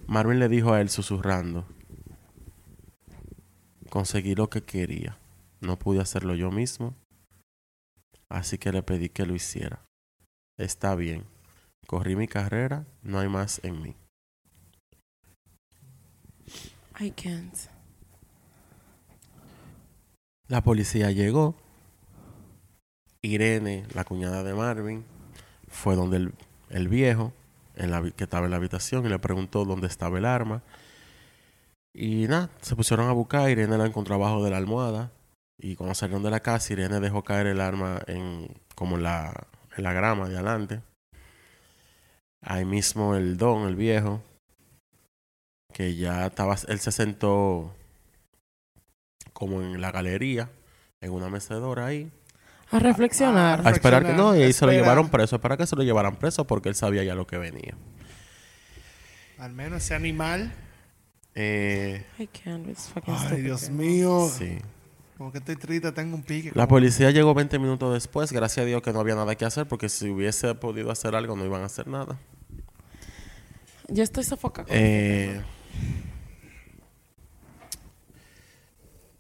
Marvin 0.06 0.38
le 0.38 0.48
dijo 0.48 0.72
a 0.72 0.80
él 0.80 0.90
susurrando, 0.90 1.66
conseguí 3.88 4.34
lo 4.34 4.50
que 4.50 4.62
quería, 4.62 5.18
no 5.60 5.78
pude 5.78 6.00
hacerlo 6.00 6.34
yo 6.34 6.50
mismo, 6.50 6.94
así 8.28 8.58
que 8.58 8.70
le 8.70 8.82
pedí 8.82 9.08
que 9.08 9.26
lo 9.26 9.34
hiciera. 9.34 9.82
Está 10.58 10.94
bien, 10.94 11.24
corrí 11.86 12.16
mi 12.16 12.28
carrera, 12.28 12.86
no 13.02 13.18
hay 13.18 13.28
más 13.28 13.60
en 13.64 13.82
mí. 13.82 13.96
I 17.00 17.10
can't. 17.10 17.56
La 20.46 20.62
policía 20.62 21.10
llegó. 21.10 21.56
Irene, 23.22 23.86
la 23.94 24.04
cuñada 24.04 24.42
de 24.42 24.52
Marvin, 24.52 25.04
fue 25.74 25.96
donde 25.96 26.16
el, 26.18 26.34
el 26.70 26.88
viejo, 26.88 27.32
en 27.74 27.90
la, 27.90 28.02
que 28.10 28.24
estaba 28.24 28.46
en 28.46 28.52
la 28.52 28.56
habitación, 28.56 29.04
y 29.04 29.08
le 29.08 29.18
preguntó 29.18 29.64
dónde 29.64 29.88
estaba 29.88 30.16
el 30.18 30.24
arma. 30.24 30.62
Y 31.92 32.26
nada, 32.28 32.50
se 32.62 32.76
pusieron 32.76 33.08
a 33.08 33.12
buscar. 33.12 33.50
Irene 33.50 33.76
la 33.76 33.86
encontró 33.86 34.14
abajo 34.14 34.42
de 34.42 34.50
la 34.50 34.56
almohada. 34.56 35.12
Y 35.58 35.76
cuando 35.76 35.94
salieron 35.94 36.22
de 36.22 36.30
la 36.30 36.40
casa, 36.40 36.72
Irene 36.72 37.00
dejó 37.00 37.22
caer 37.22 37.46
el 37.46 37.60
arma 37.60 38.00
en 38.06 38.48
como 38.74 38.96
la, 38.96 39.46
en 39.76 39.84
la 39.84 39.92
grama 39.92 40.28
de 40.28 40.36
adelante. 40.36 40.80
Ahí 42.40 42.64
mismo 42.64 43.14
el 43.14 43.36
don, 43.36 43.66
el 43.68 43.76
viejo, 43.76 44.20
que 45.72 45.96
ya 45.96 46.26
estaba, 46.26 46.56
él 46.68 46.78
se 46.78 46.92
sentó 46.92 47.74
como 49.32 49.62
en 49.62 49.80
la 49.80 49.90
galería, 49.90 50.50
en 51.00 51.12
una 51.12 51.28
mecedora 51.28 51.86
ahí, 51.86 52.10
A 52.74 52.78
reflexionar. 52.80 53.66
a 53.66 53.70
esperar 53.70 54.04
que 54.04 54.12
no, 54.12 54.34
y 54.36 54.42
ahí 54.42 54.52
se 54.52 54.66
lo 54.66 54.72
llevaron 54.72 55.08
preso, 55.08 55.40
para 55.40 55.56
que 55.56 55.64
se 55.66 55.76
lo 55.76 55.82
llevaran 55.84 56.16
preso 56.16 56.44
porque 56.44 56.68
él 56.68 56.74
sabía 56.74 57.04
ya 57.04 57.14
lo 57.14 57.26
que 57.26 57.38
venía. 57.38 57.74
Al 59.38 59.52
menos 59.52 59.84
ese 59.84 59.94
animal. 59.94 60.52
Eh, 61.36 62.04
I 62.18 62.26
can't. 62.26 62.68
It's 62.68 62.88
fucking 62.88 63.14
Ay, 63.14 63.26
stupid. 63.26 63.42
Dios 63.44 63.70
mío. 63.70 64.28
sí. 64.36 64.58
Como 65.16 65.30
que 65.30 65.38
estoy 65.38 65.54
triste, 65.54 65.92
tengo 65.92 66.16
un 66.16 66.24
pique. 66.24 66.50
La 66.54 66.66
policía 66.66 67.12
llegó 67.12 67.32
20 67.34 67.60
minutos 67.60 67.94
después, 67.94 68.32
gracias 68.32 68.64
a 68.64 68.66
Dios 68.66 68.82
que 68.82 68.92
no 68.92 68.98
había 68.98 69.14
nada 69.14 69.36
que 69.36 69.44
hacer, 69.44 69.68
porque 69.68 69.88
si 69.88 70.08
hubiese 70.10 70.52
podido 70.56 70.90
hacer 70.90 71.14
algo 71.14 71.36
no 71.36 71.44
iban 71.44 71.62
a 71.62 71.66
hacer 71.66 71.86
nada. 71.86 72.18
Yo 73.86 74.02
estoy 74.02 74.24
sofocada. 74.24 74.66
Eh, 74.70 75.40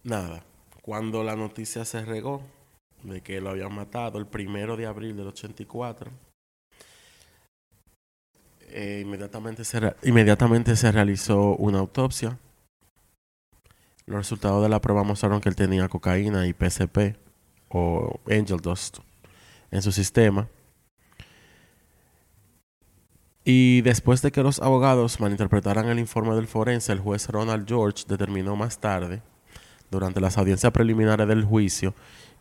nada, 0.02 0.42
cuando 0.82 1.22
la 1.22 1.36
noticia 1.36 1.84
se 1.84 2.04
regó 2.04 2.42
de 3.04 3.20
que 3.20 3.40
lo 3.40 3.50
habían 3.50 3.74
matado 3.74 4.18
el 4.18 4.26
primero 4.26 4.76
de 4.76 4.86
abril 4.86 5.16
del 5.16 5.28
84, 5.28 6.10
eh, 8.68 9.02
inmediatamente, 9.04 9.64
se 9.64 9.94
inmediatamente 10.02 10.74
se 10.74 10.90
realizó 10.90 11.54
una 11.56 11.78
autopsia. 11.78 12.38
Los 14.06 14.18
resultados 14.18 14.62
de 14.62 14.68
la 14.68 14.80
prueba 14.80 15.04
mostraron 15.04 15.40
que 15.40 15.48
él 15.48 15.56
tenía 15.56 15.88
cocaína 15.88 16.46
y 16.46 16.52
PCP 16.52 17.16
o 17.68 18.20
Angel 18.28 18.60
Dust 18.60 18.98
en 19.70 19.80
su 19.80 19.92
sistema. 19.92 20.48
Y 23.44 23.82
después 23.82 24.22
de 24.22 24.32
que 24.32 24.42
los 24.42 24.60
abogados 24.60 25.20
malinterpretaran 25.20 25.88
el 25.88 25.98
informe 25.98 26.34
del 26.34 26.48
forense, 26.48 26.92
el 26.92 27.00
juez 27.00 27.28
Ronald 27.28 27.68
George 27.68 28.04
determinó 28.08 28.56
más 28.56 28.78
tarde, 28.78 29.22
durante 29.90 30.20
las 30.20 30.36
audiencias 30.38 30.72
preliminares 30.72 31.28
del 31.28 31.44
juicio, 31.44 31.94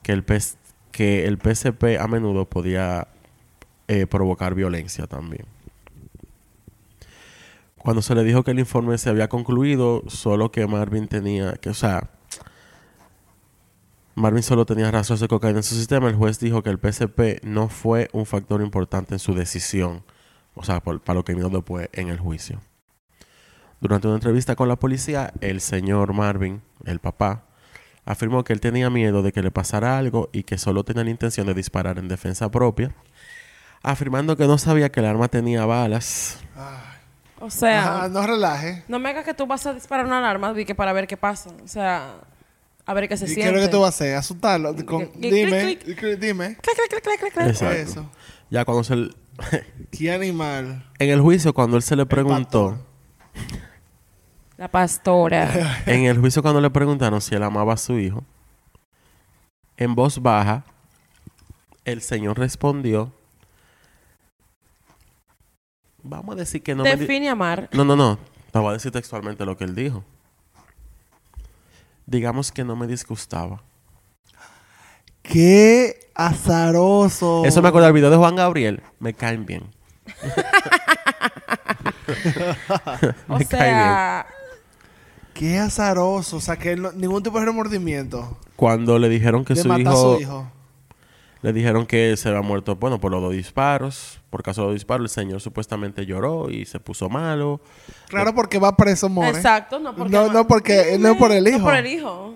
que 0.03 0.11
el, 0.11 0.23
PS 0.23 0.57
que 0.91 1.25
el 1.25 1.37
PCP 1.37 1.99
a 1.99 2.07
menudo 2.07 2.45
podía 2.45 3.07
eh, 3.87 4.05
provocar 4.05 4.53
violencia 4.53 5.07
también. 5.07 5.45
Cuando 7.77 8.01
se 8.01 8.15
le 8.15 8.23
dijo 8.23 8.43
que 8.43 8.51
el 8.51 8.59
informe 8.59 8.97
se 8.97 9.09
había 9.09 9.27
concluido, 9.27 10.03
solo 10.07 10.51
que 10.51 10.67
Marvin 10.67 11.07
tenía, 11.07 11.53
que 11.53 11.69
o 11.69 11.73
sea, 11.73 12.11
Marvin 14.15 14.43
solo 14.43 14.65
tenía 14.65 14.91
rastros 14.91 15.19
de 15.19 15.27
cocaína 15.27 15.59
en 15.59 15.63
su 15.63 15.75
sistema, 15.75 16.07
el 16.07 16.15
juez 16.15 16.39
dijo 16.39 16.61
que 16.61 16.69
el 16.69 16.79
PCP 16.79 17.43
no 17.43 17.67
fue 17.67 18.09
un 18.13 18.25
factor 18.25 18.61
importante 18.61 19.15
en 19.15 19.19
su 19.19 19.33
decisión 19.33 20.03
o 20.55 20.63
sea, 20.63 20.81
para 20.81 21.13
lo 21.13 21.25
que 21.25 21.33
vino 21.33 21.49
después 21.49 21.89
en 21.93 22.09
el 22.09 22.19
juicio. 22.19 22.61
Durante 23.79 24.07
una 24.07 24.15
entrevista 24.15 24.55
con 24.55 24.69
la 24.69 24.77
policía, 24.77 25.33
el 25.41 25.61
señor 25.61 26.13
Marvin, 26.13 26.61
el 26.85 26.99
papá, 26.99 27.45
afirmó 28.05 28.43
que 28.43 28.53
él 28.53 28.59
tenía 28.59 28.89
miedo 28.89 29.21
de 29.23 29.31
que 29.31 29.41
le 29.41 29.51
pasara 29.51 29.97
algo 29.97 30.29
y 30.33 30.43
que 30.43 30.57
solo 30.57 30.83
tenía 30.83 31.03
la 31.03 31.09
intención 31.09 31.47
de 31.47 31.53
disparar 31.53 31.97
en 31.99 32.07
defensa 32.07 32.49
propia, 32.51 32.93
afirmando 33.81 34.35
que 34.37 34.45
no 34.45 34.57
sabía 34.57 34.91
que 34.91 34.99
el 34.99 35.05
arma 35.05 35.27
tenía 35.27 35.65
balas. 35.65 36.39
Ay. 36.55 36.93
O 37.39 37.49
sea, 37.49 37.97
Ajá, 37.97 38.09
no 38.09 38.25
relaje. 38.25 38.83
no 38.87 38.99
me 38.99 39.09
hagas 39.09 39.25
que 39.25 39.33
tú 39.33 39.45
vas 39.45 39.65
a 39.65 39.73
disparar 39.73 40.05
una 40.05 40.19
alarma 40.19 40.53
que 40.53 40.75
para 40.75 40.93
ver 40.93 41.07
qué 41.07 41.17
pasa. 41.17 41.49
O 41.61 41.67
sea, 41.67 42.21
a 42.85 42.93
ver 42.93 43.09
qué 43.09 43.17
se 43.17 43.25
¿Y 43.25 43.27
qué 43.29 43.33
siente. 43.33 43.49
es 43.49 43.55
lo 43.61 43.67
que 43.67 43.71
tú 43.71 43.81
vas 43.81 43.87
a 43.87 43.89
hacer? 43.89 44.15
¿Asustarlo? 44.15 44.73
Con- 44.85 45.11
dime, 45.17 45.77
clic, 45.83 45.97
clic, 45.97 46.19
dime. 46.19 46.57
Exacto. 46.61 47.69
Eso. 47.71 48.09
Ya 48.49 48.63
cuando 48.63 48.85
se... 48.85 49.09
¿Qué 49.91 50.11
animal? 50.13 50.89
en 50.99 51.09
el 51.09 51.19
juicio, 51.19 51.53
cuando 51.53 51.75
él 51.75 51.83
se 51.83 51.97
le 51.97 52.05
preguntó... 52.05 52.77
La 54.63 54.69
pastora. 54.69 55.83
En 55.85 56.05
el 56.05 56.17
juicio 56.17 56.41
cuando 56.41 56.61
le 56.61 56.69
preguntaron 56.69 57.19
si 57.19 57.35
él 57.35 57.43
amaba 57.43 57.73
a 57.73 57.77
su 57.77 57.99
hijo, 57.99 58.23
en 59.75 59.93
voz 59.93 60.21
baja, 60.21 60.63
el 61.83 62.01
señor 62.01 62.39
respondió, 62.39 63.11
vamos 66.01 66.35
a 66.35 66.39
decir 66.39 66.63
que 66.63 66.75
no 66.75 66.83
Define 66.83 67.27
amar. 67.27 67.67
No, 67.73 67.83
no, 67.83 67.97
no, 67.97 68.17
te 68.53 68.59
voy 68.59 68.69
a 68.69 68.73
decir 68.75 68.93
textualmente 68.93 69.43
lo 69.45 69.57
que 69.57 69.65
él 69.65 69.75
dijo. 69.75 70.05
Digamos 72.05 72.49
que 72.49 72.63
no 72.63 72.77
me 72.77 72.87
disgustaba. 72.87 73.61
¡Qué 75.23 76.09
azaroso! 76.15 77.43
Eso 77.43 77.61
me 77.61 77.67
acuerda 77.67 77.87
del 77.87 77.95
video 77.95 78.09
de 78.09 78.15
Juan 78.15 78.37
Gabriel. 78.37 78.81
Me 78.99 79.13
caen 79.13 79.45
bien. 79.45 79.63
O 83.27 83.37
me 83.37 83.45
cae 83.45 83.69
sea, 83.69 84.25
¡Qué 85.33 85.57
azaroso! 85.57 86.37
O 86.37 86.41
sea, 86.41 86.57
que 86.57 86.75
no- 86.75 86.91
ningún 86.91 87.23
tipo 87.23 87.39
de 87.39 87.45
remordimiento 87.45 88.37
Cuando 88.55 88.99
le 88.99 89.09
dijeron 89.09 89.43
que 89.45 89.53
de 89.55 89.61
su 89.63 89.67
matar 89.67 89.81
hijo, 89.93 90.13
a 90.13 90.15
su 90.17 90.21
hijo. 90.21 90.51
le 91.41 91.53
dijeron 91.53 91.85
que 91.85 92.15
se 92.17 92.29
había 92.29 92.41
muerto, 92.41 92.75
bueno, 92.75 92.99
por 92.99 93.11
los 93.11 93.21
dos 93.21 93.31
disparos. 93.33 94.19
Por 94.29 94.41
caso 94.43 94.61
de 94.61 94.67
los 94.67 94.73
disparos, 94.75 95.05
el 95.05 95.09
señor 95.09 95.41
supuestamente 95.41 96.05
lloró 96.05 96.49
y 96.49 96.65
se 96.65 96.79
puso 96.79 97.09
malo. 97.09 97.61
Claro, 98.07 98.33
porque 98.33 98.57
va 98.59 98.75
preso, 98.75 99.09
more. 99.09 99.29
exacto, 99.29 99.79
no 99.79 99.95
porque 99.95 100.11
No, 100.11 100.31
no 100.31 100.47
porque- 100.47 100.97
no 100.99 101.11
es 101.11 101.17
por 101.17 101.31
el 101.31 101.47
hijo. 101.47 101.57
No 101.59 101.63
por 101.65 101.75
el 101.75 101.87
hijo. 101.87 102.35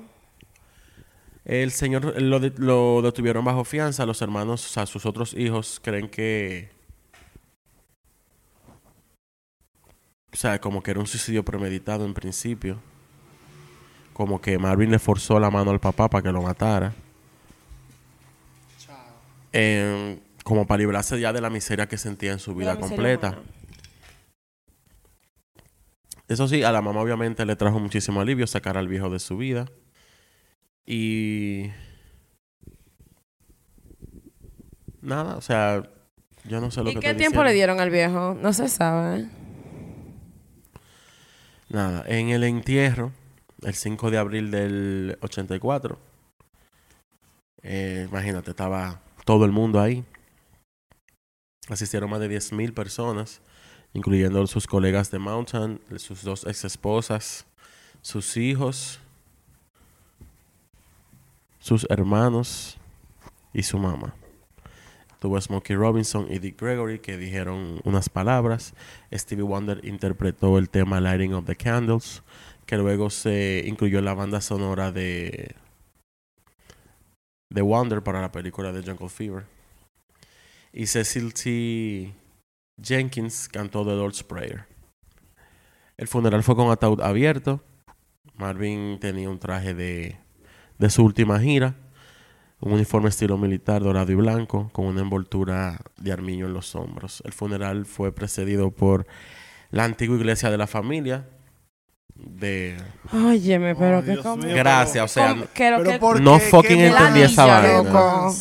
El 1.46 1.72
señor 1.72 2.22
lo, 2.22 2.40
de- 2.40 2.54
lo 2.58 3.02
detuvieron 3.02 3.46
bajo 3.46 3.64
fianza. 3.64 4.06
Los 4.06 4.22
hermanos, 4.22 4.66
o 4.66 4.70
sea, 4.70 4.86
sus 4.86 5.06
otros 5.06 5.34
hijos 5.34 5.80
creen 5.82 6.10
que... 6.10 6.76
O 10.34 10.36
sea, 10.36 10.60
como 10.60 10.84
que 10.84 10.92
era 10.92 11.00
un 11.00 11.08
suicidio 11.08 11.44
premeditado 11.44 12.06
en 12.06 12.14
principio. 12.14 12.80
Como 14.14 14.42
que 14.42 14.58
Marvin 14.58 14.92
le 14.92 15.00
forzó 15.00 15.40
la 15.40 15.50
mano 15.50 15.72
al 15.72 15.80
papá 15.80 16.10
para 16.10 16.24
que 16.24 16.32
lo 16.32 16.42
matara. 16.42 16.94
Em, 19.54 20.20
como 20.44 20.68
para 20.68 20.80
librarse 20.80 21.20
ya 21.20 21.34
de 21.34 21.42
la 21.42 21.50
miseria 21.50 21.88
que 21.88 21.98
sentía 21.98 22.32
en 22.32 22.40
su 22.40 22.54
vida 22.54 22.78
completa. 22.80 23.30
humana. 23.30 23.44
Eso 26.28 26.48
sí, 26.48 26.64
a 26.64 26.72
la 26.72 26.82
mamá 26.82 27.02
obviamente 27.02 27.46
le 27.46 27.56
trajo 27.56 27.80
muchísimo 27.80 28.20
alivio 28.20 28.48
sacar 28.48 28.78
al 28.78 28.88
viejo 28.88 29.10
de 29.10 29.20
su 29.20 29.38
vida. 29.38 29.66
Y... 30.86 31.72
Nada, 35.02 35.38
o 35.38 35.42
sea, 35.42 35.84
yo 36.44 36.60
no 36.60 36.70
sé 36.70 36.84
lo 36.84 36.90
¿Y 36.90 36.96
que 36.96 37.00
qué 37.00 37.08
estoy 37.08 37.20
tiempo 37.20 37.44
le 37.44 37.54
dieron 37.54 37.80
al 37.80 37.90
viejo? 37.90 38.38
No 38.42 38.52
se 38.52 38.68
sabe. 38.68 39.28
Nada, 41.70 42.06
en 42.08 42.30
el 42.30 42.44
entierro, 42.44 43.12
el 43.62 43.74
5 43.74 44.10
de 44.12 44.18
abril 44.18 44.52
del 44.52 45.18
84, 45.22 46.00
eh, 47.64 48.08
imagínate, 48.10 48.52
estaba 48.52 49.02
todo 49.26 49.44
el 49.44 49.52
mundo 49.52 49.82
ahí. 49.82 50.06
Asistieron 51.68 52.10
más 52.10 52.22
de 52.22 52.30
10.000 52.30 52.74
personas, 52.74 53.42
incluyendo 53.94 54.48
sus 54.48 54.68
colegas 54.68 55.12
de 55.12 55.20
Mountain, 55.20 55.82
sus 55.98 56.24
dos 56.24 56.46
ex 56.46 56.64
esposas, 56.64 57.46
sus 58.02 58.38
hijos, 58.38 59.02
sus 61.60 61.86
hermanos 61.90 62.78
y 63.52 63.64
su 63.64 63.78
mamá. 63.78 64.16
Smokey 65.40 65.76
Robinson 65.76 66.28
y 66.30 66.40
Dick 66.40 66.62
Gregory 66.62 67.00
que 67.00 67.18
dijeron 67.18 67.82
unas 67.84 68.10
palabras. 68.10 68.74
Stevie 69.12 69.44
Wonder 69.44 69.84
interpretó 69.84 70.58
el 70.58 70.70
tema 70.70 71.02
Lighting 71.02 71.34
of 71.34 71.46
the 71.46 71.56
Candles, 71.56 72.24
que 72.66 72.78
luego 72.78 73.10
se 73.10 73.64
incluyó 73.66 74.00
en 74.00 74.06
la 74.06 74.14
banda 74.14 74.42
sonora 74.42 74.92
de 74.92 75.56
de 77.50 77.62
Wonder 77.62 78.04
para 78.04 78.22
la 78.22 78.32
película 78.32 78.72
de 78.72 78.84
Jungle 78.84 79.10
Fever. 79.10 79.46
Y 80.74 80.88
Cecil 80.88 81.34
T. 81.34 82.14
Jenkins 82.82 83.50
cantó 83.50 83.84
The 83.86 83.96
Lord's 83.96 84.24
Prayer. 84.24 84.66
El 85.98 86.08
funeral 86.08 86.44
fue 86.44 86.56
con 86.56 86.70
ataúd 86.70 87.02
abierto. 87.02 87.64
Marvin 88.36 89.00
tenía 89.00 89.30
un 89.30 89.40
traje 89.40 89.74
de, 89.74 90.20
de 90.78 90.90
su 90.90 91.04
última 91.04 91.40
gira, 91.40 91.76
un 92.60 92.74
uniforme 92.74 93.10
estilo 93.10 93.38
militar 93.38 93.84
dorado 93.84 94.12
y 94.12 94.16
blanco, 94.16 94.70
con 94.74 94.86
una 94.86 95.02
envoltura 95.02 95.80
de 95.98 96.12
armiño 96.12 96.48
en 96.48 96.54
los 96.54 96.76
hombros. 96.76 97.22
El 97.26 97.34
funeral 97.34 97.86
fue 97.86 98.12
precedido 98.12 98.72
por 98.72 99.06
la 99.70 99.84
antigua 99.84 100.18
iglesia 100.18 100.50
de 100.50 100.58
la 100.58 100.68
familia. 100.68 101.28
De 102.16 102.76
Óyeme, 103.14 103.76
pero 103.76 104.00
Oh, 104.00 104.40
qué 104.40 104.54
gracias, 104.56 105.06
o 105.06 105.08
sea, 105.08 105.30
¿Cómo- 105.30 105.46
qué 105.54 105.70
lo 105.70 105.78
Pero 105.78 105.92
que- 105.92 106.00
¿por 106.00 106.20
no 106.20 106.40
qué? 106.40 106.46
fucking 106.46 106.78
¿Qué- 106.78 106.88
entendí 106.88 107.22
esa 107.22 107.46
vaina. 107.46 107.84
loco? 107.84 108.28
O 108.30 108.34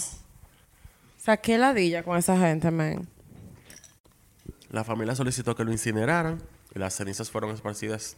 sea, 1.18 1.36
qué 1.36 1.58
ladilla 1.58 2.02
con 2.02 2.16
esa 2.16 2.38
gente, 2.38 2.70
man. 2.70 3.06
La 4.70 4.82
familia 4.82 5.14
solicitó 5.14 5.54
que 5.54 5.64
lo 5.64 5.72
incineraran 5.72 6.40
y 6.74 6.78
las 6.78 6.94
cenizas 6.94 7.30
fueron 7.30 7.50
esparcidas 7.50 8.16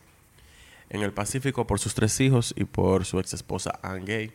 en 0.91 1.03
el 1.03 1.13
Pacífico 1.13 1.67
por 1.67 1.81
sus 1.81 1.93
tres 1.95 2.21
hijos 2.21 2.55
y 2.57 2.65
por 2.65 3.05
su 3.05 3.19
ex 3.19 3.35
esposa 3.35 3.81
Anne 3.83 4.05
Gay. 4.05 4.33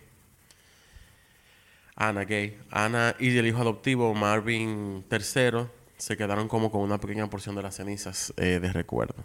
Ana 1.96 2.24
Gay. 2.26 2.58
Ana 2.72 3.16
y 3.20 3.38
el 3.38 3.46
hijo 3.48 3.62
adoptivo 3.62 4.14
Marvin 4.14 5.04
III 5.12 5.68
se 5.98 6.18
quedaron 6.18 6.48
como 6.48 6.72
con 6.72 6.82
una 6.82 6.98
pequeña 7.00 7.30
porción 7.30 7.56
de 7.56 7.62
las 7.64 7.76
cenizas 7.76 8.34
eh, 8.38 8.60
de 8.62 8.72
recuerdo. 8.74 9.16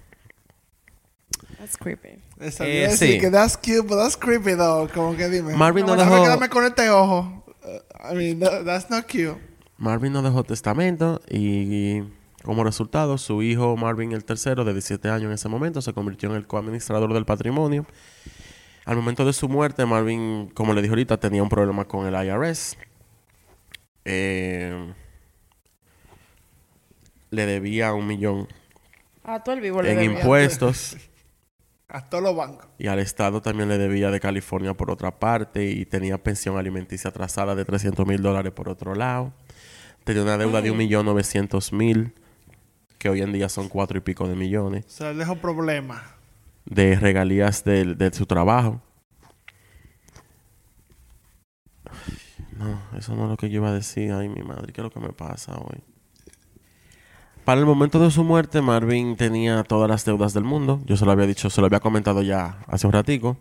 That's 1.59 1.77
creepy. 1.77 2.21
Esa 2.41 2.67
Eh, 2.67 2.85
eh, 2.85 2.91
sí. 2.91 3.19
que 3.19 3.31
that's 3.31 3.57
cute, 3.57 3.83
but 3.83 3.97
that's 3.99 4.17
creepy 4.17 4.55
though. 4.55 4.89
Como 4.93 5.17
que 5.17 5.29
dime. 5.29 5.55
Marvin 5.57 5.87
no 5.87 5.93
Déjame 5.97 6.13
dejó- 6.17 6.25
quedarme 6.25 6.49
con 6.49 6.65
este 6.65 6.91
ojo. 6.91 7.45
Uh, 7.65 8.13
I 8.13 8.15
mean, 8.17 8.41
that- 8.41 8.65
that's 8.65 8.91
not 8.91 9.07
cute. 9.07 9.37
Marvin 9.77 10.13
no 10.13 10.23
dejó 10.23 10.43
testamento 10.45 11.21
y, 11.29 12.03
como 12.43 12.65
resultado 12.65 13.17
su 13.19 13.43
hijo 13.43 13.77
Marvin 13.77 14.13
el 14.13 14.25
tercero 14.25 14.65
de 14.65 14.73
17 14.73 15.09
años 15.09 15.27
en 15.27 15.33
ese 15.33 15.49
momento 15.49 15.81
se 15.83 15.93
convirtió 15.93 16.31
en 16.31 16.37
el 16.37 16.47
coadministrador 16.47 17.13
del 17.13 17.25
patrimonio. 17.25 17.87
Al 18.89 18.97
momento 18.97 19.27
de 19.27 19.35
su 19.35 19.51
muerte 19.51 19.85
Marvin, 19.85 20.49
como 20.55 20.73
le 20.73 20.81
dije 20.81 20.93
ahorita, 20.93 21.19
tenía 21.21 21.43
un 21.43 21.51
problema 21.51 21.85
con 21.85 22.07
el 22.07 22.27
IRS. 22.27 22.79
Eh, 24.07 24.95
le 27.31 27.45
debía 27.45 27.93
un 27.93 28.07
millón 28.07 28.49
A 29.25 29.43
todo 29.45 29.55
el 29.57 29.61
vivo 29.61 29.83
le 29.83 29.93
en 29.93 29.99
debía. 29.99 30.19
impuestos 30.21 30.97
A 31.91 32.09
todos 32.09 32.25
los 32.25 32.35
bancos. 32.35 32.67
y 32.79 32.87
al 32.87 32.99
Estado 32.99 33.43
también 33.43 33.69
le 33.69 33.77
debía 33.77 34.11
de 34.11 34.21
California 34.21 34.73
por 34.73 34.91
otra 34.91 35.19
parte 35.19 35.67
y 35.67 35.85
tenía 35.85 36.17
pensión 36.17 36.57
alimenticia 36.57 37.11
atrasada 37.11 37.55
de 37.55 37.67
300 37.67 38.07
mil 38.07 38.23
dólares 38.23 38.53
por 38.53 38.71
otro 38.71 38.95
lado. 38.95 39.35
Tenía 40.05 40.23
una 40.23 40.39
deuda 40.39 40.63
de 40.63 40.71
un 40.71 40.79
millón 40.79 41.05
novecientos 41.05 41.73
mil, 41.75 42.15
que 42.99 43.11
hoy 43.11 43.21
en 43.21 43.33
día 43.33 43.51
son 43.51 43.69
cuatro 43.69 43.99
y 43.99 44.01
pico 44.01 44.27
de 44.29 44.35
millones, 44.35 44.87
O 44.87 44.91
sea, 44.91 45.13
dejó 45.13 45.37
problemas. 45.37 46.03
De 46.71 46.97
regalías 46.97 47.65
del- 47.65 47.97
de, 47.99 48.13
su 48.13 48.27
trabajo. 48.27 48.81
No, 52.57 52.81
eso 52.99 53.15
no 53.15 53.25
es 53.25 53.31
lo 53.31 53.37
que 53.37 53.49
yo 53.49 53.57
iba 53.57 53.69
a 53.69 53.73
decir. 53.73 54.13
Ay, 54.13 54.29
mi 54.29 54.43
madre, 54.43 54.73
¿qué 54.73 54.81
es 54.81 54.85
lo 54.85 54.91
que 54.91 55.01
me 55.01 55.13
pasa 55.13 55.57
hoy? 55.57 55.81
Para 57.45 57.61
el 57.61 57.67
momento 57.67 57.99
de 57.99 58.11
su 58.11 58.25
muerte, 58.25 58.61
Marvin 58.61 59.17
tenía 59.17 59.63
todas 59.65 59.89
las 59.89 60.05
deudas 60.05 60.35
del 60.35 60.45
mundo. 60.45 60.83
Yo 60.85 60.97
se 60.97 61.07
lo 61.07 61.13
había 61.13 61.27
dicho, 61.27 61.49
se 61.49 61.61
lo 61.61 61.67
había 61.67 61.81
comentado 61.81 62.21
ya 62.23 62.59
hace 62.67 62.87
un 62.87 62.93
ratico. 62.93 63.39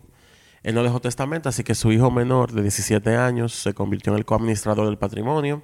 Él 0.62 0.74
no 0.74 0.82
dejó 0.82 1.00
testamento, 1.00 1.48
así 1.48 1.62
que 1.62 1.74
su 1.74 1.92
hijo 1.92 2.10
menor 2.10 2.52
de 2.52 2.62
17 2.62 3.16
años 3.16 3.52
se 3.52 3.74
convirtió 3.74 4.12
en 4.12 4.18
el 4.18 4.24
coadministrador 4.24 4.86
del 4.86 4.98
patrimonio. 4.98 5.62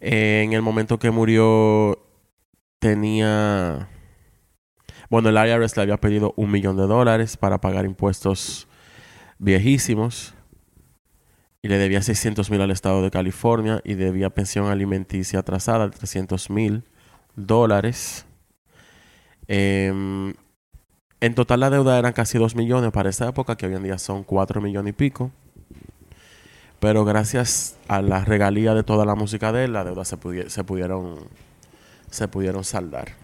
Eh, 0.00 0.42
en 0.44 0.52
el 0.54 0.62
momento 0.62 0.98
que 0.98 1.10
murió, 1.10 1.98
tenía... 2.78 3.88
Bueno, 5.10 5.28
el 5.28 5.36
IRS 5.36 5.76
le 5.76 5.82
había 5.82 5.96
pedido 5.96 6.32
un 6.36 6.52
millón 6.52 6.76
de 6.76 6.86
dólares 6.86 7.36
para 7.36 7.60
pagar 7.60 7.84
impuestos 7.84 8.68
viejísimos. 9.40 10.34
Y 11.62 11.68
le 11.68 11.78
debía 11.78 12.00
600 12.00 12.48
mil 12.50 12.60
al 12.60 12.70
estado 12.70 13.02
de 13.02 13.10
California 13.10 13.82
y 13.84 13.94
debía 13.94 14.30
pensión 14.30 14.66
alimenticia 14.66 15.40
atrasada 15.40 15.88
de 15.88 15.96
300 15.96 16.48
mil 16.48 16.84
dólares. 17.34 18.24
Em, 19.48 20.32
en 21.20 21.34
total 21.34 21.60
la 21.60 21.70
deuda 21.70 21.98
eran 21.98 22.12
casi 22.12 22.38
2 22.38 22.54
millones 22.54 22.92
para 22.92 23.10
esa 23.10 23.28
época, 23.28 23.56
que 23.56 23.66
hoy 23.66 23.74
en 23.74 23.82
día 23.82 23.98
son 23.98 24.22
4 24.22 24.60
millones 24.60 24.92
y 24.92 24.94
pico. 24.94 25.32
Pero 26.78 27.04
gracias 27.04 27.76
a 27.88 28.00
la 28.00 28.24
regalía 28.24 28.74
de 28.74 28.84
toda 28.84 29.04
la 29.04 29.16
música 29.16 29.52
de 29.52 29.64
él, 29.64 29.72
la 29.72 29.84
deuda 29.84 30.04
se, 30.04 30.16
se 30.48 30.64
pudieron 30.64 31.18
se 32.10 32.28
pudieron 32.28 32.64
saldar. 32.64 33.19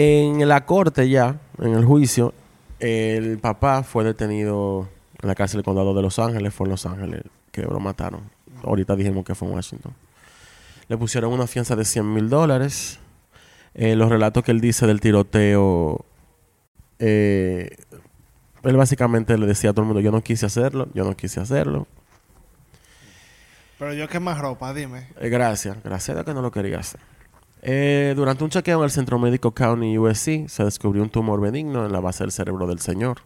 En 0.00 0.46
la 0.46 0.64
corte 0.64 1.08
ya, 1.08 1.40
en 1.60 1.74
el 1.74 1.84
juicio, 1.84 2.32
el 2.78 3.38
papá 3.38 3.82
fue 3.82 4.04
detenido 4.04 4.86
en 5.20 5.26
la 5.26 5.34
cárcel 5.34 5.58
del 5.58 5.64
condado 5.64 5.92
de 5.92 6.02
Los 6.02 6.20
Ángeles, 6.20 6.54
fue 6.54 6.66
en 6.66 6.70
Los 6.70 6.86
Ángeles 6.86 7.22
que 7.50 7.62
lo 7.62 7.80
mataron. 7.80 8.20
Ahorita 8.62 8.94
dijimos 8.94 9.24
que 9.24 9.34
fue 9.34 9.48
en 9.48 9.54
Washington. 9.54 9.92
Le 10.86 10.96
pusieron 10.96 11.32
una 11.32 11.48
fianza 11.48 11.74
de 11.74 11.84
100 11.84 12.14
mil 12.14 12.28
dólares. 12.28 13.00
Eh, 13.74 13.96
los 13.96 14.08
relatos 14.08 14.44
que 14.44 14.52
él 14.52 14.60
dice 14.60 14.86
del 14.86 15.00
tiroteo, 15.00 16.04
eh, 17.00 17.76
él 18.62 18.76
básicamente 18.76 19.36
le 19.36 19.46
decía 19.46 19.70
a 19.70 19.72
todo 19.72 19.82
el 19.82 19.86
mundo, 19.88 20.00
yo 20.00 20.12
no 20.12 20.22
quise 20.22 20.46
hacerlo, 20.46 20.86
yo 20.94 21.02
no 21.02 21.16
quise 21.16 21.40
hacerlo. 21.40 21.88
Pero 23.80 23.94
yo 23.94 24.06
qué 24.06 24.20
más 24.20 24.38
ropa, 24.38 24.72
dime. 24.72 25.08
Eh, 25.20 25.28
gracias, 25.28 25.82
gracias 25.82 26.16
a 26.16 26.22
que 26.22 26.32
no 26.34 26.40
lo 26.40 26.52
quería 26.52 26.78
hacer. 26.78 27.00
Eh, 27.70 28.14
durante 28.16 28.44
un 28.44 28.48
chequeo 28.48 28.78
en 28.78 28.84
el 28.84 28.90
Centro 28.90 29.18
Médico 29.18 29.52
County 29.52 29.98
USC 29.98 30.48
se 30.48 30.64
descubrió 30.64 31.02
un 31.02 31.10
tumor 31.10 31.38
benigno 31.38 31.84
en 31.84 31.92
la 31.92 32.00
base 32.00 32.24
del 32.24 32.32
cerebro 32.32 32.66
del 32.66 32.78
señor. 32.78 33.18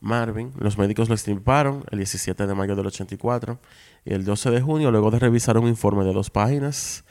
Marvin, 0.00 0.52
los 0.58 0.76
médicos 0.76 1.08
lo 1.08 1.14
extirparon 1.14 1.82
el 1.90 1.96
17 1.96 2.46
de 2.46 2.54
mayo 2.54 2.76
del 2.76 2.88
84 2.88 3.58
y 4.04 4.12
el 4.12 4.26
12 4.26 4.50
de 4.50 4.60
junio, 4.60 4.90
luego 4.90 5.10
de 5.10 5.18
revisar 5.18 5.56
un 5.56 5.66
informe 5.66 6.04
de 6.04 6.12
dos 6.12 6.28
páginas, 6.28 7.06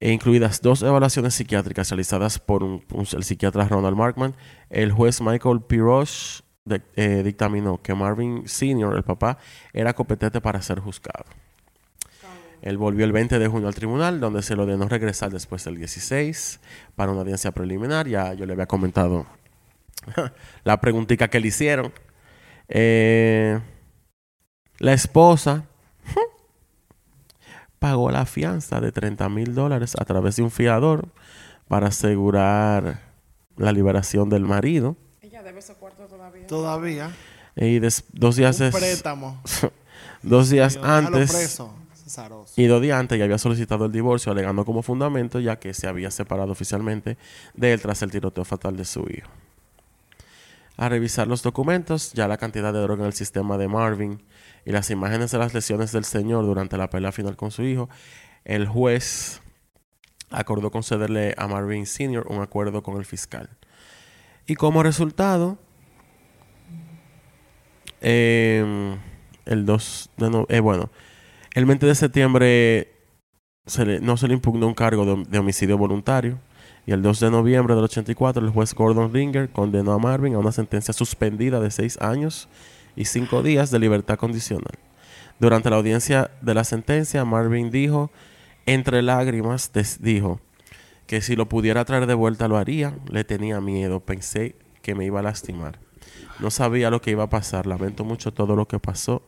e 0.00 0.10
incluidas 0.10 0.62
dos 0.62 0.82
evaluaciones 0.82 1.32
psiquiátricas 1.34 1.90
realizadas 1.90 2.40
por 2.40 2.64
el 2.64 3.22
psiquiatra 3.22 3.68
Ronald 3.68 3.96
Markman, 3.96 4.34
el 4.68 4.90
juez 4.90 5.20
Michael 5.20 5.60
P. 5.60 5.78
Eh, 6.96 7.22
dictaminó 7.24 7.80
que 7.80 7.94
Marvin 7.94 8.48
Sr., 8.48 8.96
el 8.96 9.04
papá, 9.04 9.38
era 9.72 9.94
competente 9.94 10.40
para 10.40 10.60
ser 10.60 10.80
juzgado. 10.80 11.26
Él 12.62 12.76
volvió 12.78 13.04
el 13.04 13.12
20 13.12 13.38
de 13.38 13.48
junio 13.48 13.68
al 13.68 13.74
tribunal, 13.74 14.20
donde 14.20 14.42
se 14.42 14.54
lo 14.56 14.64
ordenó 14.64 14.88
regresar 14.88 15.30
después 15.30 15.64
del 15.64 15.76
16 15.76 16.60
para 16.94 17.10
una 17.12 17.22
audiencia 17.22 17.52
preliminar. 17.52 18.06
Ya 18.06 18.34
yo 18.34 18.44
le 18.46 18.52
había 18.52 18.66
comentado 18.66 19.26
la 20.64 20.80
preguntita 20.80 21.28
que 21.28 21.40
le 21.40 21.48
hicieron. 21.48 21.92
Eh, 22.68 23.58
la 24.78 24.92
esposa 24.92 25.64
pagó 27.78 28.10
la 28.10 28.26
fianza 28.26 28.80
de 28.80 28.92
30 28.92 29.28
mil 29.28 29.54
dólares 29.54 29.94
a 29.98 30.04
través 30.04 30.36
de 30.36 30.42
un 30.42 30.50
fiador 30.50 31.08
para 31.68 31.88
asegurar 31.88 33.00
la 33.56 33.72
liberación 33.72 34.28
del 34.28 34.42
marido. 34.44 34.96
Ella 35.22 35.42
debe 35.42 35.60
ese 35.60 35.74
cuarto 35.74 36.04
todavía. 36.06 36.46
Todavía. 36.46 37.10
Y 37.56 37.78
des- 37.78 38.04
dos 38.12 38.36
días, 38.36 38.60
Un 38.60 38.70
préstamo. 38.70 39.40
dos 40.22 40.50
días 40.50 40.74
Dios, 40.74 40.82
déjalo 40.84 41.06
antes 41.16 41.30
y 42.56 42.66
dos 42.66 42.82
días 42.82 42.98
antes 42.98 43.18
ya 43.18 43.24
había 43.24 43.38
solicitado 43.38 43.86
el 43.86 43.92
divorcio 43.92 44.32
alegando 44.32 44.64
como 44.64 44.82
fundamento 44.82 45.40
ya 45.40 45.58
que 45.58 45.72
se 45.74 45.86
había 45.88 46.10
separado 46.10 46.52
oficialmente 46.52 47.16
de 47.54 47.72
él 47.72 47.80
tras 47.80 48.02
el 48.02 48.10
tiroteo 48.10 48.44
fatal 48.44 48.76
de 48.76 48.84
su 48.84 49.00
hijo. 49.10 49.28
A 50.76 50.88
revisar 50.88 51.26
los 51.28 51.42
documentos, 51.42 52.12
ya 52.14 52.26
la 52.26 52.38
cantidad 52.38 52.72
de 52.72 52.80
droga 52.80 53.02
en 53.02 53.06
el 53.08 53.12
sistema 53.12 53.58
de 53.58 53.68
Marvin 53.68 54.22
y 54.64 54.72
las 54.72 54.90
imágenes 54.90 55.30
de 55.30 55.38
las 55.38 55.52
lesiones 55.52 55.92
del 55.92 56.04
señor 56.04 56.44
durante 56.46 56.76
la 56.78 56.88
pelea 56.88 57.12
final 57.12 57.36
con 57.36 57.50
su 57.50 57.62
hijo, 57.64 57.88
el 58.44 58.66
juez 58.66 59.40
acordó 60.30 60.70
concederle 60.70 61.34
a 61.36 61.48
Marvin 61.48 61.86
Sr. 61.86 62.26
un 62.28 62.40
acuerdo 62.40 62.82
con 62.82 62.96
el 62.96 63.04
fiscal. 63.04 63.50
Y 64.46 64.54
como 64.54 64.82
resultado, 64.82 65.58
eh, 68.00 68.96
el 69.44 69.66
2 69.66 70.10
de 70.16 70.30
no- 70.30 70.46
eh, 70.48 70.60
bueno, 70.60 70.90
el 71.54 71.66
20 71.66 71.86
de 71.86 71.94
septiembre 71.94 72.92
no 74.00 74.16
se 74.16 74.28
le 74.28 74.34
impugnó 74.34 74.66
un 74.66 74.74
cargo 74.74 75.24
de, 75.24 75.38
homicidio 75.38 75.78
voluntario. 75.78 76.38
Y 76.86 76.92
el 76.92 77.02
2 77.02 77.20
de 77.20 77.30
noviembre 77.30 77.74
del 77.74 77.84
84, 77.84 78.44
el 78.44 78.50
juez 78.50 78.74
Gordon 78.74 79.12
Ringer 79.12 79.50
condenó 79.50 79.92
a 79.92 79.98
Marvin 79.98 80.34
a 80.34 80.38
una 80.38 80.50
sentencia 80.50 80.94
suspendida 80.94 81.60
de 81.60 81.70
6 81.70 82.00
años 82.00 82.48
y 82.96 83.04
5 83.04 83.42
días 83.42 83.70
de 83.70 83.78
libertad 83.78 84.16
condicional. 84.16 84.78
Durante 85.38 85.70
la 85.70 85.76
audiencia 85.76 86.30
de 86.40 86.54
la 86.54 86.64
sentencia, 86.64 87.24
Marvin 87.24 87.70
dijo, 87.70 88.10
entre 88.66 89.02
lágrimas, 89.02 89.70
dijo 90.00 90.40
que 91.06 91.20
si 91.20 91.36
lo 91.36 91.48
pudiera 91.48 91.84
traer 91.84 92.06
de 92.06 92.14
vuelta 92.14 92.48
lo 92.48 92.56
haría. 92.56 92.96
Le 93.10 93.24
tenía 93.24 93.60
miedo, 93.60 94.00
pensé 94.00 94.56
que 94.82 94.94
me 94.94 95.04
iba 95.04 95.20
a 95.20 95.24
lastimar. 95.24 95.78
No 96.38 96.50
sabía 96.50 96.90
lo 96.90 97.00
que 97.00 97.10
iba 97.10 97.24
a 97.24 97.30
pasar, 97.30 97.66
lamento 97.66 98.04
mucho 98.04 98.32
todo 98.32 98.56
lo 98.56 98.66
que 98.66 98.78
pasó. 98.78 99.22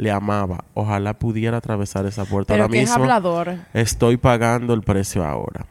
Le 0.00 0.10
amaba, 0.10 0.64
ojalá 0.72 1.12
pudiera 1.18 1.58
atravesar 1.58 2.06
esa 2.06 2.24
puerta 2.24 2.54
Pero 2.54 2.62
ahora 2.64 2.72
que 2.72 2.78
es 2.80 2.88
mismo. 2.88 3.02
hablador. 3.02 3.56
Estoy 3.74 4.16
pagando 4.16 4.72
el 4.72 4.80
precio 4.80 5.22
ahora. 5.26 5.66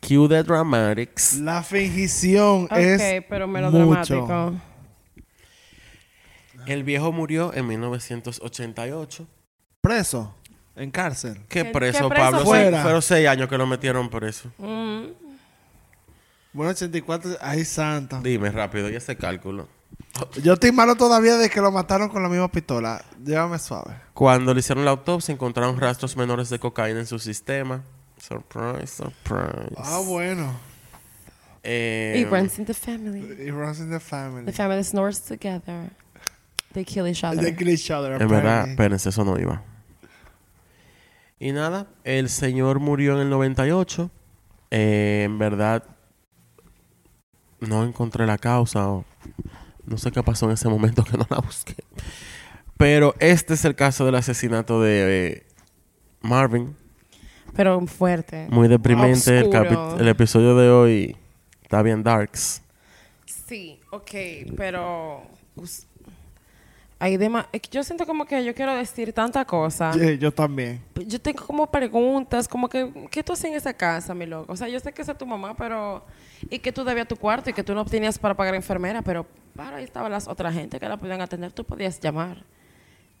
Cue 0.00 0.26
the 0.28 0.42
dramatics. 0.42 1.34
La 1.34 1.62
fingición 1.62 2.66
es 2.70 3.00
Ok, 3.20 3.26
pero 3.28 3.46
mucho. 3.46 3.52
melodramático. 3.60 4.54
El 6.66 6.82
viejo 6.82 7.12
murió 7.12 7.52
en 7.54 7.66
1988. 7.66 9.26
Preso, 9.82 10.34
en 10.76 10.90
cárcel. 10.90 11.36
¿Qué 11.48 11.64
¿Qué- 11.64 11.70
preso, 11.72 12.08
qué 12.08 12.14
preso 12.14 12.30
Pablo? 12.30 12.46
Fueron 12.82 13.02
seis 13.02 13.28
años 13.28 13.48
que 13.50 13.58
lo 13.58 13.66
metieron 13.66 14.08
preso. 14.08 14.50
Mm. 14.56 15.08
Bueno, 16.54 16.70
84, 16.70 17.32
ay 17.42 17.64
santa. 17.66 18.20
Dime 18.22 18.50
rápido, 18.50 18.88
y 18.88 18.94
ese 18.94 19.14
cálculo. 19.16 19.68
Yo 20.42 20.52
estoy 20.54 20.70
malo 20.72 20.94
todavía 20.94 21.36
de 21.36 21.50
que 21.50 21.60
lo 21.60 21.72
mataron 21.72 22.08
con 22.08 22.22
la 22.22 22.28
misma 22.28 22.48
pistola. 22.48 23.04
Llévame 23.24 23.58
suave. 23.58 23.96
Cuando 24.14 24.54
le 24.54 24.60
hicieron 24.60 24.84
la 24.84 24.92
autopsia, 24.92 25.32
encontraron 25.32 25.78
rastros 25.78 26.16
menores 26.16 26.50
de 26.50 26.58
cocaína 26.58 27.00
en 27.00 27.06
su 27.06 27.18
sistema. 27.18 27.82
Surprise, 28.18 28.86
surprise. 28.86 29.74
Ah, 29.76 30.00
bueno. 30.06 30.52
Eh, 31.62 32.22
It 32.24 32.30
runs 32.30 32.58
in 32.58 32.64
the 32.64 32.74
family. 32.74 33.20
It 33.20 33.52
runs 33.52 33.80
in 33.80 33.90
the 33.90 33.98
family. 33.98 34.44
The 34.44 34.52
family 34.52 34.84
snores 34.84 35.20
together. 35.20 35.90
They 36.72 36.84
kill 36.84 37.06
each 37.08 37.24
other. 37.24 37.40
They 37.42 37.54
kill 37.54 37.68
each 37.68 37.90
other, 37.90 38.20
en 38.20 38.28
verdad, 38.28 38.68
espérense, 38.68 39.08
eso 39.08 39.24
no 39.24 39.38
iba. 39.38 39.62
Y 41.38 41.52
nada, 41.52 41.86
el 42.04 42.28
señor 42.28 42.80
murió 42.80 43.14
en 43.14 43.20
el 43.20 43.30
98. 43.30 44.10
Eh, 44.70 45.22
en 45.24 45.38
verdad, 45.38 45.84
no 47.60 47.84
encontré 47.84 48.26
la 48.26 48.38
causa 48.38 48.88
o 48.88 49.04
no 49.86 49.98
sé 49.98 50.10
qué 50.10 50.22
pasó 50.22 50.46
en 50.46 50.52
ese 50.52 50.68
momento 50.68 51.04
que 51.04 51.16
no 51.16 51.26
la 51.28 51.38
busqué. 51.38 51.76
Pero 52.76 53.14
este 53.20 53.54
es 53.54 53.64
el 53.64 53.74
caso 53.74 54.04
del 54.04 54.16
asesinato 54.16 54.80
de 54.80 55.28
eh, 55.28 55.46
Marvin. 56.20 56.74
Pero 57.54 57.86
fuerte. 57.86 58.48
Muy 58.50 58.68
deprimente. 58.68 59.38
El, 59.38 60.08
episodio 60.08 60.56
de 60.56 60.70
hoy 60.70 61.16
está 61.62 61.82
bien 61.82 62.02
darks. 62.02 62.62
Sí, 63.26 63.78
ok, 63.90 64.10
pero... 64.56 65.22
Hay 66.98 67.18
Yo 67.70 67.84
siento 67.84 68.06
como 68.06 68.24
que 68.24 68.42
yo 68.44 68.54
quiero 68.54 68.74
decir 68.74 69.12
tanta 69.12 69.44
cosa. 69.44 69.92
Yeah, 69.92 70.14
yo 70.14 70.32
también. 70.32 70.80
Yo 71.06 71.20
tengo 71.20 71.44
como 71.44 71.70
preguntas, 71.70 72.48
como 72.48 72.68
que, 72.68 72.90
¿qué 73.10 73.22
tú 73.22 73.34
hacías 73.34 73.50
en 73.50 73.56
esa 73.56 73.74
casa, 73.74 74.14
mi 74.14 74.26
loco? 74.26 74.50
O 74.52 74.56
sea, 74.56 74.68
yo 74.68 74.80
sé 74.80 74.92
que 74.92 75.02
esa 75.02 75.12
es 75.12 75.18
tu 75.18 75.26
mamá, 75.26 75.54
pero... 75.54 76.04
Y 76.50 76.58
que 76.58 76.72
tú 76.72 76.82
debías 76.82 77.06
tu 77.06 77.16
cuarto 77.16 77.50
y 77.50 77.52
que 77.52 77.62
tú 77.62 77.74
no 77.74 77.84
tenías 77.84 78.18
para 78.18 78.34
pagar 78.34 78.54
enfermera, 78.54 79.02
pero 79.02 79.26
para 79.54 79.76
ahí 79.76 79.84
estaban 79.84 80.10
las 80.10 80.28
otras 80.28 80.54
gente 80.54 80.80
que 80.80 80.88
la 80.88 80.96
podían 80.96 81.20
atender. 81.20 81.52
Tú 81.52 81.64
podías 81.64 82.00
llamar 82.00 82.44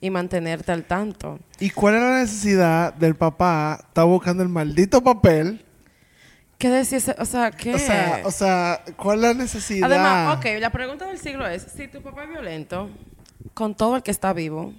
y 0.00 0.10
mantenerte 0.10 0.72
al 0.72 0.84
tanto. 0.84 1.38
¿Y 1.58 1.70
cuál 1.70 1.94
era 1.94 2.10
la 2.10 2.20
necesidad 2.20 2.92
del 2.94 3.14
papá? 3.14 3.78
Estaba 3.88 4.06
buscando 4.06 4.42
el 4.42 4.48
maldito 4.48 5.02
papel. 5.02 5.64
¿Qué 6.58 6.68
decís? 6.68 7.10
O 7.18 7.24
sea, 7.24 7.50
¿qué? 7.50 7.74
O 7.74 7.78
sea, 7.78 8.20
o 8.24 8.30
sea, 8.30 8.82
¿cuál 8.96 9.18
es 9.18 9.22
la 9.22 9.34
necesidad? 9.34 9.90
Además, 9.90 10.38
ok, 10.38 10.46
la 10.60 10.70
pregunta 10.70 11.06
del 11.06 11.18
siglo 11.18 11.46
es, 11.46 11.66
si 11.74 11.88
tu 11.88 12.02
papá 12.02 12.24
es 12.24 12.30
violento, 12.30 12.90
con 13.54 13.74
todo 13.74 13.96
el 13.96 14.02
que 14.02 14.10
está 14.10 14.32
vivo, 14.32 14.72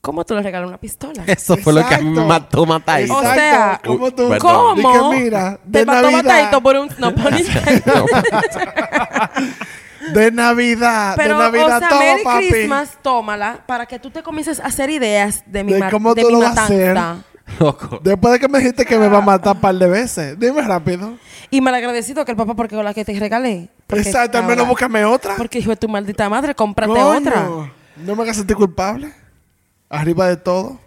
¿cómo 0.00 0.24
tú 0.24 0.34
le 0.34 0.42
regalas 0.42 0.68
una 0.68 0.78
pistola? 0.78 1.24
Eso 1.26 1.56
fue 1.56 1.72
lo 1.72 1.86
que 1.86 1.94
a 1.94 1.98
mí 1.98 2.10
me 2.10 2.24
mató 2.24 2.66
Matay. 2.66 3.08
O 3.08 3.20
sea, 3.20 3.80
¿cómo 3.84 4.10
tú? 4.10 4.28
perdón. 4.28 4.80
¿Cómo? 4.80 5.10
que 5.10 5.22
mira, 5.22 5.58
Te 5.70 5.78
de 5.78 5.86
mató 5.86 6.10
Navidad, 6.10 6.22
Matadito 6.22 6.62
por 6.62 6.76
un... 6.76 6.88
No, 6.98 7.14
por. 7.14 7.32
de 10.12 10.30
Navidad, 10.30 11.14
Pero, 11.16 11.38
de 11.38 11.44
Navidad, 11.44 11.76
o 11.76 11.78
sea, 11.80 11.88
toma, 11.88 12.00
Merry 12.00 12.24
papi. 12.24 12.48
Christmas, 12.48 12.98
tómala 13.02 13.58
para 13.66 13.86
que 13.86 13.98
tú 13.98 14.10
te 14.10 14.22
comiences 14.22 14.60
a 14.60 14.66
hacer 14.66 14.90
ideas 14.90 15.42
de 15.46 15.64
mi, 15.64 15.72
De 15.72 15.88
cómo 15.90 16.14
de 16.14 16.22
tú 16.22 16.28
mi 16.28 16.32
lo 16.34 16.40
vas 16.40 16.58
a 16.58 16.64
hacer. 16.64 16.94
matanza. 16.94 17.24
Loco. 17.60 18.00
Después 18.02 18.32
de 18.32 18.40
que 18.40 18.48
me 18.48 18.58
dijiste 18.58 18.84
que 18.86 18.98
me 18.98 19.06
va 19.08 19.18
a 19.18 19.20
matar 19.20 19.54
un 19.54 19.60
par 19.60 19.74
de 19.74 19.86
veces. 19.86 20.38
Dime 20.38 20.62
rápido. 20.62 21.18
Y 21.50 21.60
mal 21.60 21.74
agradecido 21.74 22.24
que 22.24 22.30
el 22.32 22.36
papá 22.36 22.54
porque 22.54 22.74
con 22.74 22.84
la 22.84 22.94
que 22.94 23.04
te 23.04 23.18
regalé. 23.18 23.68
Porque 23.86 24.08
Exacto, 24.08 24.38
al 24.38 24.44
ahora- 24.44 24.56
menos 24.56 24.68
búscame 24.68 25.04
otra. 25.04 25.36
Porque 25.36 25.58
hijo 25.58 25.70
de 25.70 25.76
tu 25.76 25.86
maldita 25.88 26.28
madre, 26.30 26.54
cómprate 26.54 26.92
Coño, 26.92 27.06
otra. 27.18 27.46
No 27.96 28.16
me 28.16 28.22
hagas 28.22 28.36
sentir 28.38 28.56
culpable. 28.56 29.12
Arriba 29.90 30.26
de 30.28 30.36
todo. 30.38 30.80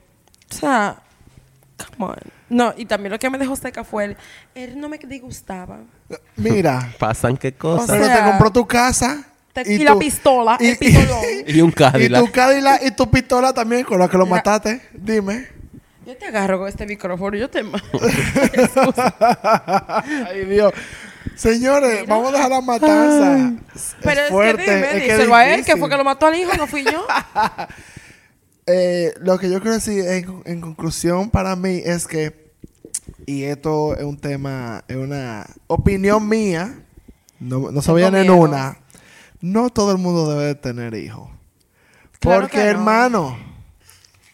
O 0.50 0.54
sea, 0.54 0.98
come 1.98 2.12
on. 2.12 2.37
No, 2.50 2.74
y 2.78 2.86
también 2.86 3.12
lo 3.12 3.20
que 3.20 3.30
me 3.30 3.38
dejó 3.38 3.56
seca 3.56 3.84
fue 3.84 4.06
el... 4.06 4.18
Él 4.56 4.80
no 4.80 4.88
me 4.90 4.98
disgustaba. 4.98 5.80
Mira, 6.38 6.94
Pasan 7.00 7.36
qué 7.38 7.54
cosas. 7.54 7.90
O 7.90 7.94
pero 7.94 8.06
sea, 8.06 8.16
te 8.24 8.30
compró 8.30 8.52
tu 8.52 8.66
casa. 8.66 9.24
te- 9.54 9.74
y 9.74 9.80
la 9.80 9.98
pistola, 10.00 10.58
el 10.60 10.78
pistolón. 10.78 11.22
y 11.48 11.62
un 11.62 11.70
y 11.70 11.74
Cadillac. 11.74 12.26
tu 12.26 12.32
Cadillac 12.32 12.84
y 12.84 12.92
tu 12.92 13.10
pistola 13.12 13.54
también 13.54 13.84
con 13.84 14.00
la 14.00 14.08
que 14.08 14.18
lo 14.18 14.24
La- 14.24 14.30
mataste. 14.30 14.82
Dime. 14.94 15.48
Yo 16.06 16.16
te 16.16 16.26
agarro 16.28 16.60
con 16.60 16.70
este 16.70 16.86
micrófono 16.86 17.36
y 17.36 17.42
yo 17.42 17.50
te 17.50 17.64
mato. 17.64 17.86
Ay, 20.30 20.46
Dios. 20.46 20.72
Señores, 21.36 22.08
vamos 22.08 22.30
a 22.30 22.38
dejar 22.38 22.50
la 22.50 22.62
matanza. 22.62 23.52
Pero 24.02 24.22
es, 24.22 24.30
fuerte, 24.30 24.64
que 24.66 24.76
dime, 24.76 24.88
es 24.88 25.04
que 25.04 25.14
díselo 25.14 25.36
a 25.36 25.48
él, 25.50 25.66
que 25.66 25.76
fue 25.76 25.90
que 25.90 25.98
lo 25.98 26.04
mató 26.04 26.28
al 26.28 26.36
hijo, 26.36 26.52
no 26.56 26.66
fui 26.66 26.84
yo. 26.86 27.06
Eh, 28.70 29.14
lo 29.22 29.40
que 29.40 29.50
yo 29.50 29.62
quiero 29.62 29.76
decir 29.76 30.06
en, 30.06 30.42
en 30.46 30.60
conclusión 30.62 31.30
para 31.30 31.56
mí 31.56 31.82
es 31.86 32.06
que, 32.06 32.52
y 33.26 33.44
esto 33.44 33.96
es 33.96 34.04
un 34.04 34.18
tema, 34.18 34.84
es 34.90 34.98
una 34.98 35.46
opinión 35.68 36.28
mía, 36.28 36.84
no, 37.40 37.72
no 37.72 37.82
se 37.82 37.92
vayan 37.94 38.16
en 38.16 38.30
una, 38.30 38.78
no 39.40 39.70
todo 39.70 39.94
el 39.94 39.98
mundo 39.98 40.30
debe 40.30 40.48
de 40.48 40.56
tener 40.56 40.96
hijos. 40.96 41.30
Claro 42.20 42.42
Porque 42.42 42.58
que 42.58 42.64
no. 42.66 42.70
hermano, 42.70 43.38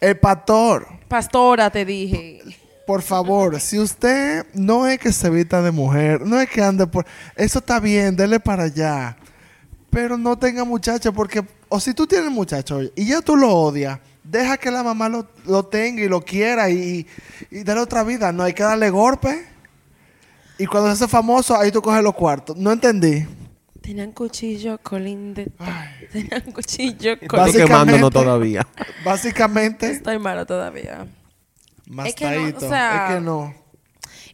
el 0.00 0.18
pastor, 0.18 0.88
Pastora, 1.06 1.70
te 1.70 1.84
dije. 1.84 2.40
por 2.88 3.02
favor, 3.02 3.60
si 3.60 3.78
usted 3.78 4.46
no 4.52 4.88
es 4.88 4.98
que 4.98 5.12
se 5.12 5.30
vista 5.30 5.62
de 5.62 5.70
mujer, 5.70 6.22
no 6.22 6.40
es 6.40 6.50
que 6.50 6.60
ande 6.60 6.88
por... 6.88 7.06
Eso 7.36 7.60
está 7.60 7.78
bien, 7.78 8.16
dele 8.16 8.40
para 8.40 8.64
allá. 8.64 9.16
Pero 9.90 10.18
no 10.18 10.36
tenga 10.36 10.64
muchacho 10.64 11.12
porque... 11.12 11.44
O 11.68 11.78
si 11.78 11.94
tú 11.94 12.04
tienes 12.06 12.32
muchacho 12.32 12.80
y 12.96 13.06
ya 13.06 13.22
tú 13.22 13.36
lo 13.36 13.50
odias, 13.54 14.00
deja 14.24 14.56
que 14.56 14.70
la 14.70 14.82
mamá 14.82 15.08
lo, 15.08 15.28
lo 15.46 15.64
tenga 15.66 16.02
y 16.02 16.08
lo 16.08 16.22
quiera 16.22 16.70
y, 16.70 17.06
y 17.50 17.62
dale 17.62 17.80
otra 17.80 18.02
vida. 18.02 18.32
No 18.32 18.42
hay 18.42 18.52
que 18.54 18.62
darle 18.62 18.90
golpe. 18.90 19.46
Y 20.58 20.66
cuando 20.66 20.88
se 20.88 21.04
hace 21.04 21.08
famoso, 21.10 21.56
ahí 21.56 21.70
tú 21.70 21.82
coges 21.82 22.02
los 22.02 22.14
cuartos. 22.14 22.56
No 22.56 22.72
entendí. 22.72 23.26
Tenían 23.80 24.12
cuchillo 24.12 24.78
colín 24.82 25.34
de... 25.34 25.50
Tenían 26.10 26.40
cuchillo 26.52 27.12
Estoy 27.12 27.28
colín... 27.28 27.44
Básicamente- 27.44 27.64
quemándonos 27.66 28.10
todavía. 28.12 28.66
Básicamente, 29.04 29.90
Estoy 29.90 30.18
malo 30.18 30.46
todavía. 30.46 31.06
Es 32.06 32.14
que 32.14 32.24
no, 32.24 32.30
mastadito. 32.30 32.66
o 32.66 32.68
sea, 32.68 33.08
es 33.08 33.14
que 33.14 33.20
no. 33.20 33.54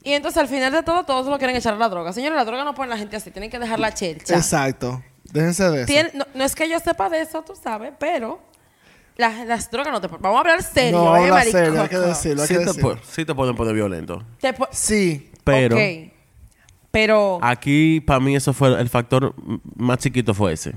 Y 0.05 0.13
entonces 0.13 0.41
al 0.41 0.47
final 0.49 0.73
de 0.73 0.83
todo, 0.85 1.05
todos 1.05 1.27
lo 1.27 1.37
quieren 1.39 1.57
echar 1.57 1.75
a 1.75 1.79
la 1.79 1.89
droga. 1.89 2.13
Señores, 2.13 2.37
la 2.37 2.45
droga 2.45 2.63
no 2.65 2.75
pone 2.75 2.93
a 2.93 2.95
la 2.95 2.99
gente 2.99 3.17
así. 3.17 3.31
Tienen 3.33 3.51
que 3.51 3.59
dejar 3.59 3.81
la 3.81 3.93
chelcha. 3.93 4.37
Exacto. 4.37 5.03
Déjense 5.33 5.69
de 5.69 5.83
eso. 5.83 5.93
Tien- 5.93 6.11
no, 6.15 6.25
no 6.35 6.45
es 6.45 6.55
que 6.55 6.69
yo 6.69 6.79
sepa 6.79 7.09
de 7.09 7.23
eso, 7.23 7.43
tú 7.43 7.55
sabes, 7.61 7.93
pero... 7.99 8.41
Las, 9.21 9.47
las 9.47 9.71
drogas 9.71 9.93
no 9.93 10.01
te... 10.01 10.09
Vamos 10.09 10.37
a 10.37 10.41
hablar 10.41 10.63
serio, 10.63 10.99
no, 11.05 11.17
¿eh, 11.17 11.29
la 11.29 11.35
marico? 11.35 11.59
hay 11.59 11.89
que 11.89 11.99
decirlo. 11.99 12.43
Hay 12.43 12.49
Sí 12.49 12.55
que 12.55 12.61
te, 12.61 12.67
decirlo. 12.67 12.97
pu- 12.97 13.01
sí 13.09 13.25
te 13.25 13.35
pueden 13.35 13.55
poner 13.55 13.75
violento. 13.75 14.25
Te 14.41 14.53
po- 14.53 14.69
Sí. 14.73 15.31
Pero 15.45 15.77
Ok. 15.77 16.13
Pero... 16.91 17.39
aquí, 17.43 18.01
para 18.01 18.19
mí, 18.19 18.35
eso 18.35 18.53
fue 18.53 18.81
el 18.81 18.89
factor 18.89 19.35
m- 19.47 19.61
más 19.77 19.99
chiquito 19.99 20.35
fue 20.35 20.53
ese. 20.55 20.75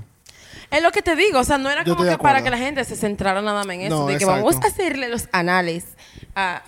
Es 0.69 0.81
lo 0.83 0.91
que 0.91 1.01
te 1.01 1.15
digo, 1.15 1.39
o 1.39 1.43
sea, 1.43 1.57
no 1.57 1.69
era 1.69 1.83
Yo 1.83 1.93
como 1.93 2.03
estoy 2.05 2.17
que 2.17 2.21
para 2.23 2.37
acuerdo. 2.39 2.43
que 2.57 2.61
la 2.61 2.65
gente 2.65 2.83
se 2.83 2.95
centrara 2.95 3.41
nada 3.41 3.63
más 3.63 3.75
en 3.75 3.81
eso, 3.81 3.95
No, 4.01 4.05
de 4.07 4.17
que 4.17 4.23
exacto. 4.23 4.45
vamos 4.45 4.63
a 4.63 4.67
hacerle 4.67 5.09
los 5.09 5.27
anales 5.31 5.85
a- 6.35 6.61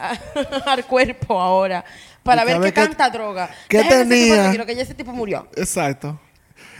a- 0.65 0.71
al 0.71 0.85
cuerpo 0.85 1.39
ahora 1.39 1.83
para 2.23 2.41
Y 2.43 2.45
ver 2.45 2.55
sabe 2.55 2.65
qué 2.67 2.73
qué- 2.81 2.87
tanta 2.87 3.09
droga. 3.09 3.49
qué 3.67 3.83
tenía. 3.83 4.35
tranquilo, 4.35 4.65
que 4.65 4.75
ya 4.75 4.81
ese 4.83 4.93
tipo 4.95 5.11
murió. 5.11 5.47
Exacto. 5.55 6.19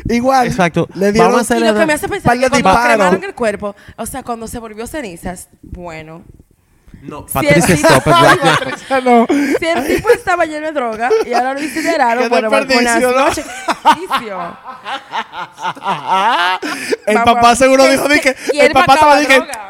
Igual. 0.10 0.48
Exacto. 0.48 0.88
Le 0.96 1.12
dieron 1.12 1.32
Vamos 1.32 1.40
a 1.50 1.54
hacer 1.54 1.64
Y 1.64 1.68
lo 1.68 1.80
que 1.80 1.86
me 1.86 1.94
hace 1.94 2.08
pensar 2.08 2.38
que 2.38 2.50
cuando 2.50 2.82
cremaron 2.82 3.24
el 3.24 3.36
cuerpo, 3.36 3.76
o 3.98 4.06
sea, 4.06 4.24
cuando 4.24 4.48
se 4.48 4.60
volvió 4.60 4.88
cenizas, 4.88 5.50
bueno, 5.62 6.24
No, 7.02 7.26
Patricia, 7.26 7.76
sí. 7.76 7.84
stop. 7.84 8.04
Patricia, 8.04 9.02
no. 9.02 9.28
si 9.28 9.66
el 9.66 9.88
tipo 9.88 10.10
estaba 10.10 10.46
lleno 10.46 10.68
de 10.68 10.74
droga 10.74 11.10
y 11.26 11.34
ahora 11.34 11.54
lo 11.54 11.62
incineraron, 11.62 12.30
bueno, 12.30 12.50
va 12.50 12.66
con 12.66 12.84
¿no? 12.84 13.26
noche. 13.26 13.44
El 17.06 17.24
papá 17.24 17.56
seguro 17.56 17.88
dijo 17.88 18.08
y 18.54 18.60
el 18.60 18.72
papá 18.72 18.94
estaba 18.96 19.20
droga. 19.22 19.70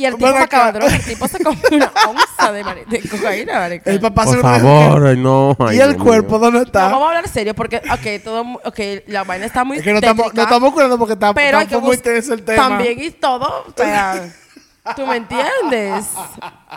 Y 0.00 0.06
el 0.06 0.14
tipo 0.14 0.26
Ven 0.32 0.42
acá. 0.42 0.70
El 0.70 1.04
tipo 1.04 1.28
se 1.28 1.44
comió 1.44 1.60
una 1.72 1.92
onza 2.08 2.52
de, 2.52 2.64
mari- 2.64 2.84
de 2.86 3.06
cocaína, 3.08 3.52
marica. 3.58 3.90
el 3.90 4.00
papá 4.00 4.24
Por 4.24 4.34
seguro 4.36 4.54
dijo 4.54 4.66
favor, 4.68 5.06
ay, 5.08 5.16
no. 5.18 5.56
ay, 5.68 5.76
¿Y 5.76 5.80
el 5.80 5.92
Dios 5.92 6.02
cuerpo 6.02 6.30
mío. 6.30 6.38
dónde 6.38 6.58
No, 6.60 6.64
está? 6.64 6.84
vamos 6.88 7.02
a 7.02 7.08
hablar 7.08 7.28
serio 7.28 7.54
porque, 7.54 7.76
ok, 7.76 8.24
todo, 8.24 8.44
mu- 8.44 8.58
okay, 8.64 9.02
la 9.08 9.24
vaina 9.24 9.44
está 9.44 9.62
muy 9.64 9.76
es 9.76 9.82
que 9.82 9.92
no 9.92 9.98
estamos, 9.98 10.32
no 10.32 10.42
estamos 10.42 10.72
curando 10.72 10.96
porque 10.98 11.12
está, 11.14 11.34
pero 11.34 11.58
hay 11.58 11.64
está 11.64 11.76
que 11.76 11.80
muy 11.82 11.96
bus- 11.96 12.02
tenso 12.02 12.32
el 12.32 12.42
tema. 12.42 12.68
También 12.68 12.98
y 13.02 13.10
todo, 13.10 13.46
o 13.68 13.72
sea, 13.76 14.32
¿Tú 14.96 15.06
me 15.06 15.16
entiendes? 15.16 16.06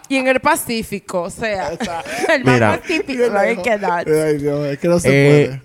Y 0.10 0.18
en 0.18 0.28
el 0.28 0.42
Pacífico, 0.42 1.22
o 1.22 1.30
sea, 1.30 1.70
el 2.30 2.44
mar 2.44 2.54
Mira. 2.54 2.78
Pacífico, 2.82 3.24
like 3.34 3.62
que 3.62 3.78
that. 3.78 4.06
Ay, 4.06 4.38
Dios, 4.40 4.66
es 4.68 4.78
que 4.78 4.88
no 4.90 5.00
se 5.00 5.08
Eh, 5.10 5.46
puede. 5.48 5.62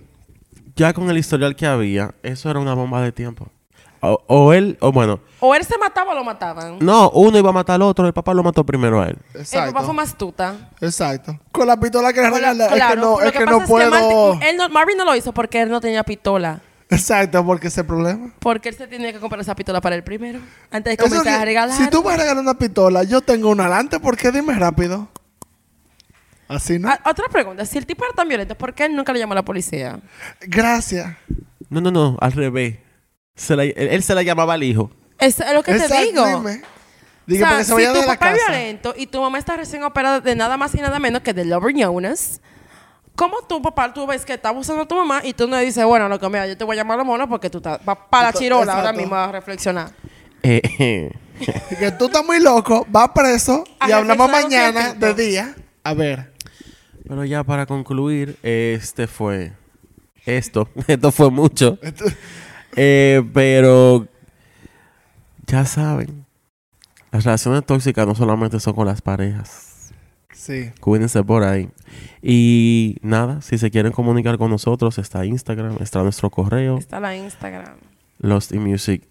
Ya 0.76 0.92
con 0.92 1.10
el 1.10 1.18
historial 1.18 1.56
que 1.56 1.66
había, 1.66 2.14
eso 2.22 2.48
era 2.48 2.60
una 2.60 2.74
bomba 2.74 3.02
de 3.02 3.10
tiempo. 3.10 3.48
O, 4.00 4.22
o 4.28 4.52
él, 4.52 4.76
o 4.80 4.92
bueno, 4.92 5.18
O 5.40 5.54
él 5.54 5.64
se 5.64 5.76
mataba 5.76 6.12
o 6.12 6.14
lo 6.14 6.22
mataban. 6.24 6.78
no, 6.80 7.10
uno 7.10 7.36
iba 7.36 7.50
a 7.50 7.52
matar 7.52 7.74
al 7.76 7.82
otro, 7.82 8.06
el 8.06 8.12
papá 8.12 8.32
lo 8.34 8.42
mató 8.44 8.64
primero 8.64 9.00
a 9.02 9.06
él. 9.08 9.18
El 9.34 9.40
Exacto. 9.40 9.72
papá 9.72 9.84
fue 9.84 9.94
más 9.94 10.16
tuta. 10.16 10.70
Exacto. 10.80 11.38
Con 11.50 11.66
la 11.66 11.78
pistola 11.78 12.12
que 12.12 12.20
le 12.20 12.30
regala. 12.30 12.64
es 12.66 12.70
que 12.70 12.76
Claro, 12.76 13.00
no, 13.00 13.20
es 13.20 13.32
que 13.32 13.44
no 13.44 13.62
es 13.62 13.68
puedo. 13.68 13.90
Martin, 13.90 14.42
él 14.48 14.56
no- 14.56 14.68
Marvin 14.68 14.96
no 14.96 15.04
lo 15.04 15.16
hizo 15.16 15.32
porque 15.32 15.60
él 15.62 15.68
no 15.70 15.80
tenía 15.80 16.04
pistola. 16.04 16.60
Exacto, 16.90 17.44
porque 17.44 17.66
ese 17.68 17.84
problema. 17.84 18.32
Porque 18.38 18.68
él 18.70 18.74
se 18.76 18.86
tenía 18.86 19.12
que 19.12 19.18
comprar 19.20 19.40
esa 19.40 19.54
pistola 19.54 19.80
para 19.80 19.94
él 19.96 20.02
primero. 20.04 20.38
Antes 20.70 20.92
de 20.92 20.96
comenzar 20.96 21.24
que- 21.24 21.30
a 21.30 21.44
regalar. 21.44 21.76
Si 21.76 21.90
tú 21.90 22.02
vas 22.02 22.14
a 22.14 22.18
regalar 22.18 22.42
una 22.42 22.54
pistola, 22.54 23.02
yo 23.02 23.20
tengo 23.20 23.50
una 23.50 23.64
adelante, 23.66 23.98
¿por 24.00 24.16
qué? 24.16 24.30
Dime 24.30 24.54
rápido. 24.54 25.08
Así, 26.48 26.78
¿no? 26.78 26.88
Ah, 26.88 26.98
otra 27.04 27.26
pregunta. 27.28 27.66
Si 27.66 27.76
el 27.76 27.84
tipo 27.84 28.04
era 28.04 28.14
tan 28.14 28.26
violento, 28.26 28.54
¿por 28.54 28.72
qué 28.72 28.86
él 28.86 28.96
nunca 28.96 29.12
le 29.12 29.18
llamó 29.18 29.32
a 29.32 29.36
la 29.36 29.44
policía? 29.44 30.00
Gracias. 30.40 31.14
No, 31.68 31.80
no, 31.82 31.90
no, 31.90 32.16
al 32.20 32.32
revés. 32.32 32.78
Se 33.38 33.56
la- 33.56 33.64
él, 33.64 33.74
él 33.76 34.02
se 34.02 34.14
la 34.14 34.22
llamaba 34.22 34.54
al 34.54 34.62
hijo. 34.62 34.90
Eso 35.18 35.42
es 35.44 35.52
lo 35.52 35.62
que 35.62 35.72
te 35.72 35.78
Exacto, 35.78 36.04
digo. 36.04 36.26
dime. 36.26 36.62
Dije, 37.26 37.44
o 37.44 37.46
sea, 37.46 37.58
se 37.58 37.64
si 37.64 37.86
tu 37.86 37.94
la 38.00 38.06
papá 38.06 38.12
es 38.32 38.38
casa. 38.40 38.52
violento 38.52 38.94
y 38.96 39.06
tu 39.06 39.20
mamá 39.20 39.38
está 39.38 39.56
recién 39.56 39.82
operada 39.82 40.20
de 40.20 40.34
nada 40.34 40.56
más 40.56 40.74
y 40.74 40.78
nada 40.78 40.98
menos 40.98 41.22
que 41.22 41.34
de 41.34 41.44
Lover 41.44 41.74
Jonas, 41.76 42.40
¿cómo 43.14 43.36
tu 43.48 43.60
papá 43.60 43.92
tú 43.92 44.06
ves 44.06 44.24
que 44.24 44.32
está 44.34 44.48
abusando 44.48 44.82
a 44.82 44.88
tu 44.88 44.94
mamá 44.94 45.20
y 45.24 45.34
tú 45.34 45.46
no 45.46 45.56
le 45.58 45.64
dices, 45.64 45.84
bueno, 45.84 46.08
lo 46.08 46.18
que 46.18 46.26
mira, 46.28 46.46
yo 46.46 46.56
te 46.56 46.64
voy 46.64 46.74
a 46.76 46.78
llamar 46.78 46.94
a 46.94 46.98
los 46.98 47.06
monos 47.06 47.28
porque 47.28 47.50
tú 47.50 47.58
estás 47.58 47.84
vas 47.84 47.98
para 48.10 48.22
la 48.24 48.28
Exacto. 48.30 48.40
chirola 48.44 48.72
ahora 48.74 48.92
mismo 48.92 49.14
a 49.14 49.30
reflexionar? 49.30 49.90
Eh, 50.42 50.60
eh. 50.78 51.12
Que 51.78 51.90
tú 51.92 52.06
estás 52.06 52.24
muy 52.24 52.40
loco, 52.40 52.86
vas 52.88 53.10
preso 53.14 53.62
y 53.86 53.92
A 53.92 53.98
hablamos 53.98 54.30
mañana 54.30 54.94
de 54.94 55.14
día. 55.14 55.54
A 55.84 55.92
ver. 55.94 56.32
Pero 57.06 57.24
ya 57.24 57.44
para 57.44 57.66
concluir, 57.66 58.38
este 58.42 59.06
fue 59.06 59.52
esto. 60.24 60.68
Esto 60.86 61.12
fue 61.12 61.30
mucho. 61.30 61.78
Eh, 62.78 63.22
pero 63.34 64.06
ya 65.46 65.64
saben, 65.64 66.24
las 67.10 67.24
relaciones 67.24 67.64
tóxicas 67.64 68.06
no 68.06 68.14
solamente 68.14 68.60
son 68.60 68.74
con 68.74 68.86
las 68.86 69.00
parejas. 69.02 69.92
Sí. 70.32 70.70
Cuídense 70.80 71.22
por 71.24 71.42
ahí. 71.42 71.68
Y 72.22 72.96
nada, 73.02 73.40
si 73.42 73.58
se 73.58 73.70
quieren 73.70 73.92
comunicar 73.92 74.38
con 74.38 74.50
nosotros, 74.50 74.98
está 74.98 75.24
Instagram, 75.26 75.76
está 75.80 76.02
nuestro 76.02 76.30
correo, 76.30 76.78
Está 76.78 77.00
la 77.00 77.16
Instagram. 77.16 77.76
lostymusic 78.18 79.02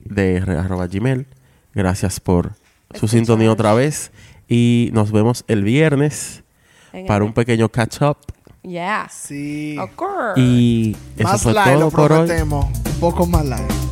de 0.00 0.38
arroba 0.38 0.86
gmail. 0.86 1.26
Gracias 1.74 2.20
por 2.20 2.52
su 2.94 3.06
sintonía 3.08 3.52
otra 3.52 3.74
vez. 3.74 4.10
Y 4.48 4.90
nos 4.92 5.12
vemos 5.12 5.44
el 5.48 5.62
viernes 5.64 6.42
En 6.92 7.00
el- 7.00 7.06
para 7.06 7.24
un 7.24 7.32
pequeño 7.32 7.68
catch 7.68 8.02
up. 8.02 8.16
Yeah. 8.66 9.08
Sí. 9.08 9.76
Of 9.78 9.90
course. 9.94 10.40
Y 10.40 10.96
eso 11.16 11.28
Más 11.28 11.42
fue 11.42 11.52
live, 11.52 11.64
todo 11.64 11.80
lo 11.80 11.90
por 11.90 12.00
hoy. 12.12 12.26
prometemos. 12.26 12.64
Un 12.66 13.00
poco 13.00 13.26
más 13.26 13.44
live. 13.44 13.85